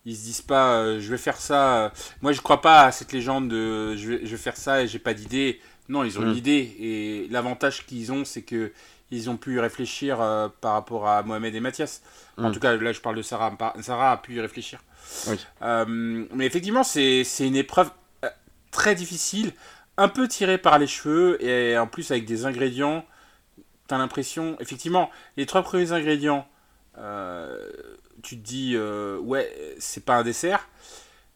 ils 0.05 0.15
se 0.15 0.23
disent 0.23 0.41
pas, 0.41 0.99
je 0.99 1.09
vais 1.09 1.17
faire 1.17 1.37
ça. 1.37 1.91
Moi, 2.21 2.31
je 2.31 2.41
crois 2.41 2.61
pas 2.61 2.83
à 2.83 2.91
cette 2.91 3.11
légende 3.11 3.49
de 3.49 3.95
je 3.95 4.09
vais, 4.09 4.25
je 4.25 4.31
vais 4.31 4.41
faire 4.41 4.57
ça 4.57 4.83
et 4.83 4.87
j'ai 4.87 4.99
pas 4.99 5.13
d'idée. 5.13 5.61
Non, 5.87 6.03
ils 6.03 6.17
ont 6.19 6.23
une 6.23 6.35
idée. 6.35 6.75
Et 6.79 7.27
l'avantage 7.29 7.85
qu'ils 7.85 8.11
ont, 8.11 8.25
c'est 8.25 8.41
que 8.41 8.71
ils 9.11 9.29
ont 9.29 9.37
pu 9.37 9.55
y 9.55 9.59
réfléchir 9.59 10.17
par 10.61 10.73
rapport 10.73 11.07
à 11.07 11.21
Mohamed 11.23 11.53
et 11.53 11.59
Mathias. 11.59 12.01
En 12.37 12.51
tout 12.51 12.59
cas, 12.59 12.75
là, 12.75 12.91
je 12.91 13.01
parle 13.01 13.15
de 13.15 13.21
Sarah. 13.21 13.55
Sarah 13.81 14.11
a 14.11 14.17
pu 14.17 14.35
y 14.35 14.41
réfléchir. 14.41 14.79
Euh, 15.61 15.85
mais 15.87 16.45
effectivement, 16.45 16.83
c'est 16.83 17.23
une 17.39 17.55
épreuve 17.55 17.91
euh, 18.23 18.29
très 18.71 18.95
difficile, 18.95 19.53
un 19.97 20.07
peu 20.07 20.27
tirée 20.27 20.57
par 20.57 20.79
les 20.79 20.87
cheveux, 20.87 21.43
et 21.43 21.77
en 21.77 21.87
plus 21.87 22.11
avec 22.11 22.25
des 22.25 22.45
ingrédients, 22.45 23.05
t'as 23.87 23.97
l'impression, 23.97 24.57
effectivement, 24.59 25.09
les 25.37 25.45
trois 25.45 25.63
premiers 25.63 25.91
ingrédients, 25.91 26.47
euh, 26.97 27.69
tu 28.23 28.37
te 28.37 28.43
dis, 28.43 28.77
ouais, 28.77 29.75
c'est 29.79 30.05
pas 30.05 30.17
un 30.17 30.23
dessert. 30.23 30.67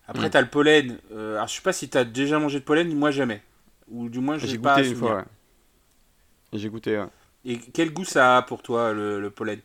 Après, 0.07 0.23
tu 0.23 0.27
mm. 0.27 0.31
t'as 0.31 0.41
le 0.41 0.47
pollen. 0.47 0.97
alors, 1.11 1.47
je 1.47 1.53
sais 1.53 1.61
pas 1.61 1.73
si 1.73 1.87
t'as 1.89 2.03
déjà 2.03 2.39
mangé 2.39 2.59
de 2.59 2.65
pollen, 2.65 2.93
moi 2.95 3.11
jamais. 3.11 3.41
Ou 3.89 4.09
du 4.09 4.19
moins, 4.19 4.37
J'ai 4.41 4.47
j'ai 4.47 4.57
pas 4.57 4.83
goûté 4.83 4.87
une 4.87 4.95
fois, 4.95 5.17
ouais. 5.17 5.23
J'ai 6.53 6.69
goûté, 6.69 6.97
ouais. 6.97 7.07
Et 7.43 7.59
quel 7.59 7.91
goût 7.91 8.05
ça 8.05 8.37
a 8.37 8.41
pour 8.43 8.61
toi, 8.63 8.93
le, 8.93 9.19
le 9.19 9.29
pollen? 9.29 9.61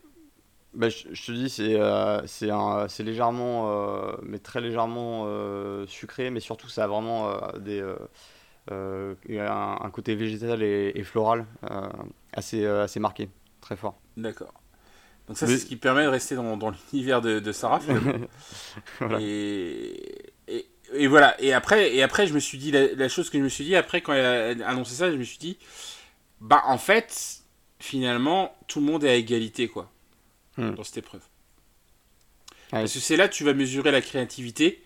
Bah, 0.74 0.88
je, 0.88 1.06
je 1.14 1.26
te 1.26 1.30
dis, 1.32 1.48
c'est 1.48 1.78
euh, 1.80 2.26
c'est 2.26 3.04
légèrement, 3.04 3.70
euh, 3.70 4.16
mais 4.22 4.40
très 4.40 4.60
légèrement 4.60 5.22
euh, 5.26 5.86
sucré, 5.86 6.30
mais 6.30 6.40
surtout 6.40 6.68
ça 6.68 6.84
a 6.84 6.86
vraiment 6.88 7.28
euh, 7.30 7.58
des, 7.60 7.80
un, 8.70 9.78
un 9.80 9.90
côté 9.90 10.14
végétal 10.14 10.62
et, 10.62 10.92
et 10.94 11.02
floral 11.04 11.46
assez, 12.32 12.66
assez 12.66 13.00
marqué, 13.00 13.30
très 13.60 13.76
fort. 13.76 14.00
D'accord. 14.16 14.54
Donc 15.28 15.38
ça, 15.38 15.46
Mais- 15.46 15.48
c'est 15.48 15.60
ce 15.60 15.66
qui 15.66 15.76
permet 15.76 16.04
de 16.04 16.08
rester 16.08 16.36
dans, 16.36 16.56
dans 16.56 16.70
l'univers 16.70 17.20
de, 17.22 17.40
de 17.40 17.52
Sarah. 17.52 17.80
Voilà. 19.00 19.22
et, 19.22 20.33
et, 20.96 21.06
voilà. 21.06 21.40
Et 21.40 21.52
après, 21.52 21.94
et 21.94 22.02
après, 22.02 22.26
je 22.26 22.34
me 22.34 22.40
suis 22.40 22.58
dit, 22.58 22.70
la, 22.70 22.86
la 22.94 23.08
chose 23.08 23.30
que 23.30 23.38
je 23.38 23.42
me 23.44 23.48
suis 23.48 23.64
dit, 23.64 23.76
après, 23.76 24.00
quand 24.00 24.12
elle 24.12 24.62
a 24.62 24.68
annoncé 24.68 24.94
ça, 24.94 25.10
je 25.10 25.16
me 25.16 25.24
suis 25.24 25.38
dit, 25.38 25.58
bah, 26.40 26.62
en 26.66 26.78
fait, 26.78 27.40
finalement, 27.78 28.56
tout 28.68 28.80
le 28.80 28.86
monde 28.86 29.04
est 29.04 29.10
à 29.10 29.14
égalité, 29.14 29.68
quoi, 29.68 29.90
Hmm. 30.56 30.74
dans 30.74 30.84
cette 30.84 30.98
épreuve. 30.98 31.22
Ouais. 32.72 32.80
Parce 32.80 32.92
que 32.94 33.00
c'est 33.00 33.16
là 33.16 33.26
que 33.28 33.34
tu 33.34 33.42
vas 33.44 33.54
mesurer 33.54 33.90
la 33.90 34.00
créativité. 34.00 34.82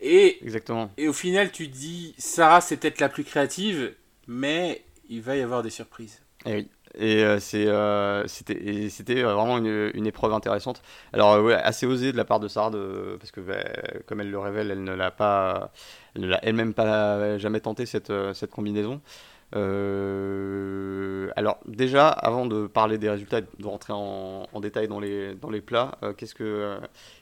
Et, 0.00 0.44
Exactement. 0.44 0.90
et 0.96 1.08
au 1.08 1.12
final, 1.12 1.52
tu 1.52 1.70
te 1.70 1.76
dis, 1.76 2.14
Sarah, 2.18 2.60
c'est 2.60 2.76
peut-être 2.76 3.00
la 3.00 3.08
plus 3.08 3.24
créative, 3.24 3.94
mais 4.26 4.84
il 5.08 5.22
va 5.22 5.36
y 5.36 5.40
avoir 5.42 5.62
des 5.62 5.70
surprises. 5.70 6.20
Et 6.44 6.54
oui. 6.54 6.68
Et 6.96 7.22
euh, 7.22 7.38
euh, 7.54 8.24
c'était, 8.26 8.54
et 8.54 8.90
c'était 8.90 9.22
vraiment 9.22 9.58
une, 9.58 10.06
épreuve 10.06 10.32
intéressante. 10.32 10.82
Alors, 11.12 11.34
euh, 11.34 11.42
ouais, 11.42 11.54
assez 11.54 11.86
osé 11.86 12.12
de 12.12 12.16
la 12.16 12.24
part 12.24 12.40
de 12.40 12.48
Sarah, 12.48 12.70
de, 12.70 13.16
parce 13.18 13.30
que 13.30 13.40
bah, 13.40 13.62
comme 14.06 14.20
elle 14.20 14.30
le 14.30 14.38
révèle, 14.38 14.70
elle 14.70 14.82
ne 14.82 14.94
l'a 14.94 15.10
pas, 15.10 15.72
elle 16.14 16.22
ne 16.22 16.28
l'a 16.28 16.40
elle-même 16.42 16.74
pas 16.74 17.38
jamais 17.38 17.60
tenté 17.60 17.86
cette, 17.86 18.10
euh, 18.10 18.32
combinaison. 18.50 19.00
Euh, 19.54 21.30
alors, 21.36 21.60
déjà, 21.66 22.08
avant 22.08 22.46
de 22.46 22.66
parler 22.66 22.98
des 22.98 23.08
résultats 23.08 23.40
de 23.40 23.66
rentrer 23.66 23.92
en, 23.92 24.60
détail 24.60 24.88
dans 24.88 25.00
les, 25.00 25.36
plats, 25.64 25.98
euh, 26.02 26.12
qu'est-ce, 26.12 26.34
que, 26.34 26.44
euh, 26.44 26.78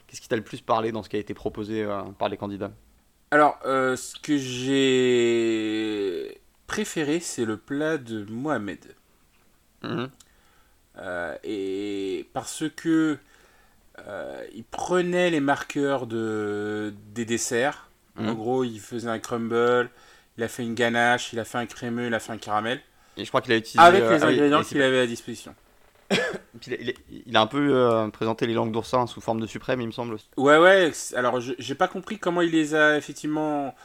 qu'est-ce 0.07 0.21
qui 0.21 0.27
t'a 0.27 0.35
le 0.35 0.43
plus 0.43 0.61
parlé 0.61 0.91
dans 0.91 1.03
ce 1.03 1.09
qui 1.09 1.17
a 1.17 1.19
été 1.19 1.33
proposé 1.33 1.83
euh, 1.83 2.01
par 2.17 2.29
les 2.29 2.37
candidats? 2.37 2.71
Alors, 3.31 3.59
euh, 3.65 3.95
ce 3.95 4.19
que 4.19 4.37
j'ai 4.37 6.41
préféré, 6.67 7.19
c'est 7.19 7.45
le 7.45 7.57
plat 7.57 7.97
de 7.97 8.25
Mohamed. 8.29 8.95
Mhm. 9.85 10.09
Euh, 10.97 11.35
et 11.43 12.27
parce 12.33 12.63
que 12.75 13.17
euh, 14.07 14.43
il 14.53 14.63
prenait 14.63 15.29
les 15.29 15.39
marqueurs 15.39 16.07
de, 16.07 16.93
des 17.13 17.25
desserts. 17.25 17.89
Mhm. 18.15 18.29
En 18.29 18.33
gros, 18.33 18.63
il 18.63 18.79
faisait 18.79 19.09
un 19.09 19.19
crumble, 19.19 19.89
il 20.37 20.43
a 20.43 20.47
fait 20.47 20.63
une 20.63 20.73
ganache, 20.75 21.33
il 21.33 21.39
a 21.39 21.45
fait 21.45 21.57
un 21.57 21.65
crémeux, 21.65 22.07
il 22.07 22.13
a 22.13 22.19
fait 22.19 22.31
un 22.31 22.37
caramel. 22.37 22.79
Et 23.17 23.23
je 23.23 23.29
crois 23.29 23.41
qu'il 23.41 23.53
a 23.53 23.57
utilisé. 23.57 23.79
Avec 23.79 24.03
euh, 24.03 24.15
les 24.17 24.23
ah 24.23 24.27
oui, 24.27 24.33
ingrédients 24.33 24.63
qu'il 24.63 24.81
avait 24.81 24.99
à 24.99 25.07
disposition. 25.07 25.53
il, 26.11 26.73
a, 26.73 26.77
il 26.79 26.89
a- 26.89 26.93
il 27.27 27.37
a 27.37 27.41
un 27.41 27.47
peu 27.47 27.73
euh, 27.73 28.07
présenté 28.09 28.45
les 28.45 28.53
langues 28.53 28.71
d'oursin 28.71 29.07
sous 29.07 29.21
forme 29.21 29.39
de 29.39 29.47
suprême, 29.47 29.81
il 29.81 29.87
me 29.87 29.91
semble. 29.91 30.17
Ouais, 30.37 30.57
ouais. 30.57 30.91
Alors, 31.15 31.39
j'ai 31.39 31.75
pas 31.75 31.87
compris 31.87 32.19
comment 32.19 32.41
il 32.41 32.51
les 32.51 32.75
a 32.75 32.97
effectivement. 32.97 33.75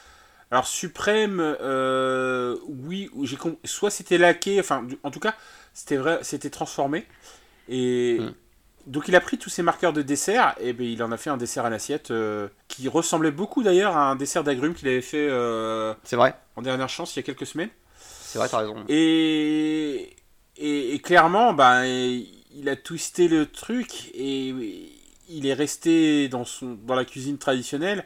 Alors, 0.50 0.66
suprême, 0.66 1.38
euh, 1.40 2.56
oui, 2.66 3.08
ou 3.14 3.24
j'ai 3.24 3.38
soit 3.64 3.90
c'était 3.90 4.18
laqué, 4.18 4.58
enfin, 4.58 4.84
en 5.04 5.10
tout 5.12 5.20
cas, 5.20 5.34
c'était 5.74 5.96
vrai, 5.96 6.18
c'était 6.22 6.50
transformé. 6.50 7.06
Et 7.68 8.18
Mm. 8.20 8.34
donc, 8.86 9.08
il 9.08 9.14
a 9.16 9.20
pris 9.20 9.38
tous 9.38 9.50
ces 9.50 9.62
marqueurs 9.62 9.92
de 9.92 10.02
dessert 10.02 10.54
et 10.60 10.72
ben, 10.72 10.86
il 10.86 11.02
en 11.02 11.12
a 11.12 11.16
fait 11.16 11.30
un 11.30 11.36
dessert 11.36 11.64
à 11.64 11.70
l'assiette 11.70 12.10
euh, 12.10 12.48
qui 12.68 12.88
ressemblait 12.88 13.30
beaucoup 13.30 13.62
d'ailleurs 13.62 13.96
à 13.96 14.10
un 14.10 14.16
dessert 14.16 14.42
d'agrumes 14.44 14.74
qu'il 14.74 14.88
avait 14.88 15.00
fait 15.02 15.28
euh, 15.30 15.94
C'est 16.04 16.16
vrai, 16.16 16.34
en 16.56 16.62
dernière 16.62 16.88
chance 16.88 17.14
il 17.14 17.18
y 17.18 17.20
a 17.20 17.22
quelques 17.22 17.46
semaines. 17.46 17.70
c'est 17.98 18.38
vrai, 18.38 18.48
t'as 18.48 18.58
raison. 18.58 18.76
Et, 18.88 20.16
et, 20.56 20.94
et 20.94 20.98
clairement, 21.00 21.52
ben, 21.52 21.84
il 21.84 22.68
a 22.68 22.76
twisté 22.76 23.28
le 23.28 23.46
truc 23.46 24.10
et 24.14 24.54
il 25.28 25.46
est 25.46 25.54
resté 25.54 26.28
dans, 26.28 26.44
son, 26.44 26.76
dans 26.84 26.94
la 26.96 27.04
cuisine 27.04 27.38
traditionnelle 27.38 28.04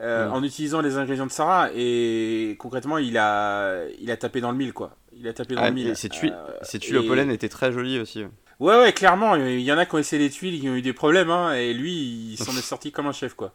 euh, 0.00 0.28
Mm. 0.28 0.32
en 0.32 0.42
utilisant 0.42 0.80
les 0.80 0.96
ingrédients 0.96 1.26
de 1.26 1.30
Sarah. 1.32 1.68
Et 1.74 2.56
concrètement, 2.58 2.98
il 2.98 3.16
a, 3.18 3.84
il 4.00 4.10
a 4.10 4.16
tapé 4.16 4.40
dans 4.40 4.50
le 4.50 4.56
mille, 4.58 4.72
quoi. 4.72 4.96
Il 5.18 5.26
a 5.28 5.32
tapé 5.32 5.54
dans 5.54 5.62
Ah, 5.62 5.68
le 5.68 5.74
mille. 5.74 5.96
ces 5.96 6.08
tuiles, 6.08 6.34
Euh, 6.36 6.52
ces 6.62 6.78
tuiles 6.78 6.98
au 6.98 7.02
et- 7.02 7.06
pollen 7.06 7.30
étaient 7.30 7.48
très 7.48 7.72
jolies 7.72 7.98
aussi. 7.98 8.24
Ouais, 8.60 8.78
ouais, 8.80 8.92
clairement. 8.92 9.36
Il 9.36 9.60
y 9.60 9.72
en 9.72 9.78
a 9.78 9.84
qui 9.86 9.94
ont 9.94 9.98
essayé 9.98 10.22
les 10.22 10.30
tuiles, 10.30 10.60
qui 10.60 10.68
ont 10.68 10.74
eu 10.74 10.82
des 10.82 10.92
problèmes. 10.94 11.30
Hein, 11.30 11.54
et 11.54 11.72
lui, 11.74 11.92
il 12.32 12.36
s'en 12.36 12.52
est 12.52 12.60
sorti 12.62 12.92
comme 12.92 13.06
un 13.06 13.12
chef, 13.12 13.34
quoi. 13.34 13.52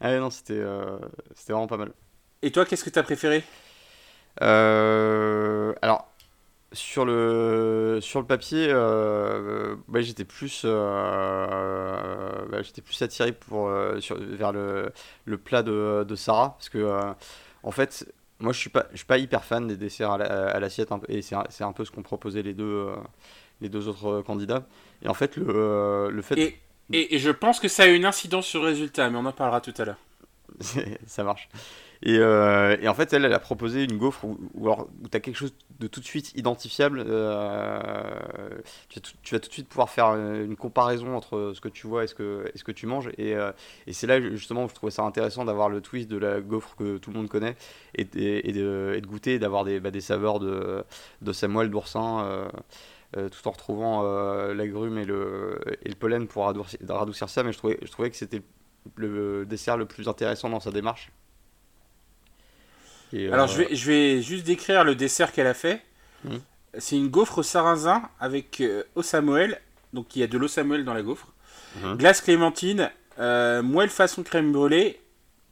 Ah 0.00 0.16
non, 0.18 0.30
c'était 0.30 0.54
euh, 0.54 0.98
c'était 1.34 1.52
vraiment 1.52 1.66
pas 1.66 1.76
mal. 1.76 1.92
Et 2.42 2.50
toi, 2.52 2.64
qu'est-ce 2.64 2.84
que 2.84 2.90
t'as 2.90 3.02
préféré? 3.02 3.42
Euh, 4.42 5.72
alors, 5.82 6.07
sur 6.72 7.04
le, 7.04 7.98
sur 8.02 8.20
le 8.20 8.26
papier, 8.26 8.68
euh, 8.70 9.76
bah, 9.88 10.00
j'étais 10.02 10.24
plus, 10.24 10.62
euh, 10.64 12.46
bah, 12.50 12.62
j'étais 12.62 12.82
plus 12.82 13.00
attiré 13.02 13.32
pour, 13.32 13.68
euh, 13.68 14.00
sur- 14.00 14.18
vers 14.18 14.52
le, 14.52 14.92
le 15.24 15.38
plat 15.38 15.62
de, 15.62 16.04
de 16.06 16.14
Sarah. 16.14 16.50
Parce 16.58 16.68
que, 16.68 16.78
euh, 16.78 17.12
en 17.62 17.70
fait, 17.70 18.12
moi, 18.40 18.52
je 18.52 18.58
suis 18.58 18.70
pas, 18.70 18.86
je 18.92 18.98
suis 18.98 19.06
pas 19.06 19.18
hyper 19.18 19.44
fan 19.44 19.66
des 19.66 19.76
desserts 19.76 20.12
à 20.12 20.18
la- 20.18 20.48
à 20.50 20.60
l'assiette. 20.60 20.88
peu- 20.88 21.10
et 21.10 21.22
c'est 21.22 21.34
un, 21.34 21.72
peu 21.72 21.84
ce 21.84 21.90
qu'ont 21.90 22.02
proposé 22.02 22.42
les 22.42 22.54
deux, 22.54 22.64
euh, 22.64 22.96
les 23.60 23.68
deux 23.68 23.88
autres 23.88 24.06
euh, 24.06 24.22
candidats. 24.22 24.66
Et 25.02 25.08
en 25.08 25.14
fait, 25.14 25.36
le, 25.36 25.46
euh, 25.48 26.10
le 26.10 26.22
fait. 26.22 26.38
et, 26.38 26.56
et, 26.92 27.14
et 27.16 27.18
je 27.18 27.30
pense 27.30 27.60
que 27.60 27.68
ça 27.68 27.84
a 27.84 27.86
une 27.86 28.04
incidence 28.04 28.46
sur 28.46 28.60
le 28.60 28.66
résultat, 28.68 29.10
mais 29.10 29.18
on 29.18 29.26
en 29.26 29.32
parlera 29.32 29.60
tout 29.60 29.74
à 29.78 29.84
l'heure. 29.84 29.98
Ça 31.06 31.24
marche. 31.24 31.48
Et, 32.02 32.18
euh, 32.18 32.76
et 32.80 32.88
en 32.88 32.94
fait, 32.94 33.12
elle, 33.12 33.32
a 33.32 33.38
proposé 33.40 33.84
une 33.84 33.98
gaufre 33.98 34.24
où, 34.24 34.38
où, 34.54 34.68
tu 35.10 35.16
as 35.16 35.20
quelque 35.20 35.36
chose 35.36 35.52
de 35.80 35.86
tout 35.88 36.00
de 36.00 36.04
suite 36.04 36.32
identifiable. 36.36 37.02
euh, 37.06 38.50
tu, 38.88 39.34
vas 39.34 39.40
tout, 39.40 39.48
de 39.48 39.52
suite 39.52 39.68
pouvoir 39.68 39.90
faire 39.90 40.08
euh, 40.10 40.44
une 40.44 40.56
comparaison 40.56 41.16
entre 41.16 41.52
ce 41.54 41.60
que 41.60 41.68
tu 41.68 41.86
vois 41.86 42.04
et 42.04 42.06
ce 42.06 42.14
que, 42.14 42.72
tu 42.72 42.86
manges. 42.86 43.10
Et, 43.18 43.34
c'est 43.92 44.06
là, 44.06 44.20
justement, 44.20 44.64
où 44.64 44.68
je 44.68 44.74
trouvais 44.74 44.92
ça 44.92 45.02
intéressant 45.02 45.44
d'avoir 45.44 45.68
le 45.68 45.80
twist 45.80 46.08
de 46.08 46.18
la 46.18 46.40
gaufre 46.40 46.76
que 46.76 46.98
tout 46.98 47.10
le 47.10 47.18
monde 47.18 47.28
connaît 47.28 47.56
et, 47.94 48.04
de, 48.04 49.00
de 49.00 49.06
goûter 49.06 49.38
d'avoir 49.38 49.64
des, 49.64 49.80
bah, 49.80 49.90
des 49.90 50.00
saveurs 50.00 50.38
de, 50.38 50.84
de 51.22 51.32
Samuel, 51.32 51.70
d'oursin. 51.70 52.48
tout 53.12 53.48
en 53.48 53.50
retrouvant 53.50 54.02
euh, 54.04 54.54
l'agrume 54.54 54.98
et 54.98 55.04
le, 55.04 55.58
pollen 55.98 56.28
pour 56.28 56.44
radoucir, 56.44 57.28
ça, 57.28 57.42
mais 57.42 57.52
je 57.52 57.58
trouvais 57.58 58.10
que 58.10 58.16
c'était 58.16 58.42
le 58.96 59.44
dessert 59.46 59.76
le 59.76 59.86
plus 59.86 60.08
intéressant 60.08 60.48
dans 60.48 60.60
sa 60.60 60.70
démarche. 60.70 61.10
Et, 63.12 63.30
Alors, 63.32 63.46
euh, 63.46 63.52
je, 63.52 63.58
vais, 63.58 63.74
je 63.74 63.86
vais 63.90 64.22
juste 64.22 64.44
décrire 64.44 64.84
le 64.84 64.94
dessert 64.94 65.32
qu'elle 65.32 65.46
a 65.46 65.54
fait. 65.54 65.82
Mhm. 66.24 66.40
C'est 66.78 66.96
une 66.96 67.08
gaufre 67.08 67.38
au 67.38 67.42
sarrasin 67.42 68.02
avec 68.20 68.60
euh, 68.60 68.84
eau 68.94 69.02
Samuel. 69.02 69.60
Donc, 69.92 70.14
il 70.16 70.20
y 70.20 70.22
a 70.22 70.26
de 70.26 70.36
l'eau 70.36 70.48
Samuel 70.48 70.84
dans 70.84 70.94
la 70.94 71.02
gaufre. 71.02 71.28
Mhm. 71.82 71.96
Glace 71.96 72.20
clémentine, 72.20 72.90
euh, 73.18 73.62
moelle 73.62 73.88
façon 73.88 74.22
crème 74.22 74.52
brûlée, 74.52 75.00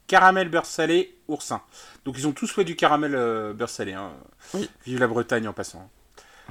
caramel 0.07 0.49
beurre 0.49 0.67
salé, 0.67 1.17
oursin. 1.29 1.63
Donc, 2.05 2.17
ils 2.19 2.27
ont 2.27 2.33
tous 2.33 2.51
fait 2.51 2.65
du 2.65 2.77
caramel 2.77 3.15
euh, 3.15 3.53
beurre 3.53 3.69
salé. 3.71 3.95
hein. 3.95 4.13
Oui. 4.55 4.69
Vive 4.85 5.01
la 5.01 5.09
Bretagne 5.09 5.49
en 5.49 5.53
passant. 5.53 5.89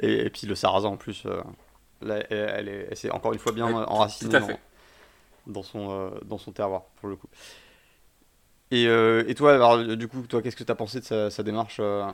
et, 0.00 0.26
et 0.26 0.30
puis 0.30 0.46
le 0.46 0.54
sarrasin 0.54 0.88
en 0.88 0.96
plus, 0.96 1.24
euh, 1.26 1.40
là, 2.00 2.22
elle, 2.30 2.68
est, 2.68 2.88
elle 3.04 3.12
encore 3.12 3.32
une 3.32 3.38
fois 3.38 3.52
bien 3.52 3.66
enracinée 3.66 4.38
dans, 5.46 5.62
son, 5.62 5.90
euh, 5.90 6.10
dans 6.24 6.38
son 6.38 6.52
terroir, 6.52 6.82
pour 7.00 7.08
le 7.08 7.16
coup. 7.16 7.28
Et, 8.72 8.88
euh, 8.88 9.24
et 9.28 9.34
toi, 9.36 9.54
alors, 9.54 9.78
du 9.96 10.08
coup, 10.08 10.22
toi, 10.26 10.42
qu'est-ce 10.42 10.56
que 10.56 10.64
tu 10.64 10.72
as 10.72 10.74
pensé 10.74 11.00
de 11.00 11.04
sa, 11.04 11.30
sa 11.30 11.44
démarche 11.44 11.78
euh, 11.80 12.04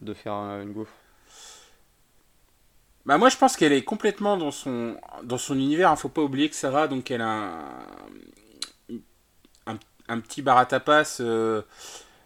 de 0.00 0.14
faire 0.14 0.34
euh, 0.34 0.62
une 0.62 0.72
gaufre? 0.72 0.92
Bah 3.06 3.18
moi 3.18 3.28
je 3.30 3.36
pense 3.36 3.56
qu'elle 3.56 3.72
est 3.72 3.82
complètement 3.82 4.36
dans 4.36 4.52
son 4.52 4.96
dans 5.24 5.38
son 5.38 5.54
univers. 5.56 5.90
Il 5.92 5.96
faut 5.98 6.08
pas 6.08 6.22
oublier 6.22 6.48
que 6.48 6.54
Sarah 6.56 6.86
donc 6.88 7.10
elle 7.10 7.20
a 7.22 7.28
un, 7.28 7.68
un, 9.66 9.78
un 10.08 10.20
petit 10.20 10.42
bar 10.42 10.58
à 10.58 10.66
tapas 10.66 11.20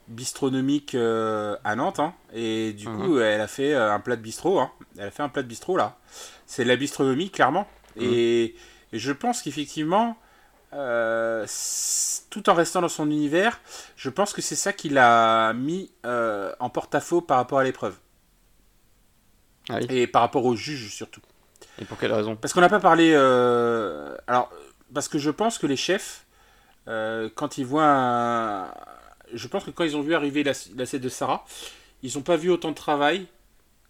bistronomique 0.09 0.95
à 0.95 1.77
Nantes 1.77 1.99
hein. 1.99 2.15
et 2.33 2.73
du 2.73 2.89
Mhm. 2.89 3.03
coup 3.07 3.19
elle 3.19 3.41
a 3.41 3.49
fait 3.49 3.75
un 3.75 3.99
plat 4.01 4.17
de 4.17 4.23
bistrot. 4.23 4.61
hein. 4.61 4.71
Elle 4.99 5.09
a 5.09 5.11
fait 5.11 5.23
un 5.23 5.29
plat 5.29 5.43
de 5.43 5.49
bistrot 5.49 5.77
là. 5.77 5.99
C'est 6.47 6.63
de 6.65 6.69
la 6.69 6.77
bistronomie 6.77 7.31
clairement 7.31 7.67
et, 7.99 8.55
et 8.93 8.99
je 8.99 9.13
pense 9.13 9.43
qu'effectivement 9.43 10.17
euh, 10.73 11.47
tout 12.31 12.49
en 12.51 12.55
restant 12.55 12.81
dans 12.81 12.89
son 12.89 13.11
univers, 13.11 13.61
je 13.97 14.11
pense 14.11 14.33
que 14.33 14.43
c'est 14.43 14.57
ça 14.57 14.73
qui 14.73 14.89
l'a 14.89 15.53
mis 15.55 15.91
euh, 16.05 16.53
en 16.61 16.69
porte-à-faux 16.71 17.21
par 17.21 17.37
rapport 17.39 17.59
à 17.59 17.65
l'épreuve 17.65 17.97
Ah 19.69 19.79
oui. 19.81 19.87
et 19.91 20.07
par 20.07 20.23
rapport 20.23 20.45
aux 20.45 20.57
juges 20.57 20.93
surtout. 20.93 21.21
Et 21.81 21.85
pour 21.85 21.99
quelle 21.99 22.13
raison? 22.13 22.37
Parce 22.37 22.53
qu'on 22.53 22.61
n'a 22.61 22.69
pas 22.69 22.81
parlé. 22.81 23.13
euh, 23.15 24.17
Alors, 24.27 24.51
parce 24.95 25.09
que 25.09 25.19
je 25.19 25.31
pense 25.31 25.59
que 25.59 25.67
les 25.67 25.77
chefs, 25.77 26.25
quand 26.87 27.59
ils 27.59 27.67
voient. 27.67 27.85
un- 27.87 28.73
Je 29.35 29.49
pense 29.49 29.65
que 29.65 29.71
quand 29.73 29.83
ils 29.85 29.97
ont 29.97 30.03
vu 30.03 30.15
arriver 30.15 30.45
l'ass- 30.45 30.71
l'assiette 30.77 31.03
de 31.03 31.09
Sarah, 31.09 31.45
ils 32.03 32.15
n'ont 32.17 32.23
pas 32.23 32.37
vu 32.37 32.49
autant 32.51 32.71
de 32.71 32.75
travail. 32.77 33.27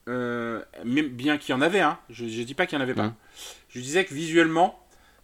même 0.06 1.08
bien 1.08 1.36
qu'il 1.36 1.50
y 1.50 1.58
en 1.58 1.60
avait, 1.60 1.80
hein. 1.80 1.98
je 2.10 2.24
ne 2.24 2.44
dis 2.44 2.54
pas 2.54 2.66
qu'il 2.66 2.78
n'y 2.78 2.82
en 2.82 2.84
avait 2.84 2.94
pas. 2.94 3.04
Mhm. 3.08 3.14
Je 3.70 3.80
disais 3.80 4.04
que 4.04 4.14
visuellement, 4.14 4.78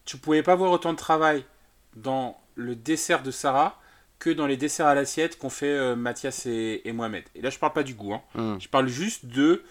tu 0.04 0.16
pouvais 0.16 0.42
pas 0.42 0.54
voir 0.54 0.72
autant 0.72 0.92
de 0.92 0.98
travail 0.98 1.44
dans 1.96 2.38
le 2.54 2.74
dessert 2.74 3.22
de 3.22 3.30
Sarah 3.30 3.78
que 4.18 4.30
dans 4.30 4.46
les 4.46 4.56
desserts 4.56 4.86
à 4.86 4.94
l'assiette 4.94 5.38
qu'ont 5.38 5.50
fait 5.50 5.96
Mathias 5.96 6.46
et, 6.46 6.82
Mohamed. 6.92 7.24
Et 7.34 7.42
là, 7.42 7.50
je 7.50 7.58
parle 7.58 7.72
pas 7.72 7.82
du 7.82 7.94
goût. 7.94 8.14
Hein. 8.14 8.22
Hmm. 8.34 8.60
Je 8.60 8.68
parle 8.68 8.88
juste 8.88 9.26
de. 9.26 9.62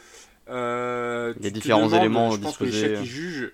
les 0.47 1.51
différents 1.51 1.89
éléments. 1.93 2.31
Je 2.31 2.37
pense 2.37 2.57
que 2.57 2.65
les 2.65 2.71
chefs 2.71 2.99
qui 2.99 3.07
jugent. 3.07 3.53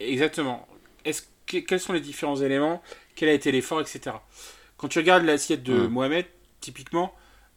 Exactement. 0.00 0.68
Est-ce 1.04 1.22
quels 1.46 1.80
sont 1.80 1.92
les 1.92 2.00
différents 2.00 2.36
éléments? 2.36 2.82
Quel 3.16 3.28
a 3.28 3.32
été 3.32 3.50
l'effort, 3.50 3.80
etc. 3.80 4.16
Quand 4.76 4.88
tu 4.88 4.98
regardes 4.98 5.24
l'assiette 5.24 5.62
de 5.62 5.74
hmm. 5.74 5.88
Mohamed, 5.88 6.26
typiquement, 6.60 7.12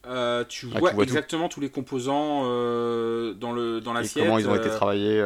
euh, 0.06 0.44
tu, 0.48 0.68
ah, 0.74 0.78
vois 0.78 0.92
exactement 1.02 1.48
tous 1.48 1.60
les 1.60 1.70
composants 1.70 2.42
euh, 2.44 3.34
dans 3.34 3.52
le 3.52 3.80
dans 3.80 3.92
l'assiette. 3.92 4.24
Comment 4.24 4.38
ils 4.38 4.48
ont 4.48 4.56
été 4.56 4.68
euh, 4.68 4.76
travaillés. 4.76 5.22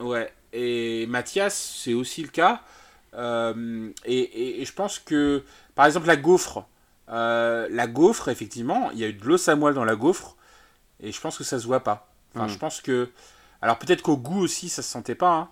ouais. 0.00 0.32
Et 0.54 1.06
Mathias, 1.08 1.80
c'est 1.82 1.92
aussi 1.92 2.22
le 2.22 2.28
cas. 2.28 2.62
Et, 4.06 4.60
et, 4.60 4.64
je 4.64 4.72
pense 4.72 4.98
que, 4.98 5.44
par 5.74 5.84
exemple, 5.84 6.06
la 6.06 6.16
gaufre. 6.16 6.64
la 7.08 7.86
gaufre, 7.86 8.28
effectivement, 8.28 8.90
il 8.92 8.98
y 9.00 9.04
a 9.04 9.08
eu 9.08 9.12
de 9.12 9.24
l'eau 9.26 9.36
moelle 9.56 9.74
dans 9.74 9.84
la 9.84 9.96
gaufre. 9.96 10.36
Et 11.00 11.12
je 11.12 11.20
pense 11.20 11.36
que 11.36 11.44
ça 11.44 11.58
se 11.58 11.66
voit 11.66 11.80
pas. 11.84 12.08
Enfin, 12.34 12.48
je 12.48 12.54
hmm. 12.54 12.58
pense 12.58 12.80
que. 12.80 13.10
Alors 13.62 13.78
peut-être 13.78 14.02
qu'au 14.02 14.16
goût 14.16 14.40
aussi, 14.40 14.68
ça 14.68 14.82
se 14.82 14.90
sentait 14.90 15.14
pas. 15.14 15.32
Hein, 15.32 15.48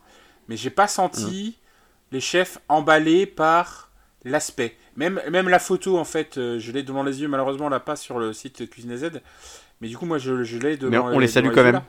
mais 0.49 0.57
j'ai 0.57 0.71
pas 0.71 0.89
senti 0.89 1.57
hmm. 1.57 2.15
les 2.15 2.21
chefs 2.21 2.59
emballés 2.69 3.27
par 3.27 3.91
l'aspect. 4.25 4.77
Même, 4.97 5.21
même 5.31 5.49
la 5.49 5.59
photo, 5.59 5.99
en 5.99 6.05
fait, 6.05 6.37
euh, 6.37 6.59
je 6.59 6.73
l'ai 6.73 6.83
devant 6.83 7.03
les 7.03 7.23
yeux, 7.23 7.29
malheureusement, 7.29 7.67
on 7.67 7.71
l'a 7.71 7.81
pas 7.81 7.97
sur 7.97 8.19
le 8.19 8.33
site 8.33 8.69
Cuisine 8.69 8.97
Z. 8.97 9.23
Mais 9.81 9.89
du 9.89 9.97
coup, 9.97 10.07
moi, 10.07 10.19
je, 10.19 10.43
je 10.45 10.59
l'ai 10.59 10.77
devant 10.77 10.91
Mais 10.91 10.99
on 10.99 11.19
les 11.19 11.29
salue 11.29 11.51
quand 11.53 11.65
même. 11.65 11.83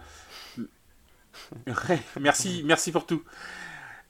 Merci, 2.20 2.64
merci 2.66 2.92
pour 2.92 3.06
tout. 3.06 3.24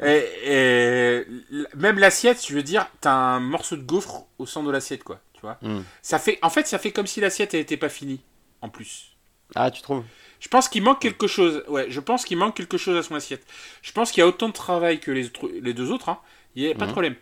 Et, 0.04 1.26
même 1.76 2.00
l'assiette, 2.00 2.46
je 2.46 2.54
veux 2.54 2.64
dire, 2.64 2.88
t'as 3.02 3.14
un 3.14 3.40
morceau 3.40 3.76
de 3.76 3.84
gaufre 3.84 4.28
au 4.38 4.46
centre 4.46 4.68
de 4.68 4.72
l'assiette, 4.72 5.04
quoi. 5.04 5.22
Tu 5.34 5.42
vois 5.42 5.58
hmm. 5.62 5.84
ça 6.02 6.20
fait, 6.20 6.40
En 6.42 6.50
fait, 6.50 6.68
ça 6.68 6.80
fait 6.80 6.92
comme 6.92 7.08
si 7.08 7.22
l'assiette 7.22 7.54
n'était 7.54 7.78
pas 7.78 7.90
finie, 7.90 8.22
en 8.62 8.70
plus. 8.70 9.16
Ah, 9.56 9.72
tu 9.72 9.82
trouves? 9.82 10.04
Je 10.40 10.50
pense 10.50 10.68
qu'il 10.68 10.84
manque 10.84 11.00
quelque 11.00 11.28
chose. 11.28 11.64
Ouais, 11.68 11.86
je 11.90 12.00
pense 12.00 12.26
qu'il 12.26 12.38
manque 12.38 12.56
quelque 12.56 12.78
chose 12.78 12.98
à 12.98 13.04
son 13.04 13.16
assiette. 13.16 13.46
Je 13.82 13.92
pense 13.92 14.12
qu'il 14.12 14.22
y 14.22 14.24
a 14.24 14.28
autant 14.28 14.50
de 14.50 14.54
travail 14.54 15.00
que 15.00 15.12
les, 15.12 15.32
les 15.62 15.74
deux 15.74 15.92
autres. 15.92 16.10
Hein. 16.10 16.20
Il 16.56 16.64
n'y 16.64 16.72
a 16.72 16.76
pas 16.76 16.86
de 16.86 16.90
hmm. 16.90 16.94
problème. 16.94 17.16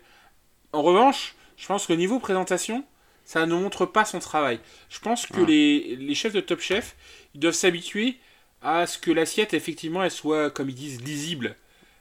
En 0.72 0.82
revanche, 0.82 1.34
je 1.56 1.66
pense 1.66 1.86
qu'au 1.86 1.94
niveau 1.94 2.18
présentation, 2.18 2.84
ça 3.24 3.46
ne 3.46 3.54
montre 3.54 3.86
pas 3.86 4.04
son 4.04 4.18
travail. 4.18 4.58
Je 4.88 4.98
pense 4.98 5.26
que 5.26 5.40
les, 5.40 6.14
chefs 6.14 6.32
de 6.32 6.40
Top 6.40 6.60
Chef, 6.60 6.96
ils 7.34 7.40
doivent 7.40 7.54
s'habituer 7.54 8.18
à 8.62 8.86
ce 8.86 8.98
que 8.98 9.10
l'assiette, 9.10 9.54
effectivement, 9.54 10.02
elle 10.02 10.10
soit, 10.10 10.50
comme 10.50 10.68
ils 10.68 10.74
disent, 10.74 11.02
lisible. 11.02 11.56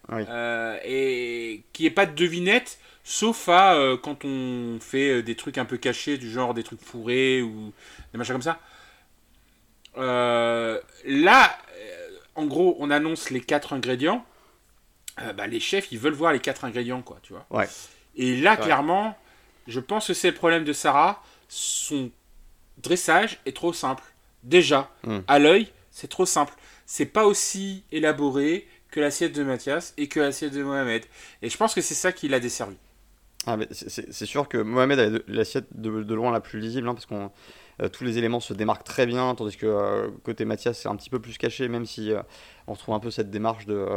Euh, 0.09 0.77
et 0.83 1.63
qu'il 1.71 1.83
n'y 1.83 1.87
ait 1.87 1.93
pas 1.93 2.05
de 2.05 2.13
devinette, 2.13 2.79
sauf 3.03 3.47
à 3.47 3.75
euh, 3.75 3.97
quand 3.97 4.25
on 4.25 4.77
fait 4.81 5.09
euh, 5.09 5.23
des 5.23 5.35
trucs 5.35 5.57
un 5.57 5.65
peu 5.65 5.77
cachés, 5.77 6.17
du 6.17 6.29
genre 6.29 6.53
des 6.53 6.63
trucs 6.63 6.81
fourrés 6.81 7.41
ou 7.41 7.71
des 8.11 8.17
machins 8.17 8.33
comme 8.33 8.41
ça. 8.41 8.59
là, 9.95 11.57
en 12.35 12.45
gros, 12.45 12.75
on 12.79 12.89
annonce 12.89 13.29
les 13.29 13.41
quatre 13.41 13.73
ingrédients. 13.73 14.25
Bah, 15.35 15.45
les 15.45 15.59
chefs, 15.59 15.91
ils 15.91 15.99
veulent 15.99 16.13
voir 16.13 16.33
les 16.33 16.39
quatre 16.39 16.65
ingrédients, 16.65 17.01
quoi, 17.01 17.19
tu 17.21 17.33
vois. 17.33 17.45
Ouais. 17.51 17.67
Et 18.15 18.41
là, 18.41 18.57
clairement, 18.57 19.15
je 19.67 19.79
pense 19.79 20.07
que 20.07 20.13
c'est 20.13 20.29
le 20.29 20.35
problème 20.35 20.63
de 20.63 20.73
Sarah. 20.73 21.23
Son 21.47 22.09
dressage 22.77 23.39
est 23.45 23.55
trop 23.55 23.71
simple. 23.71 24.03
Déjà, 24.43 24.89
hmm. 25.03 25.19
à 25.27 25.37
l'œil, 25.37 25.71
c'est 25.91 26.09
trop 26.09 26.25
simple. 26.25 26.53
C'est 26.85 27.05
pas 27.05 27.25
aussi 27.25 27.83
élaboré 27.91 28.67
que 28.89 28.99
l'assiette 28.99 29.33
de 29.33 29.43
Mathias 29.43 29.93
et 29.97 30.07
que 30.07 30.19
l'assiette 30.19 30.53
de 30.53 30.63
Mohamed. 30.63 31.03
Et 31.41 31.49
je 31.49 31.57
pense 31.57 31.73
que 31.73 31.81
c'est 31.81 31.95
ça 31.95 32.11
qui 32.11 32.27
l'a 32.27 32.39
desservi. 32.39 32.77
Ah, 33.47 33.57
c'est 33.71 34.25
sûr 34.27 34.47
que 34.47 34.57
Mohamed 34.57 34.99
a 34.99 35.09
l'assiette 35.27 35.65
de, 35.73 36.13
loin 36.13 36.31
la 36.31 36.41
plus 36.41 36.59
lisible, 36.59 36.87
hein, 36.87 36.93
parce 36.93 37.07
que 37.07 37.15
euh, 37.81 37.89
tous 37.89 38.03
les 38.03 38.19
éléments 38.19 38.39
se 38.39 38.53
démarquent 38.53 38.83
très 38.83 39.07
bien, 39.07 39.33
tandis 39.33 39.57
que 39.57 39.65
euh, 39.65 40.09
côté 40.23 40.45
Mathias, 40.45 40.77
c'est 40.77 40.89
un 40.89 40.95
petit 40.95 41.09
peu 41.09 41.19
plus 41.19 41.39
caché, 41.39 41.67
même 41.67 41.87
si 41.87 42.11
euh, 42.11 42.21
on 42.67 42.73
retrouve 42.73 42.93
un 42.93 42.99
peu 42.99 43.09
cette 43.09 43.31
démarche 43.31 43.65
de, 43.65 43.87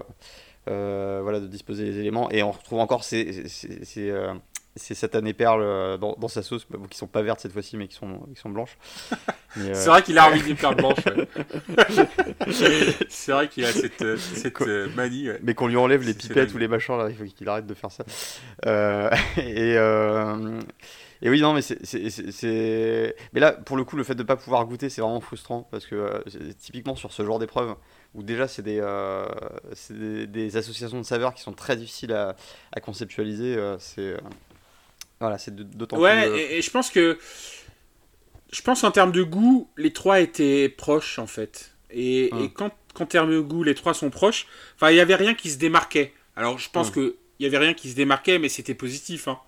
voilà, 0.67 1.41
de 1.41 1.47
disposer 1.47 1.85
les 1.85 1.99
éléments. 1.99 2.31
Et 2.31 2.43
on 2.43 2.53
retrouve 2.53 2.79
encore 2.79 3.05
ces, 3.05 3.45
c'est 4.77 4.95
satané 4.95 5.33
perles 5.35 5.63
euh, 5.63 5.97
dans, 5.97 6.17
dans, 6.19 6.29
sa 6.29 6.43
sauce, 6.43 6.67
bah, 6.69 6.79
qui 6.91 6.99
sont 6.99 7.07
pas 7.07 7.23
vertes 7.23 7.41
cette 7.41 7.53
fois-ci, 7.53 7.77
mais 7.77 7.87
qui 7.87 7.95
sont, 7.95 8.21
qui 8.35 8.41
sont 8.41 8.51
blanches. 8.51 8.77
Euh, 9.57 9.71
c'est 9.73 9.89
vrai 9.89 10.03
qu'il 10.03 10.19
a 10.19 10.29
envie 10.29 10.43
des 10.43 10.57
perles 10.57 10.75
blanches. 10.79 10.97
c'est 13.09 13.31
vrai 13.31 13.47
qu'il 13.47 13.65
a 13.65 13.71
cette, 13.71 14.03
euh, 14.03 14.17
cette 14.17 14.61
manie. 14.97 15.29
Mais 15.45 15.55
qu'on 15.55 15.69
lui 15.69 15.77
enlève 15.77 16.03
les 16.03 16.13
pipettes 16.13 16.53
ou 16.55 16.59
les 16.59 16.67
machins, 16.67 16.99
là, 16.99 17.09
il 17.09 17.15
faut 17.15 17.23
qu'il 17.23 17.49
arrête 17.49 17.65
de 17.65 17.75
faire 17.75 17.93
ça. 17.93 18.05
et, 19.41 19.75
et 21.23 21.31
oui, 21.31 21.41
non, 21.41 21.55
mais 21.55 21.63
c'est. 21.63 23.15
Mais 23.33 23.39
là, 23.39 23.53
pour 23.53 23.77
le 23.77 23.85
coup, 23.85 23.95
le 23.95 24.03
fait 24.03 24.17
de 24.17 24.25
ne 24.25 24.27
pas 24.27 24.35
pouvoir 24.35 24.67
goûter, 24.67 24.89
c'est 24.89 25.03
vraiment 25.03 25.21
frustrant, 25.21 25.69
parce 25.71 25.87
que 25.87 26.25
typiquement 26.59 26.97
sur 26.97 27.13
ce 27.13 27.25
genre 27.25 27.39
d'épreuve, 27.39 27.77
où 28.15 28.25
déjà 28.25 28.49
c'est 28.49 28.63
des, 28.63 28.83
des, 29.91 30.27
des, 30.27 30.57
associations 30.57 30.99
de 30.99 31.07
saveurs 31.07 31.33
qui 31.33 31.43
sont 31.43 31.53
très 31.53 31.77
difficiles 31.77 32.13
à, 32.13 32.35
à 32.73 32.81
conceptualiser, 32.81 33.57
c'est 33.79 34.17
voilà, 35.25 35.39
c'est 35.39 35.55
d'autant 35.55 35.99
ouais, 35.99 36.23
plus. 36.23 36.33
Ouais, 36.33 36.55
et, 36.55 36.63
je 36.63 36.71
pense 36.71 36.91
que. 36.91 37.19
Je 38.53 38.63
pense 38.63 38.85
en 38.85 38.93
termes 38.93 39.11
de 39.11 39.23
goût, 39.23 39.69
les 39.77 39.93
trois 39.93 40.21
étaient 40.21 40.69
proches 40.69 41.19
en 41.19 41.27
fait. 41.27 41.73
Et, 41.91 42.29
hum. 42.33 42.51
quand, 42.53 42.71
en 43.01 43.07
termes 43.07 43.33
de 43.33 43.41
goût, 43.41 43.63
les 43.63 43.75
trois 43.75 43.95
sont 43.95 44.11
proches, 44.11 44.47
enfin, 44.77 44.91
il 44.91 44.95
n'y 44.95 45.01
avait 45.01 45.17
rien 45.17 45.35
qui 45.35 45.51
se 45.51 45.59
démarquait. 45.59 46.13
Alors, 46.37 46.59
je 46.59 46.71
pense 46.71 46.91
qu'il 46.91 47.03
hum. 47.03 47.11
que 47.11 47.17
il 47.41 47.43
n'y 47.43 47.55
avait 47.55 47.65
rien 47.65 47.75
qui 47.75 47.91
se 47.91 47.97
démarquait, 47.97 48.39
mais 48.39 48.49
c'était 48.49 48.75
positif. 48.75 49.27
Hein. 49.27 49.41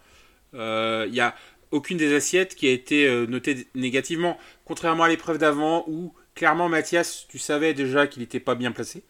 Euh, 0.55 1.05
il 1.07 1.12
n'y 1.12 1.20
a 1.20 1.37
aucune 1.70 1.99
des 1.99 2.14
assiettes 2.14 2.57
qui 2.57 2.66
a 2.66 2.72
été 2.72 3.07
euh, 3.07 3.27
notée 3.27 3.68
négativement, 3.74 4.39
contrairement 4.64 5.05
à 5.05 5.09
l'épreuve 5.09 5.39
d'avant 5.39 5.85
où 5.87 6.12
clairement 6.35 6.68
Mathias, 6.68 7.27
tu 7.29 7.39
savais 7.39 7.74
déjà 7.74 8.07
qu'il 8.07 8.22
n'était 8.22 8.41
pas 8.41 8.55
bien 8.55 8.72
placé. 8.72 9.05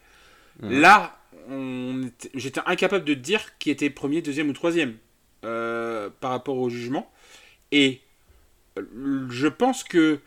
Là, 0.61 1.19
j'étais 2.33 2.61
incapable 2.65 3.05
de 3.05 3.13
dire 3.13 3.57
qui 3.59 3.69
était 3.69 3.89
premier, 3.89 4.21
deuxième 4.21 4.49
ou 4.49 4.53
troisième. 4.53 4.97
Euh, 5.47 6.09
par 6.19 6.31
rapport 6.31 6.57
au 6.57 6.69
jugement. 6.69 7.09
Et 7.71 8.01
euh, 8.77 9.27
je 9.29 9.47
pense 9.47 9.85
que, 9.85 10.19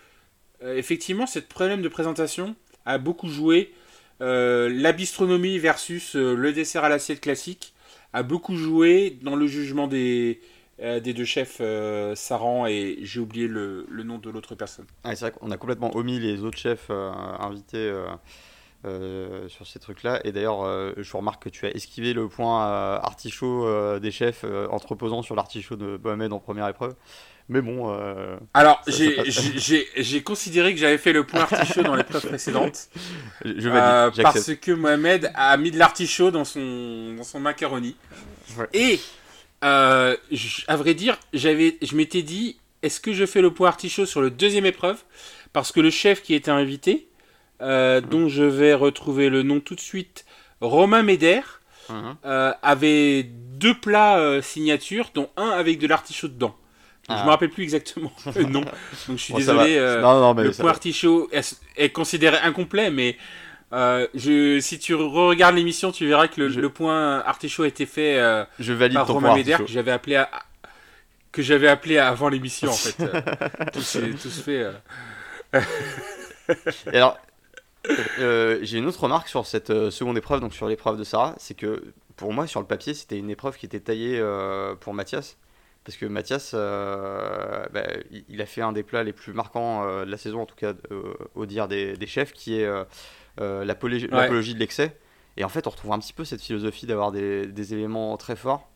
euh, 0.63 0.77
effectivement, 0.77 1.27
ce 1.27 1.41
problème 1.41 1.83
de 1.83 1.89
présentation 1.89 2.55
a 2.87 2.97
beaucoup 2.97 3.29
joué. 3.29 3.75
la 4.21 4.93
bistronomie 4.93 5.59
versus 5.59 6.15
le 6.15 6.53
dessert 6.53 6.85
à 6.85 6.89
l'assiette 6.89 7.21
classique 7.21 7.75
a 8.15 8.23
beaucoup 8.23 8.57
joué 8.57 9.19
dans 9.23 9.37
le 9.37 9.47
jugement 9.47 9.89
des, 9.89 10.41
des 10.79 11.13
deux 11.13 11.25
chefs, 11.25 11.61
Saran 12.15 12.67
et 12.67 12.99
j'ai 13.03 13.21
oublié 13.21 13.47
le, 13.47 13.87
le, 13.91 14.03
nom 14.03 14.19
de 14.19 14.31
l'autre 14.31 14.55
personne. 14.55 14.87
Ah, 15.05 15.15
c'est 15.15 15.27
vrai 15.27 15.33
qu'on 15.33 15.51
a 15.51 15.57
complètement 15.59 15.95
omis 15.97 16.19
les 16.19 16.43
autres 16.43 16.59
chefs 16.59 16.91
invités 16.91 17.91
euh, 18.87 19.47
sur 19.51 19.67
ces 19.67 19.79
trucs-là. 19.79 20.21
Et 20.25 20.33
d'ailleurs, 20.33 20.65
euh, 20.65 20.95
je 20.97 21.15
remarque 21.15 21.43
que 21.43 21.49
tu 21.51 21.67
as 21.67 21.71
esquivé 21.77 22.15
le 22.15 22.29
point 22.29 22.67
euh, 22.67 22.99
artichaut 22.99 23.69
des 23.99 24.11
chefs 24.11 24.43
en 24.45 24.79
posant 24.79 25.21
sur 25.21 25.35
l'artichaut 25.35 25.77
de 25.77 26.01
Mohamed 26.03 26.33
en 26.33 26.39
première 26.39 26.67
épreuve. 26.67 26.95
Mais 27.51 27.61
bon. 27.61 27.95
Alors, 28.55 28.81
j'ai 28.87 30.23
considéré 30.23 30.73
que 30.73 30.81
j'avais 30.81 30.97
fait 30.97 31.13
le 31.13 31.27
point 31.27 31.41
artichaut 31.41 31.83
dans 31.83 31.95
l'épreuve 31.95 32.27
précédente. 32.27 32.89
Je 33.45 34.23
parce 34.23 34.55
que 34.55 34.73
Mohamed 34.73 35.31
a 35.35 35.55
mis 35.59 35.71
de 35.71 35.79
l'artichaut 35.79 36.31
dans 36.31 36.47
son, 36.47 37.17
dans 37.19 37.25
son 37.25 37.39
macaroni. 37.39 37.97
Et, 38.73 38.99
à 39.61 40.17
vrai 40.71 40.95
dire, 40.95 41.19
je 41.35 41.95
m'étais 41.97 42.23
dit, 42.23 42.57
est-ce 42.83 42.99
que 42.99 43.13
je 43.13 43.27
fais 43.27 43.43
le 43.43 43.53
point 43.53 43.69
artichaut 43.69 44.07
sur 44.07 44.23
le 44.23 44.31
deuxième 44.31 44.65
épreuve? 44.65 45.03
Parce 45.53 45.71
que 45.71 45.81
le 45.81 45.91
chef 45.91 46.23
qui 46.23 46.35
était 46.35 46.51
invité, 46.51 47.10
euh, 47.63 48.01
dont 48.01 48.29
je 48.29 48.43
vais 48.43 48.75
retrouver 48.75 49.29
le 49.29 49.43
nom 49.43 49.61
tout 49.61 49.75
de 49.75 49.81
suite, 49.81 50.25
Romain 50.61 51.03
Méder, 51.03 51.41
uh-huh. 51.91 51.95
euh, 52.25 52.53
avait 52.63 53.25
deux 53.25 53.75
plats 53.75 54.19
euh, 54.19 54.41
signatures, 54.41 55.11
dont 55.15 55.29
un 55.37 55.51
avec 55.51 55.79
de 55.79 55.87
l'artichaut 55.87 56.29
dedans. 56.29 56.55
Je 57.09 57.15
ne 57.15 57.19
me 57.19 57.25
ah. 57.25 57.31
rappelle 57.31 57.51
plus 57.51 57.65
exactement 57.65 58.13
le 58.37 58.45
nom, 58.45 58.61
donc 58.61 58.71
je 59.09 59.17
suis 59.17 59.35
désolé. 59.35 59.77
le 59.77 60.51
point 60.53 60.71
artichaut 60.71 61.29
est, 61.33 61.89
considéré 61.91 62.39
incomplet, 62.39 62.91
mais 62.91 63.17
je, 63.73 64.59
si 64.61 64.79
tu 64.79 64.95
regardes 64.95 65.57
l'émission, 65.57 65.93
tu 65.93 66.07
verras 66.07 66.29
que 66.29 66.41
le, 66.41 66.69
point 66.69 67.19
artichaut 67.21 67.65
a 67.65 67.69
été 67.69 67.85
fait 67.85 68.17
je 68.59 68.73
valide 68.73 68.95
par 68.95 69.09
Romain 69.09 69.35
Méder, 69.35 69.57
que 69.59 69.67
j'avais 69.67 69.91
appelé 69.91 70.17
à, 70.17 70.31
que 71.33 71.43
j'avais 71.43 71.69
appelé 71.69 71.99
avant 71.99 72.29
l'émission 72.29 72.71
en 72.71 72.75
fait. 72.75 72.97
tout, 73.73 73.81
tout, 73.81 74.31
se 74.31 74.41
fait. 74.41 74.67
Et 76.93 76.97
alors, 76.97 77.19
euh, 77.89 78.59
j'ai 78.63 78.79
une 78.79 78.87
autre 78.87 79.03
remarque 79.03 79.29
sur 79.29 79.47
cette 79.47 79.71
euh, 79.71 79.91
seconde 79.91 80.19
épreuve, 80.19 80.41
donc 80.41 80.53
sur 80.53 80.69
l'épreuve 80.69 80.99
de 80.99 81.05
Sarah, 81.05 81.35
c'est 81.39 81.55
que 81.55 81.93
pour 82.17 82.33
moi, 82.33 82.47
sur 82.47 82.61
le 82.61 82.67
papier, 82.67 82.93
c'était 82.93 83.19
une 83.19 83.31
épreuve 83.31 83.57
qui 83.57 83.67
était 83.67 83.81
taillée 83.81 84.19
euh, 84.19 84.75
pour 84.75 84.93
Mathias. 84.93 85.39
Parce 85.85 85.97
que 85.97 86.05
Mathias, 86.05 86.53
bah, 86.53 87.87
il 88.29 88.43
a 88.43 88.47
fait 88.47 88.61
un 88.61 88.73
des 88.73 88.83
plats 88.83 89.03
les 89.03 89.15
plus 89.15 89.33
marquants 89.33 90.05
de 90.05 90.11
la 90.11 90.19
saison, 90.19 90.43
en 90.43 90.47
tout 90.47 90.55
cas 90.55 90.75
au 91.35 91.47
dire 91.47 91.69
des, 91.69 92.07
chefs, 92.07 92.35
qui 92.35 92.61
est 92.61 92.71
l'apologie 93.39 94.07
de 94.07 94.59
l'excès. 94.59 94.95
Et 95.39 95.45
en 95.45 95.49
fait, 95.49 95.67
on 95.67 95.71
retrouve 95.71 95.93
un 95.93 95.99
petit 95.99 96.13
peu 96.13 96.27
cette 96.27 96.43
philosophie 96.43 96.85
d'avoir 96.85 97.13
des, 97.13 97.47
des, 97.47 97.73
éléments 97.73 98.15
très 98.19 98.37
forts 98.37 98.69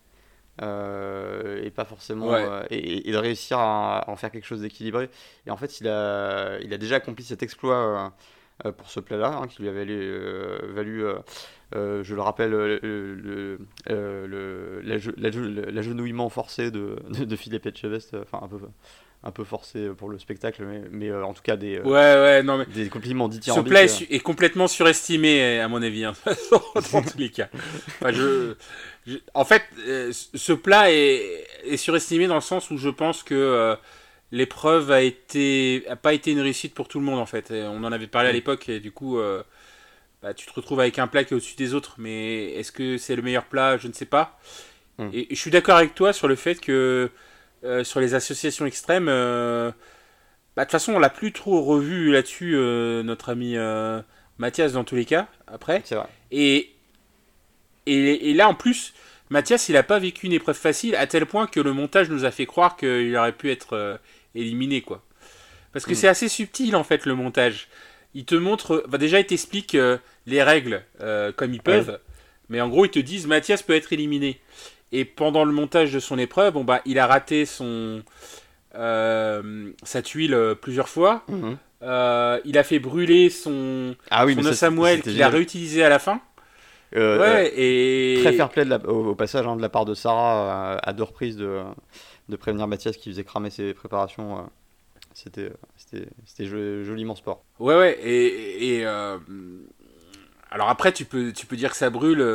et 0.59 1.71
pas 1.75 1.85
forcément 1.85 2.35
et, 2.71 3.11
de 3.11 3.17
réussir 3.17 3.59
à, 3.59 4.09
en 4.09 4.15
faire 4.15 4.31
quelque 4.31 4.47
chose 4.47 4.61
d'équilibré. 4.61 5.11
Et 5.45 5.51
en 5.51 5.57
fait, 5.57 5.79
il 5.81 5.87
a, 5.87 6.57
il 6.61 6.73
a 6.73 6.79
déjà 6.79 6.95
accompli 6.95 7.23
cet 7.23 7.43
exploit 7.43 8.11
pour 8.77 8.89
ce 8.89 8.99
plat-là, 8.99 9.39
hein, 9.41 9.47
qui 9.47 9.61
lui 9.61 9.69
avait 9.69 9.85
valu, 10.73 11.03
je 11.73 12.15
le 12.15 12.21
rappelle, 12.21 12.51
le, 12.51 13.59
l'agenouillement 15.71 16.29
forcé 16.29 16.71
de, 16.71 16.97
de, 17.09 17.35
Philippe 17.35 17.65
Etchebest, 17.65 18.15
enfin 18.15 18.39
un 18.41 18.47
peu 18.47 18.59
un 19.25 19.31
peu 19.31 19.43
forcé 19.43 19.89
pour 19.97 20.09
le 20.09 20.19
spectacle, 20.19 20.63
mais, 20.63 20.83
mais 20.91 21.09
euh, 21.09 21.25
en 21.25 21.33
tout 21.33 21.41
cas 21.41 21.55
des, 21.55 21.79
euh, 21.79 21.83
ouais, 21.83 21.91
ouais, 21.91 22.43
non, 22.43 22.59
mais 22.59 22.65
des 22.67 22.89
compliments 22.89 23.29
Ce 23.31 23.59
plat 23.61 23.83
est, 23.83 24.19
complètement 24.19 24.67
surestimé, 24.67 25.59
à 25.59 25.67
mon 25.67 25.81
avis, 25.81 26.05
hein, 26.05 26.13
dans 26.91 27.01
tous 27.01 27.17
les 27.17 27.31
cas. 27.31 27.49
je, 28.03 28.53
en 29.33 29.43
fait, 29.43 29.63
euh, 29.87 30.11
ce 30.13 30.53
plat 30.53 30.91
est, 30.91 31.43
est, 31.65 31.77
surestimé 31.77 32.27
dans 32.27 32.35
le 32.35 32.41
sens 32.41 32.69
où 32.69 32.77
je 32.77 32.89
pense 32.89 33.23
que 33.23 33.75
l'épreuve 34.31 34.91
a, 34.91 35.01
été, 35.01 35.83
a 35.87 35.95
pas 35.95 36.13
été 36.13 36.31
une 36.31 36.41
réussite 36.41 36.73
pour 36.73 36.87
tout 36.87 36.99
le 36.99 37.05
monde, 37.05 37.19
en 37.19 37.25
fait. 37.25 37.51
on 37.51 37.83
en 37.83 37.91
avait 37.91 38.07
parlé 38.07 38.29
à 38.29 38.33
l'époque, 38.33 38.69
et 38.69 38.79
du 38.79 38.91
coup, 38.91 39.19
bah, 40.21 40.33
tu 40.33 40.45
te 40.45 40.53
retrouves 40.53 40.79
avec 40.79 40.99
un 40.99 41.07
plat 41.07 41.23
qui 41.23 41.33
est 41.33 41.37
au-dessus 41.37 41.55
des 41.55 41.73
autres, 41.73 41.95
mais 41.97 42.53
est-ce 42.53 42.71
que 42.71 42.97
c'est 42.97 43.15
le 43.15 43.21
meilleur 43.21 43.45
plat? 43.45 43.77
Je 43.77 43.87
ne 43.87 43.93
sais 43.93 44.05
pas. 44.05 44.39
Hmm. 44.97 45.09
Et, 45.13 45.31
et 45.31 45.35
je 45.35 45.39
suis 45.39 45.51
d'accord 45.51 45.77
avec 45.77 45.93
toi 45.93 46.13
sur 46.13 46.27
le 46.27 46.35
fait 46.35 46.59
que 46.59 47.11
euh, 47.65 47.83
sur 47.83 47.99
les 47.99 48.13
associations 48.13 48.67
extrêmes, 48.67 49.07
euh, 49.09 49.71
bah, 50.55 50.63
de 50.63 50.65
toute 50.65 50.73
façon, 50.73 50.93
on 50.93 50.99
l'a 50.99 51.09
plus 51.09 51.31
trop 51.31 51.63
revu 51.63 52.11
là-dessus, 52.11 52.53
euh, 52.55 53.01
notre 53.01 53.29
ami 53.29 53.55
Mathias, 54.37 54.73
dans 54.73 54.83
tous 54.83 54.95
les 54.95 55.05
cas, 55.05 55.27
après. 55.47 55.81
C'est 55.83 55.95
vrai. 55.95 56.07
Et, 56.31 56.71
et, 57.87 58.33
là, 58.33 58.47
en 58.47 58.53
plus, 58.53 58.93
Mathias, 59.29 59.69
il 59.69 59.73
n'a 59.73 59.83
pas 59.83 59.99
vécu 59.99 60.25
une 60.27 60.33
épreuve 60.33 60.57
facile, 60.57 60.95
à 60.95 61.07
tel 61.07 61.25
point 61.25 61.47
que 61.47 61.59
le 61.59 61.73
montage 61.73 62.09
nous 62.09 62.25
a 62.25 62.31
fait 62.31 62.45
croire 62.45 62.77
qu'il 62.77 63.15
aurait 63.17 63.31
pu 63.31 63.51
être 63.51 63.99
éliminé, 64.35 64.81
quoi. 64.81 65.03
Parce 65.73 65.85
que 65.85 65.91
mm. 65.91 65.95
c'est 65.95 66.07
assez 66.07 66.29
subtil, 66.29 66.75
en 66.75 66.83
fait, 66.83 67.05
le 67.05 67.15
montage. 67.15 67.67
Il 68.13 68.25
te 68.25 68.35
montre, 68.35 68.85
bah, 68.87 68.97
déjà, 68.97 69.19
il 69.19 69.25
t'explique 69.25 69.75
les 70.25 70.43
règles 70.43 70.83
comme 71.35 71.53
ils 71.53 71.61
peuvent, 71.61 71.99
mais 72.49 72.61
en 72.61 72.69
gros, 72.69 72.85
ils 72.85 72.91
te 72.91 72.99
disent 72.99 73.27
Mathias 73.27 73.63
peut 73.63 73.73
être 73.73 73.91
éliminé. 73.91 74.39
Et 74.91 75.03
pendant 75.03 75.43
le 75.43 75.51
montage 75.51 75.91
de 75.91 75.99
son 75.99 76.17
épreuve, 76.17 76.53
bon, 76.53 76.63
bah, 76.63 76.81
il 76.85 76.99
a 76.99 77.07
raté 77.07 77.45
son, 77.45 78.03
euh, 78.75 79.71
sa 79.83 80.01
tuile 80.01 80.33
euh, 80.33 80.55
plusieurs 80.55 80.89
fois. 80.89 81.25
Euh, 81.81 82.39
il 82.45 82.57
a 82.57 82.63
fait 82.63 82.79
brûler 82.79 83.29
son, 83.29 83.95
ah 84.09 84.25
oui, 84.25 84.35
son 84.41 84.53
Samuel 84.53 85.01
qu'il 85.01 85.21
a 85.21 85.29
réutilisé 85.29 85.83
à 85.83 85.89
la 85.89 85.99
fin. 85.99 86.21
Ouais, 86.95 87.51
et... 87.55 88.19
Très 88.21 88.33
fair 88.33 88.49
play 88.49 88.65
au, 88.85 89.15
passage 89.15 89.45
hein, 89.45 89.55
de 89.55 89.61
la 89.61 89.69
part 89.69 89.85
de 89.85 89.93
Sarah 89.93 90.77
à, 90.81 90.93
deux 90.93 91.03
reprises 91.03 91.37
de, 91.37 91.61
de 92.29 92.35
prévenir 92.35 92.67
Mathias 92.67 92.97
qui 92.97 93.09
faisait 93.09 93.23
cramer 93.23 93.49
ses 93.49 93.73
préparations. 93.73 94.49
c'était 95.13 95.51
c'était 95.75 96.45
joliment 96.45 97.15
sport. 97.15 97.43
Ouais, 97.59 97.75
ouais, 97.75 97.99
et. 98.01 98.79
et 98.79 98.85
alors 100.51 100.69
après, 100.69 100.93
tu 100.93 101.03
peux, 101.03 101.33
tu 101.33 101.45
peux 101.45 101.57
dire 101.57 101.71
que 101.71 101.75
ça 101.75 101.89
brûle 101.89 102.25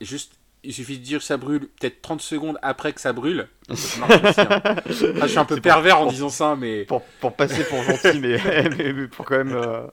juste 0.00 0.37
il 0.64 0.74
suffit 0.74 0.98
de 0.98 1.04
dire 1.04 1.18
que 1.20 1.24
ça 1.24 1.36
brûle 1.36 1.68
peut-être 1.68 2.02
30 2.02 2.20
secondes 2.20 2.58
après 2.62 2.92
que 2.92 3.00
ça 3.00 3.12
brûle. 3.12 3.48
Hein. 3.70 4.06
Ah, 4.08 4.74
je 4.86 5.26
suis 5.26 5.38
un 5.38 5.44
peu 5.44 5.60
pervers 5.60 6.00
en 6.00 6.06
disant 6.06 6.30
ça, 6.30 6.56
mais. 6.56 6.84
Pour, 6.84 7.02
pour 7.20 7.34
passer 7.34 7.64
pour 7.64 7.82
gentil, 7.82 8.18
mais, 8.20 8.38
mais, 8.78 9.06
pour 9.08 9.26
quand 9.26 9.36
même 9.36 9.52
euh, 9.54 9.86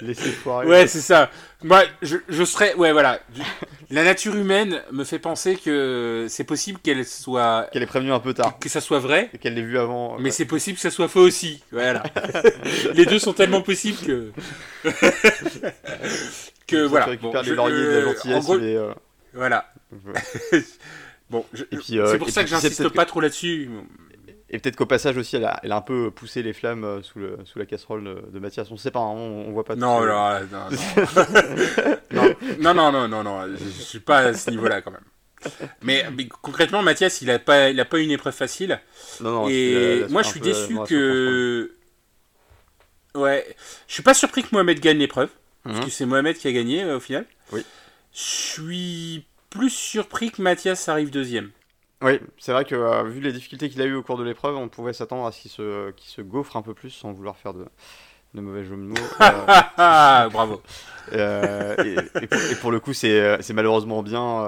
laisser 0.00 0.30
foirer. 0.30 0.66
Ouais, 0.66 0.86
c'est 0.86 1.02
ça. 1.02 1.30
Moi, 1.62 1.82
je, 2.00 2.16
je, 2.28 2.44
serais. 2.44 2.74
Ouais, 2.76 2.92
voilà. 2.92 3.20
La 3.90 4.04
nature 4.04 4.34
humaine 4.34 4.80
me 4.90 5.04
fait 5.04 5.18
penser 5.18 5.56
que 5.56 6.26
c'est 6.30 6.44
possible 6.44 6.80
qu'elle 6.82 7.04
soit. 7.04 7.68
Qu'elle 7.72 7.82
ait 7.82 7.86
prévenu 7.86 8.10
un 8.12 8.20
peu 8.20 8.32
tard. 8.32 8.58
Que, 8.58 8.70
ça 8.70 8.80
soit 8.80 9.00
vrai. 9.00 9.28
Et 9.34 9.38
qu'elle 9.38 9.54
l'ait 9.54 9.62
vu 9.62 9.78
avant. 9.78 10.18
Mais 10.18 10.30
c'est 10.30 10.46
possible 10.46 10.76
que 10.76 10.82
ça 10.82 10.90
soit 10.90 11.08
faux 11.08 11.20
aussi. 11.20 11.62
Voilà. 11.72 12.02
Les 12.94 13.04
deux 13.04 13.18
sont 13.18 13.34
tellement 13.34 13.60
possibles 13.60 13.98
que. 13.98 14.32
que 16.66 16.86
voilà. 16.86 17.06
Récupères 17.06 17.42
les 17.42 17.54
lauriers 17.54 17.84
de 17.84 17.90
la 17.90 18.00
gentillesse, 18.02 18.48
mais. 18.48 18.76
Euh, 18.76 18.94
voilà. 19.34 19.72
bon, 21.30 21.44
euh, 21.54 21.64
c'est 22.06 22.18
pour 22.18 22.30
ça 22.30 22.42
que 22.42 22.50
j'insiste 22.50 22.88
pas 22.90 23.04
trop 23.04 23.20
là-dessus. 23.20 23.70
Et 24.52 24.58
peut-être 24.58 24.74
qu'au 24.76 24.86
passage 24.86 25.16
aussi, 25.16 25.36
elle 25.36 25.44
a, 25.44 25.60
elle 25.62 25.70
a, 25.70 25.76
un 25.76 25.80
peu 25.80 26.10
poussé 26.10 26.42
les 26.42 26.52
flammes 26.52 26.82
euh, 26.82 27.02
sous, 27.02 27.20
le, 27.20 27.38
sous 27.44 27.60
la 27.60 27.66
casserole 27.66 28.22
de, 28.32 28.38
Mathias. 28.40 28.68
On 28.70 28.76
sait 28.76 28.90
pas, 28.90 28.98
hein, 28.98 29.12
on, 29.12 29.52
voit 29.52 29.64
pas. 29.64 29.76
Non, 29.76 29.94
non, 32.58 32.74
non, 32.74 32.74
non, 32.74 32.92
non, 32.92 33.08
non, 33.08 33.22
non, 33.22 33.56
je, 33.56 33.64
suis 33.82 34.00
pas 34.00 34.18
à 34.18 34.34
ce 34.34 34.50
niveau-là 34.50 34.82
quand 34.82 34.90
même. 34.90 35.04
Mais, 35.82 36.04
concrètement, 36.42 36.82
Mathias, 36.82 37.22
il 37.22 37.30
a 37.30 37.38
pas, 37.38 37.70
il 37.70 37.78
a 37.78 37.84
pas 37.84 38.00
une 38.00 38.10
épreuve 38.10 38.34
facile. 38.34 38.80
Non, 39.20 39.30
non, 39.30 39.48
et 39.48 40.04
moi, 40.10 40.22
je 40.22 40.28
suis 40.28 40.40
déçu 40.40 40.76
que. 40.88 41.72
Ouais, 43.14 43.56
je 43.88 43.94
suis 43.94 44.02
pas 44.02 44.14
surpris 44.14 44.42
que 44.42 44.48
Mohamed 44.52 44.78
gagne 44.80 44.98
l'épreuve. 44.98 45.30
Parce 45.64 45.78
mhm. 45.78 45.84
que 45.84 45.90
c'est 45.90 46.06
Mohamed 46.06 46.36
qui 46.36 46.48
a 46.48 46.52
gagné 46.52 46.82
euh, 46.82 46.96
au 46.96 47.00
final. 47.00 47.26
Oui. 47.52 47.64
Je 48.12 48.20
suis 48.20 49.26
plus 49.50 49.70
surpris 49.70 50.30
que 50.30 50.42
Mathias 50.42 50.88
arrive 50.88 51.10
deuxième. 51.10 51.50
Oui, 52.02 52.18
c'est 52.38 52.52
vrai 52.52 52.64
que 52.64 52.74
euh, 52.74 53.02
vu 53.04 53.20
les 53.20 53.32
difficultés 53.32 53.68
qu'il 53.68 53.82
a 53.82 53.84
eues 53.84 53.94
au 53.94 54.02
cours 54.02 54.16
de 54.16 54.24
l'épreuve, 54.24 54.56
on 54.56 54.68
pouvait 54.68 54.94
s'attendre 54.94 55.26
à 55.26 55.32
ce 55.32 55.42
qu'il 55.42 55.50
se, 55.50 55.92
se 55.98 56.22
gaufre 56.22 56.56
un 56.56 56.62
peu 56.62 56.72
plus 56.72 56.90
sans 56.90 57.12
vouloir 57.12 57.36
faire 57.36 57.52
de, 57.52 57.66
de 58.32 58.40
mauvais 58.40 58.64
jeux 58.64 58.76
de 58.76 58.82
mots. 58.82 58.94
Euh, 59.78 60.28
Bravo. 60.28 60.62
Euh, 61.12 61.74
et, 62.22 62.54
pour, 62.56 62.70
le 62.70 62.80
coup, 62.80 62.92
c'est 62.92 63.52
malheureusement 63.52 64.02
bien 64.02 64.46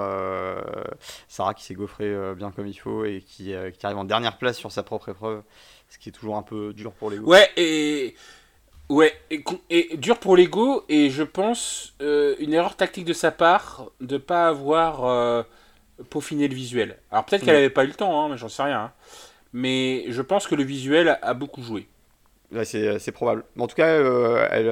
Sarah 1.28 1.54
qui 1.54 1.64
s'est 1.64 1.74
gaufrée 1.74 2.14
bien 2.34 2.50
comme 2.50 2.66
il 2.66 2.74
faut 2.74 3.04
et 3.04 3.22
qui, 3.26 3.54
qui, 3.78 3.86
arrive 3.86 3.98
en 3.98 4.04
dernière 4.04 4.38
place 4.38 4.56
sur 4.56 4.72
sa 4.72 4.82
propre 4.82 5.10
épreuve, 5.10 5.42
ce 5.88 5.98
qui 5.98 6.08
est 6.08 6.12
toujours 6.12 6.36
un 6.36 6.42
peu 6.42 6.72
dur 6.72 6.92
pour 6.92 7.10
les 7.10 7.18
Ouais, 7.18 7.50
et 7.56 8.14
Ouais, 8.92 9.14
et, 9.70 9.96
dur 9.96 10.18
pour 10.18 10.36
l'ego, 10.36 10.84
et 10.90 11.08
je 11.08 11.22
pense 11.22 11.94
euh, 12.02 12.34
une 12.38 12.52
erreur 12.52 12.76
tactique 12.76 13.06
de 13.06 13.14
sa 13.14 13.30
part 13.30 13.86
de 14.02 14.18
pas 14.18 14.48
avoir 14.48 15.06
euh, 15.06 15.42
peaufiné 16.10 16.46
le 16.46 16.54
visuel. 16.54 16.98
Alors 17.10 17.24
peut-être 17.24 17.42
qu'elle 17.42 17.54
n'avait 17.54 17.70
pas 17.70 17.84
eu 17.84 17.86
le 17.86 17.94
temps, 17.94 18.22
hein, 18.22 18.28
mais 18.28 18.36
j'en 18.36 18.50
sais 18.50 18.64
rien. 18.64 18.80
Hein. 18.80 18.92
Mais 19.54 20.04
je 20.08 20.20
pense 20.20 20.46
que 20.46 20.54
le 20.54 20.62
visuel 20.62 21.18
a 21.22 21.32
beaucoup 21.32 21.62
joué. 21.62 21.88
Ouais, 22.52 22.66
c'est 22.66 23.12
probable. 23.12 23.44
en 23.58 23.66
tout 23.66 23.76
cas, 23.76 23.88
euh, 23.88 24.46
elle, 24.50 24.68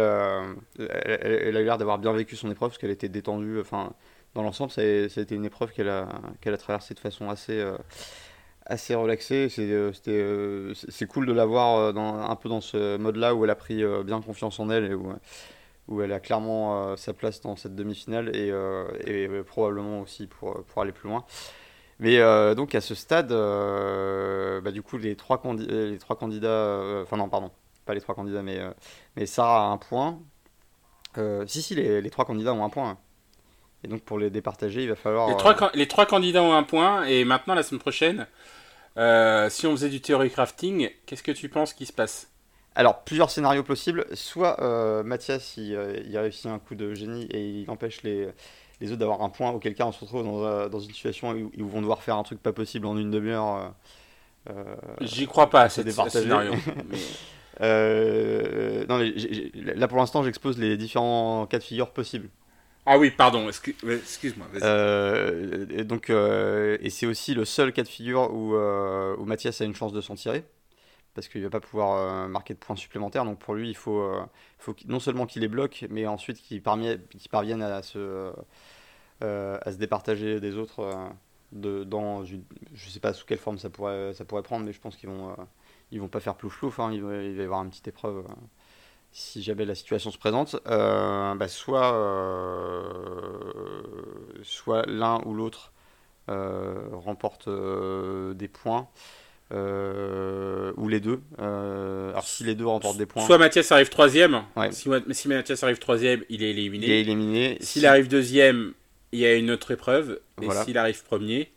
elle, 1.22 1.56
a 1.56 1.62
l'air 1.62 1.78
d'avoir 1.78 1.98
bien 1.98 2.12
vécu 2.12 2.36
son 2.36 2.50
épreuve 2.50 2.68
parce 2.68 2.78
qu'elle 2.78 2.90
était 2.90 3.08
détendue. 3.08 3.58
Enfin, 3.58 3.94
dans 4.34 4.42
l'ensemble, 4.42 4.70
ça, 4.70 4.82
a 4.82 4.84
été 4.84 5.34
une 5.34 5.46
épreuve 5.46 5.72
qu'elle 5.72 5.88
a, 5.88 6.06
qu'elle 6.42 6.52
a 6.52 6.58
traversée 6.58 6.92
de 6.92 7.00
façon 7.00 7.30
assez 7.30 7.64
assez 8.70 8.94
relaxé. 8.94 9.48
Euh, 9.58 9.92
euh, 10.08 10.74
c'est 10.74 11.06
cool 11.06 11.26
de 11.26 11.32
la 11.32 11.44
voir 11.44 11.76
euh, 11.76 11.92
un 11.94 12.36
peu 12.36 12.48
dans 12.48 12.60
ce 12.60 12.96
mode-là 12.96 13.34
où 13.34 13.44
elle 13.44 13.50
a 13.50 13.56
pris 13.56 13.82
bien 14.04 14.22
confiance 14.22 14.58
en 14.60 14.70
elle 14.70 14.84
et 14.84 14.94
où, 14.94 15.12
où 15.88 16.00
elle 16.00 16.12
a 16.12 16.20
clairement 16.20 16.96
sa 16.96 17.12
place 17.12 17.40
dans 17.40 17.56
cette 17.56 17.74
demi-finale 17.74 18.34
et, 18.34 19.28
probablement 19.44 20.00
aussi 20.00 20.26
pour, 20.26 20.64
pour 20.64 20.82
aller 20.82 20.92
plus 20.92 21.08
loin. 21.08 21.24
Mais 21.98 22.18
donc 22.54 22.74
à 22.74 22.80
ce 22.80 22.94
stade, 22.94 23.30
bah, 23.30 24.70
du 24.70 24.82
coup, 24.82 24.96
les 24.96 25.16
trois, 25.16 25.42
les 25.58 25.98
trois 25.98 26.16
candidats, 26.16 27.02
enfin 27.02 27.16
non, 27.16 27.28
pardon, 27.28 27.50
pas 27.84 27.94
les 27.94 28.00
trois 28.00 28.14
candidats, 28.14 28.42
mais, 28.42 28.60
mais 29.16 29.26
Sarah 29.26 29.66
a 29.66 29.66
un 29.66 29.76
point. 29.76 30.20
si, 31.46 31.60
si, 31.62 31.74
les, 31.74 32.10
trois 32.10 32.24
candidats 32.24 32.54
ont 32.54 32.64
un 32.64 32.70
point. 32.70 32.98
Et 33.84 33.88
donc 33.88 34.02
pour 34.02 34.18
les 34.18 34.30
départager, 34.30 34.82
il 34.82 34.88
va 34.88 34.96
falloir... 34.96 35.28
Les 35.28 35.36
trois, 35.36 35.70
les 35.74 35.88
trois 35.88 36.06
candidats 36.06 36.42
ont 36.42 36.52
un 36.52 36.62
point, 36.62 37.04
et 37.04 37.24
maintenant, 37.24 37.54
la 37.54 37.62
semaine 37.62 37.80
prochaine, 37.80 38.26
euh, 38.96 39.48
si 39.48 39.66
on 39.66 39.72
faisait 39.72 39.88
du 39.88 40.00
theory 40.00 40.30
crafting, 40.30 40.90
qu'est-ce 41.06 41.22
que 41.22 41.32
tu 41.32 41.48
penses 41.48 41.72
qui 41.72 41.86
se 41.86 41.92
passe? 41.92 42.28
Alors, 42.74 43.02
plusieurs 43.02 43.30
scénarios 43.30 43.62
possibles. 43.62 44.06
Soit 44.12 44.62
euh, 44.62 45.02
Mathias, 45.02 45.56
il, 45.56 45.74
euh, 45.74 46.00
il, 46.06 46.16
réussit 46.18 46.46
un 46.46 46.58
coup 46.58 46.74
de 46.74 46.94
génie 46.94 47.24
et 47.30 47.62
il 47.62 47.70
empêche 47.70 48.02
les, 48.02 48.28
les 48.80 48.90
autres 48.90 49.00
d'avoir 49.00 49.22
un 49.22 49.28
point, 49.28 49.50
auquel 49.50 49.74
cas 49.74 49.86
on 49.86 49.92
se 49.92 50.00
retrouve 50.00 50.24
dans, 50.24 50.68
dans, 50.68 50.80
une 50.80 50.92
situation 50.92 51.30
où 51.32 51.50
ils 51.54 51.64
vont 51.64 51.80
devoir 51.80 52.02
faire 52.02 52.16
un 52.16 52.22
truc 52.22 52.42
pas 52.42 52.52
possible 52.52 52.86
en 52.86 52.96
une 52.96 53.10
demi-heure. 53.10 53.72
J'y 55.00 55.26
crois 55.26 55.50
pas 55.50 55.62
à 55.62 55.68
ce 55.68 55.82
scénario. 56.08 56.52
non, 57.60 58.98
là 59.76 59.88
pour 59.88 59.98
l'instant, 59.98 60.22
j'expose 60.22 60.58
les 60.58 60.76
différents 60.76 61.46
cas 61.46 61.58
de 61.58 61.64
figure 61.64 61.90
possibles. 61.90 62.28
Ah 62.86 62.98
oui, 62.98 63.10
pardon, 63.10 63.48
excuse-moi. 63.48 64.46
Euh, 64.62 65.66
et 65.70 65.84
donc, 65.84 66.10
euh, 66.10 66.78
c'est 66.88 67.06
aussi 67.06 67.34
le 67.34 67.44
seul 67.44 67.72
cas 67.72 67.82
de 67.82 67.88
figure 67.88 68.32
où, 68.32 68.54
euh, 68.54 69.14
où 69.18 69.24
Mathias 69.24 69.60
a 69.60 69.64
une 69.64 69.74
chance 69.74 69.92
de 69.92 70.00
s'en 70.00 70.14
tirer, 70.14 70.44
parce 71.14 71.28
qu'il 71.28 71.42
ne 71.42 71.46
va 71.46 71.50
pas 71.50 71.60
pouvoir 71.60 72.28
marquer 72.28 72.54
de 72.54 72.58
points 72.58 72.76
supplémentaires. 72.76 73.24
Donc 73.24 73.38
pour 73.38 73.54
lui, 73.54 73.68
il 73.68 73.76
faut, 73.76 74.10
non 74.86 74.98
seulement 74.98 75.26
qu'il 75.26 75.42
les 75.42 75.48
bloque, 75.48 75.84
mais 75.90 76.06
ensuite 76.06 76.38
qu'il 76.40 76.62
parvienne, 76.62 77.62
à 77.62 77.82
se, 77.82 78.32
à 79.20 79.72
se 79.72 79.76
départager 79.76 80.40
des 80.40 80.56
autres. 80.56 81.12
de, 81.52 81.84
dans 81.84 82.24
je 82.24 82.36
ne 82.36 82.90
sais 82.90 83.00
pas 83.00 83.12
sous 83.12 83.26
quelle 83.26 83.38
forme 83.38 83.58
ça 83.58 83.70
pourrait, 83.70 84.14
ça 84.14 84.24
pourrait 84.24 84.42
prendre, 84.42 84.64
mais 84.64 84.72
je 84.72 84.80
pense 84.80 84.96
qu'ils 84.96 85.08
vont, 85.08 85.36
ils 85.90 86.00
vont 86.00 86.08
pas 86.08 86.20
faire 86.20 86.34
plouf 86.34 86.58
plouf. 86.58 86.80
Hein, 86.80 86.90
il, 86.92 87.02
va, 87.02 87.22
il 87.22 87.36
va 87.36 87.42
y 87.42 87.44
avoir 87.44 87.62
une 87.62 87.70
petite 87.70 87.88
épreuve 87.88 88.24
si 89.12 89.42
jamais 89.42 89.64
la 89.64 89.74
situation 89.74 90.10
se 90.10 90.18
présente, 90.18 90.56
euh, 90.66 91.34
bah, 91.34 91.48
soit, 91.48 91.94
euh, 91.94 92.82
soit 94.42 94.84
l'un 94.86 95.20
ou 95.24 95.34
l'autre 95.34 95.72
remporte 96.28 97.48
des 97.48 98.46
points. 98.46 98.88
ou 99.50 100.88
les 100.88 101.00
deux. 101.00 101.20
alors 101.38 102.22
si 102.22 102.44
les 102.44 102.54
deux 102.54 102.66
remportent 102.66 102.98
des 102.98 103.06
points. 103.06 103.26
Soit 103.26 103.38
Mathias 103.38 103.72
arrive 103.72 103.88
troisième. 103.88 104.44
Si, 104.70 104.88
si 105.10 105.28
Mathias 105.28 105.62
arrive 105.64 105.80
troisième, 105.80 106.22
il 106.28 106.44
est 106.44 106.50
éliminé. 106.50 106.86
Il 106.86 106.92
est 106.92 107.00
éliminé. 107.00 107.58
S'il 107.60 107.84
arrive 107.84 108.06
deuxième, 108.06 108.74
il 109.10 109.18
y 109.18 109.26
a 109.26 109.34
une 109.34 109.50
autre 109.50 109.72
épreuve. 109.72 110.20
Et 110.40 110.48
s'il 110.64 110.78
arrive 110.78 111.02
premier, 111.02 111.50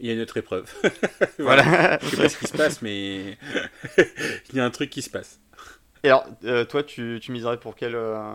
il 0.00 0.06
y 0.06 0.10
a 0.10 0.14
une 0.14 0.20
autre 0.20 0.36
épreuve. 0.36 0.72
voilà. 1.38 1.98
Je 2.02 2.08
sais 2.08 2.16
pas 2.16 2.28
ce 2.28 2.38
qui 2.38 2.46
se 2.46 2.56
passe, 2.56 2.82
mais 2.82 3.36
il 4.50 4.56
y 4.56 4.60
a 4.60 4.64
un 4.64 4.70
truc 4.70 4.90
qui 4.90 5.02
se 5.02 5.10
passe. 5.10 5.40
Et 6.02 6.08
alors, 6.08 6.26
euh, 6.44 6.64
toi, 6.64 6.82
tu, 6.82 7.18
tu, 7.20 7.32
miserais 7.32 7.58
pour 7.58 7.74
quelle 7.74 7.94
euh, 7.94 8.34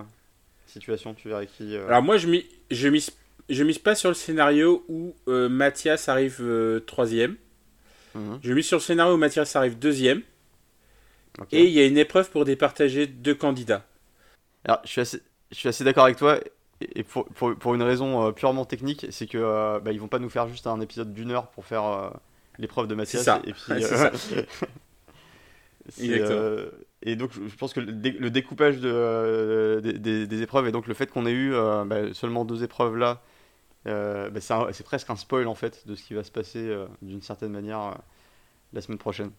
situation? 0.67 1.13
Tu 1.13 1.29
verrais 1.29 1.47
qui 1.47 1.75
euh? 1.75 1.87
Alors 1.87 2.01
moi, 2.03 2.17
je, 2.17 2.27
mis, 2.27 2.45
je, 2.71 2.87
mise, 2.87 3.11
je 3.49 3.63
mise 3.63 3.79
pas 3.79 3.95
sur 3.95 4.09
le 4.09 4.15
scénario 4.15 4.85
où 4.89 5.15
Mathias 5.27 6.09
arrive 6.09 6.81
troisième. 6.85 7.35
Mhm. 8.15 8.39
Je 8.43 8.53
mise 8.53 8.67
sur 8.67 8.77
le 8.77 8.83
scénario 8.83 9.15
où 9.15 9.17
Mathias 9.17 9.55
arrive 9.55 9.77
deuxième. 9.79 10.21
Et 11.51 11.63
il 11.63 11.71
y 11.71 11.79
a 11.79 11.85
une 11.85 11.97
épreuve 11.97 12.29
pour 12.29 12.45
départager 12.45 13.07
deux 13.07 13.33
candidats. 13.33 13.83
Alors, 14.65 14.81
je 14.83 14.89
suis 14.89 15.01
assez, 15.01 15.21
je 15.51 15.57
suis 15.57 15.69
assez 15.69 15.83
d'accord 15.83 16.05
avec 16.05 16.17
toi 16.17 16.39
et 16.95 17.03
pour, 17.03 17.25
pour, 17.25 17.55
pour, 17.55 17.73
une 17.75 17.81
raison 17.81 18.31
purement 18.33 18.65
technique, 18.65 19.07
c'est 19.09 19.25
que 19.25 19.79
bah, 19.79 19.91
ils 19.91 19.99
vont 19.99 20.07
pas 20.07 20.19
nous 20.19 20.29
faire 20.29 20.47
juste 20.47 20.67
un 20.67 20.79
épisode 20.81 21.13
d'une 21.13 21.31
heure 21.31 21.47
pour 21.47 21.65
faire 21.65 22.11
l'épreuve 22.59 22.87
de 22.87 22.93
Mathias. 22.95 23.23
Ça. 23.23 23.41
Et 23.45 23.53
puis, 23.53 23.81
ça. 23.83 24.11
et 27.03 27.15
donc 27.15 27.31
je 27.33 27.55
pense 27.55 27.73
que 27.73 27.79
le, 27.79 28.29
découpage 28.29 28.79
de, 28.79 29.81
des, 29.81 30.41
épreuves 30.41 30.67
et 30.67 30.71
donc 30.71 30.87
le 30.87 30.93
fait 30.93 31.07
qu'on 31.07 31.25
ait 31.25 31.31
eu 31.31 31.51
bah, 31.85 32.13
seulement 32.13 32.45
deux 32.45 32.63
épreuves 32.63 32.97
là, 32.97 33.21
bah, 33.85 34.39
c'est 34.71 34.83
presque 34.83 35.09
un 35.09 35.15
spoil 35.15 35.47
en 35.47 35.55
fait 35.55 35.87
de 35.87 35.95
ce 35.95 36.03
qui 36.03 36.13
va 36.13 36.23
se 36.23 36.31
passer 36.31 36.75
d'une 37.01 37.21
certaine 37.21 37.51
manière 37.51 37.97
la 38.73 38.81
semaine 38.81 38.97
prochaine. 38.97 39.31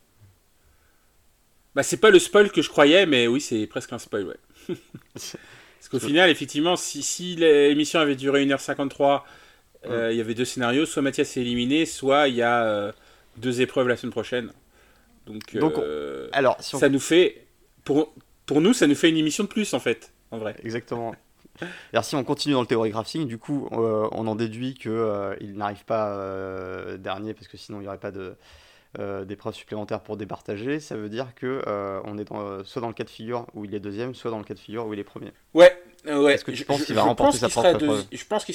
Bah 1.75 1.83
c'est 1.83 1.97
pas 1.97 2.11
le 2.11 2.19
spoil 2.19 2.53
que 2.53 2.63
je 2.63 2.69
croyais, 2.69 3.07
mais 3.07 3.27
oui 3.27 3.41
c'est 3.41 3.67
presque 3.67 3.93
un 3.93 3.99
spoil, 3.99 4.27
ouais. 4.27 4.77
Parce 5.85 6.03
qu'au 6.03 6.09
final, 6.09 6.31
effectivement, 6.31 6.77
si, 6.77 7.03
si 7.03 7.37
l'émission 7.37 8.01
avait 8.01 8.17
duré 8.17 8.47
1h53, 8.47 9.21
euh, 9.87 10.11
il 10.11 10.17
y 10.17 10.21
avait 10.23 10.33
deux 10.33 10.47
scénarios, 10.47 10.87
soit 10.87 11.03
Mathias 11.03 11.37
est 11.37 11.43
éliminé, 11.43 11.85
soit 11.85 12.29
il 12.29 12.37
y 12.37 12.43
a 12.43 12.65
euh, 12.65 12.93
deux 13.37 13.61
épreuves 13.61 13.87
la 13.87 13.99
semaine 13.99 14.13
prochaine. 14.13 14.51
Donc, 15.27 15.55
euh, 15.55 16.29
alors, 16.33 16.57
ça 16.61 16.89
nous 16.89 17.01
fait, 17.01 17.44
pour, 17.85 18.15
pour 18.47 18.61
nous, 18.61 18.73
ça 18.73 18.87
nous 18.87 18.95
fait 18.95 19.11
une 19.11 19.17
émission 19.17 19.45
de 19.45 19.49
plus 19.49 19.75
en 19.75 19.81
fait, 19.81 20.13
en 20.31 20.39
vrai. 20.39 20.57
Exactement. 20.65 21.15
Alors 21.93 22.05
si 22.05 22.17
on 22.17 22.25
continue 22.25 22.55
dans 22.55 22.63
le 22.63 22.67
théorie 22.67 22.91
crafting, 22.91 23.29
du 23.29 23.39
coup, 23.39 23.69
on 23.71 24.27
en 24.27 24.35
déduit 24.35 24.75
qu'il 24.75 25.55
n'arrive 25.55 25.85
pas 25.85 26.97
dernier 26.99 27.33
parce 27.33 27.47
que 27.47 27.57
sinon 27.57 27.79
il 27.79 27.83
n'y 27.83 27.89
aurait 27.89 27.99
pas 27.99 28.11
de, 28.11 28.35
euh, 29.01 29.25
des 29.25 29.35
preuves 29.35 29.57
supplémentaires 29.57 29.99
pour 29.99 30.17
départager, 30.17 30.79
ça 30.79 30.95
veut 30.95 31.09
dire 31.09 31.35
que 31.35 31.65
euh, 31.67 32.01
on 32.05 32.17
est 32.17 32.27
dans, 32.27 32.63
soit 32.63 32.81
dans 32.81 32.87
le 32.87 32.95
cas 32.95 33.03
de 33.03 33.11
figure 33.11 33.45
où 33.53 33.65
il 33.65 33.75
est 33.75 33.81
deuxième, 33.81 34.15
soit 34.15 34.31
dans 34.31 34.39
le 34.39 34.45
cas 34.45 34.55
de 34.55 34.61
figure 34.61 34.87
où 34.87 34.95
il 34.95 35.01
est 35.01 35.05
premier. 35.05 35.33
Ouais, 35.53 35.77
ouais. 36.07 36.35
Est-ce 36.35 36.45
que 36.45 36.53
tu 36.53 36.65
penses 36.65 36.85
qu'il 36.85 36.95
va 36.95 37.03
remporter 37.03 37.39
sa 37.39 37.49
propre 37.49 37.71
épreuve 37.71 38.05
Je 38.13 38.25
pense 38.25 38.45
qu'il. 38.45 38.55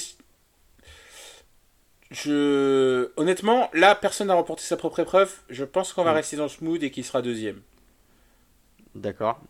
Je... 2.12 3.12
Honnêtement, 3.18 3.70
là, 3.74 3.96
personne 3.96 4.28
n'a 4.28 4.34
remporté 4.34 4.64
sa 4.64 4.78
propre 4.78 5.00
épreuve. 5.00 5.30
Je 5.50 5.66
pense 5.66 5.92
qu'on 5.92 6.06
va 6.06 6.14
mm. 6.14 6.16
rester 6.16 6.38
dans 6.38 6.48
ce 6.48 6.64
mood 6.64 6.82
et 6.82 6.90
qu'il 6.90 7.04
sera 7.04 7.22
deuxième. 7.22 7.60
D'accord. 9.00 9.42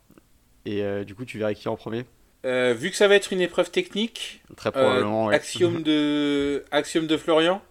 Et 0.65 0.83
euh, 0.83 1.03
du 1.03 1.15
coup, 1.15 1.25
tu 1.25 1.37
verrais 1.37 1.55
qui 1.55 1.67
en 1.67 1.75
premier? 1.75 2.05
Vu 2.43 2.89
que 2.89 2.95
ça 2.95 3.07
va 3.07 3.15
être 3.15 3.33
une 3.33 3.41
épreuve 3.41 3.69
technique, 3.69 4.41
très 4.55 4.71
probablement. 4.71 5.27
Axiome 5.29 5.83
de 5.83 6.63
Axiome 6.71 7.07
de 7.07 7.17
Florian? 7.17 7.61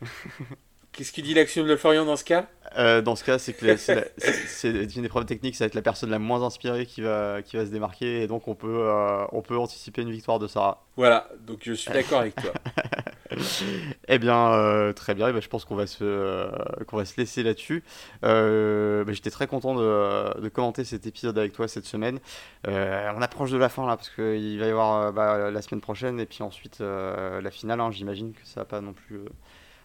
Qu'est-ce 0.92 1.10
qu'il 1.10 1.24
dit 1.24 1.32
l'action 1.32 1.64
de 1.64 1.74
Florian 1.74 2.04
dans 2.04 2.16
ce 2.16 2.24
cas? 2.24 2.48
Euh, 2.76 3.00
Dans 3.00 3.16
ce 3.16 3.24
cas, 3.24 3.38
c'est 3.38 3.54
que 3.54 3.76
c'est 4.46 4.96
une 4.96 5.04
épreuve 5.06 5.24
technique, 5.24 5.56
ça 5.56 5.64
va 5.64 5.66
être 5.68 5.74
la 5.74 5.82
personne 5.82 6.10
la 6.10 6.18
moins 6.18 6.42
inspirée 6.42 6.84
qui 6.84 7.00
va, 7.00 7.40
qui 7.42 7.56
va 7.56 7.64
se 7.64 7.70
démarquer, 7.70 8.22
et 8.22 8.26
donc 8.26 8.46
on 8.46 8.54
peut, 8.54 8.68
euh, 8.68 9.24
on 9.32 9.40
peut 9.40 9.56
anticiper 9.56 10.02
une 10.02 10.10
victoire 10.10 10.38
de 10.38 10.46
Sarah. 10.46 10.84
Voilà, 10.96 11.28
donc 11.46 11.60
je 11.62 11.72
suis 11.72 11.90
d'accord 11.90 12.20
avec 12.20 12.34
toi. 12.34 12.52
eh 14.08 14.18
bien, 14.18 14.52
euh, 14.52 14.92
très 14.92 15.14
bien, 15.14 15.28
eh 15.28 15.32
ben, 15.32 15.40
je 15.40 15.48
pense 15.48 15.64
qu'on 15.64 15.76
va, 15.76 15.86
se, 15.86 16.50
qu'on 16.84 16.98
va 16.98 17.06
se 17.06 17.16
laisser 17.16 17.42
là-dessus. 17.42 17.82
Ben, 18.20 19.10
j'étais 19.12 19.30
très 19.30 19.46
content 19.46 19.74
de, 19.74 20.40
de, 20.40 20.48
commenter 20.50 20.84
cet 20.84 21.06
épisode 21.06 21.38
avec 21.38 21.54
toi 21.54 21.68
cette 21.68 21.86
semaine. 21.86 22.18
on 22.66 23.22
approche 23.22 23.50
de 23.50 23.56
la 23.58 23.70
fin 23.70 23.86
là, 23.86 23.96
parce 23.96 24.10
qu'il 24.10 24.58
va 24.58 24.66
y 24.66 24.70
avoir 24.70 25.12
bah, 25.14 25.50
la 25.50 25.62
semaine 25.62 25.80
prochaine, 25.80 26.20
et 26.20 26.26
puis 26.26 26.42
ensuite 26.42 26.80
la 26.80 27.50
finale, 27.50 27.80
hein. 27.80 27.90
j'imagine 27.90 28.34
que 28.34 28.46
ça 28.46 28.60
va 28.60 28.66
pas 28.66 28.82
non 28.82 28.92
plus 28.92 29.20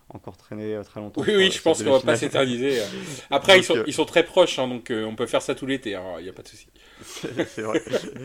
encore 0.10 0.38
traîner 0.38 0.76
euh, 0.76 0.84
très 0.84 1.00
longtemps. 1.00 1.22
Oui, 1.22 1.36
oui, 1.36 1.52
je 1.52 1.62
pense 1.62 1.84
qu'on 1.84 1.92
va 1.92 2.00
pas 2.00 2.16
s'éterniser. 2.16 2.80
Euh. 2.80 2.86
Après, 3.30 3.60
ils, 3.60 3.64
sont, 3.64 3.76
euh, 3.76 3.84
ils 3.88 3.94
sont 3.94 4.06
très 4.06 4.24
proches, 4.24 4.58
hein, 4.60 4.68
donc 4.68 4.92
on 4.92 5.16
peut 5.16 5.26
faire 5.26 5.42
ça 5.42 5.56
tout 5.56 5.66
l'été, 5.66 5.98
il 6.18 6.24
n'y 6.24 6.30
a 6.30 6.34
pas 6.34 6.44
de 6.44 6.48
souci. 6.48 6.68
C'est 7.02 7.62
vrai. 7.62 7.82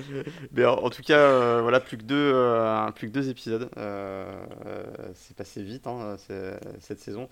Mais 0.52 0.64
en, 0.64 0.90
tout 0.90 1.02
cas, 1.02 1.60
voilà, 1.60 1.80
plus 1.80 1.96
que 1.96 2.04
deux, 2.04 2.32
plus 2.94 3.08
que 3.08 3.12
deux 3.12 3.28
épisodes. 3.28 3.68
c'est 5.14 5.36
passé 5.36 5.62
vite 5.62 5.86
hein, 5.86 6.16
cette 6.80 7.00
saison. 7.00 7.28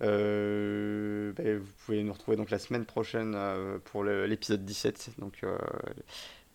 Ben, 0.00 1.58
vous 1.58 1.72
pouvez 1.86 2.02
nous 2.02 2.12
retrouver 2.12 2.36
donc 2.36 2.50
la 2.50 2.58
semaine 2.58 2.84
prochaine 2.84 3.36
pour 3.84 4.04
l'épisode 4.04 4.64
17. 4.64 5.10
Donc 5.18 5.42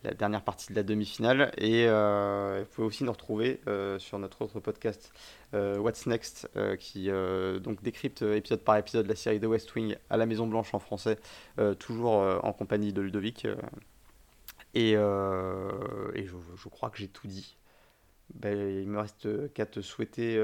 la 0.04 0.14
dernière 0.14 0.42
partie 0.42 0.68
de 0.70 0.76
la 0.76 0.82
demi-finale. 0.82 1.52
Et 1.56 1.86
euh, 1.86 2.60
vous 2.62 2.74
pouvez 2.74 2.86
aussi 2.86 3.04
nous 3.04 3.12
retrouver 3.12 3.60
euh, 3.66 3.98
sur 3.98 4.18
notre 4.18 4.42
autre 4.42 4.60
podcast 4.60 5.12
euh, 5.54 5.78
What's 5.78 6.06
Next, 6.06 6.48
qui 6.78 7.08
donc 7.62 7.82
décrypte 7.82 8.22
épisode 8.22 8.60
par 8.60 8.76
épisode 8.76 9.06
la 9.06 9.16
série 9.16 9.40
de 9.40 9.46
West 9.46 9.74
Wing 9.74 9.96
à 10.10 10.16
la 10.16 10.26
Maison 10.26 10.46
Blanche 10.46 10.74
en 10.74 10.78
français, 10.78 11.18
toujours 11.78 12.12
en 12.12 12.52
compagnie 12.52 12.92
de 12.92 13.00
Ludovic. 13.00 13.46
et, 14.74 14.92
et 14.92 14.96
je, 14.96 16.34
je, 16.56 16.68
crois 16.68 16.90
que 16.90 16.98
j'ai 16.98 17.08
tout 17.08 17.26
dit. 17.26 17.56
Ben, 18.34 18.56
il 18.56 18.88
me 18.88 19.00
reste 19.00 19.52
qu'à 19.54 19.66
te 19.66 19.80
souhaiter 19.80 20.36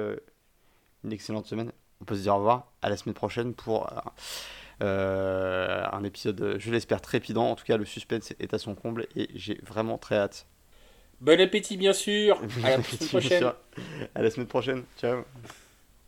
une 1.04 1.12
excellente 1.12 1.46
semaine. 1.46 1.72
On 2.00 2.04
peut 2.04 2.16
se 2.16 2.22
dire 2.22 2.34
au 2.34 2.38
revoir. 2.38 2.72
À 2.82 2.88
la 2.88 2.96
semaine 2.96 3.14
prochaine 3.14 3.54
pour 3.54 3.90
euh, 4.82 5.84
un 5.92 6.04
épisode, 6.04 6.56
je 6.58 6.70
l'espère, 6.70 7.00
trépidant. 7.00 7.50
En 7.50 7.56
tout 7.56 7.64
cas, 7.64 7.76
le 7.76 7.84
suspense 7.84 8.32
est 8.38 8.54
à 8.54 8.58
son 8.58 8.74
comble 8.74 9.06
et 9.16 9.28
j'ai 9.34 9.60
vraiment 9.64 9.98
très 9.98 10.16
hâte. 10.16 10.46
Bon 11.20 11.40
appétit, 11.40 11.76
bien 11.76 11.92
sûr. 11.92 12.40
À 12.62 12.70
la 12.70 12.82
semaine 12.82 13.08
prochaine. 13.08 13.52
À 14.14 14.22
la 14.22 14.30
semaine 14.30 14.46
prochaine. 14.46 14.82
Ciao. 14.98 15.24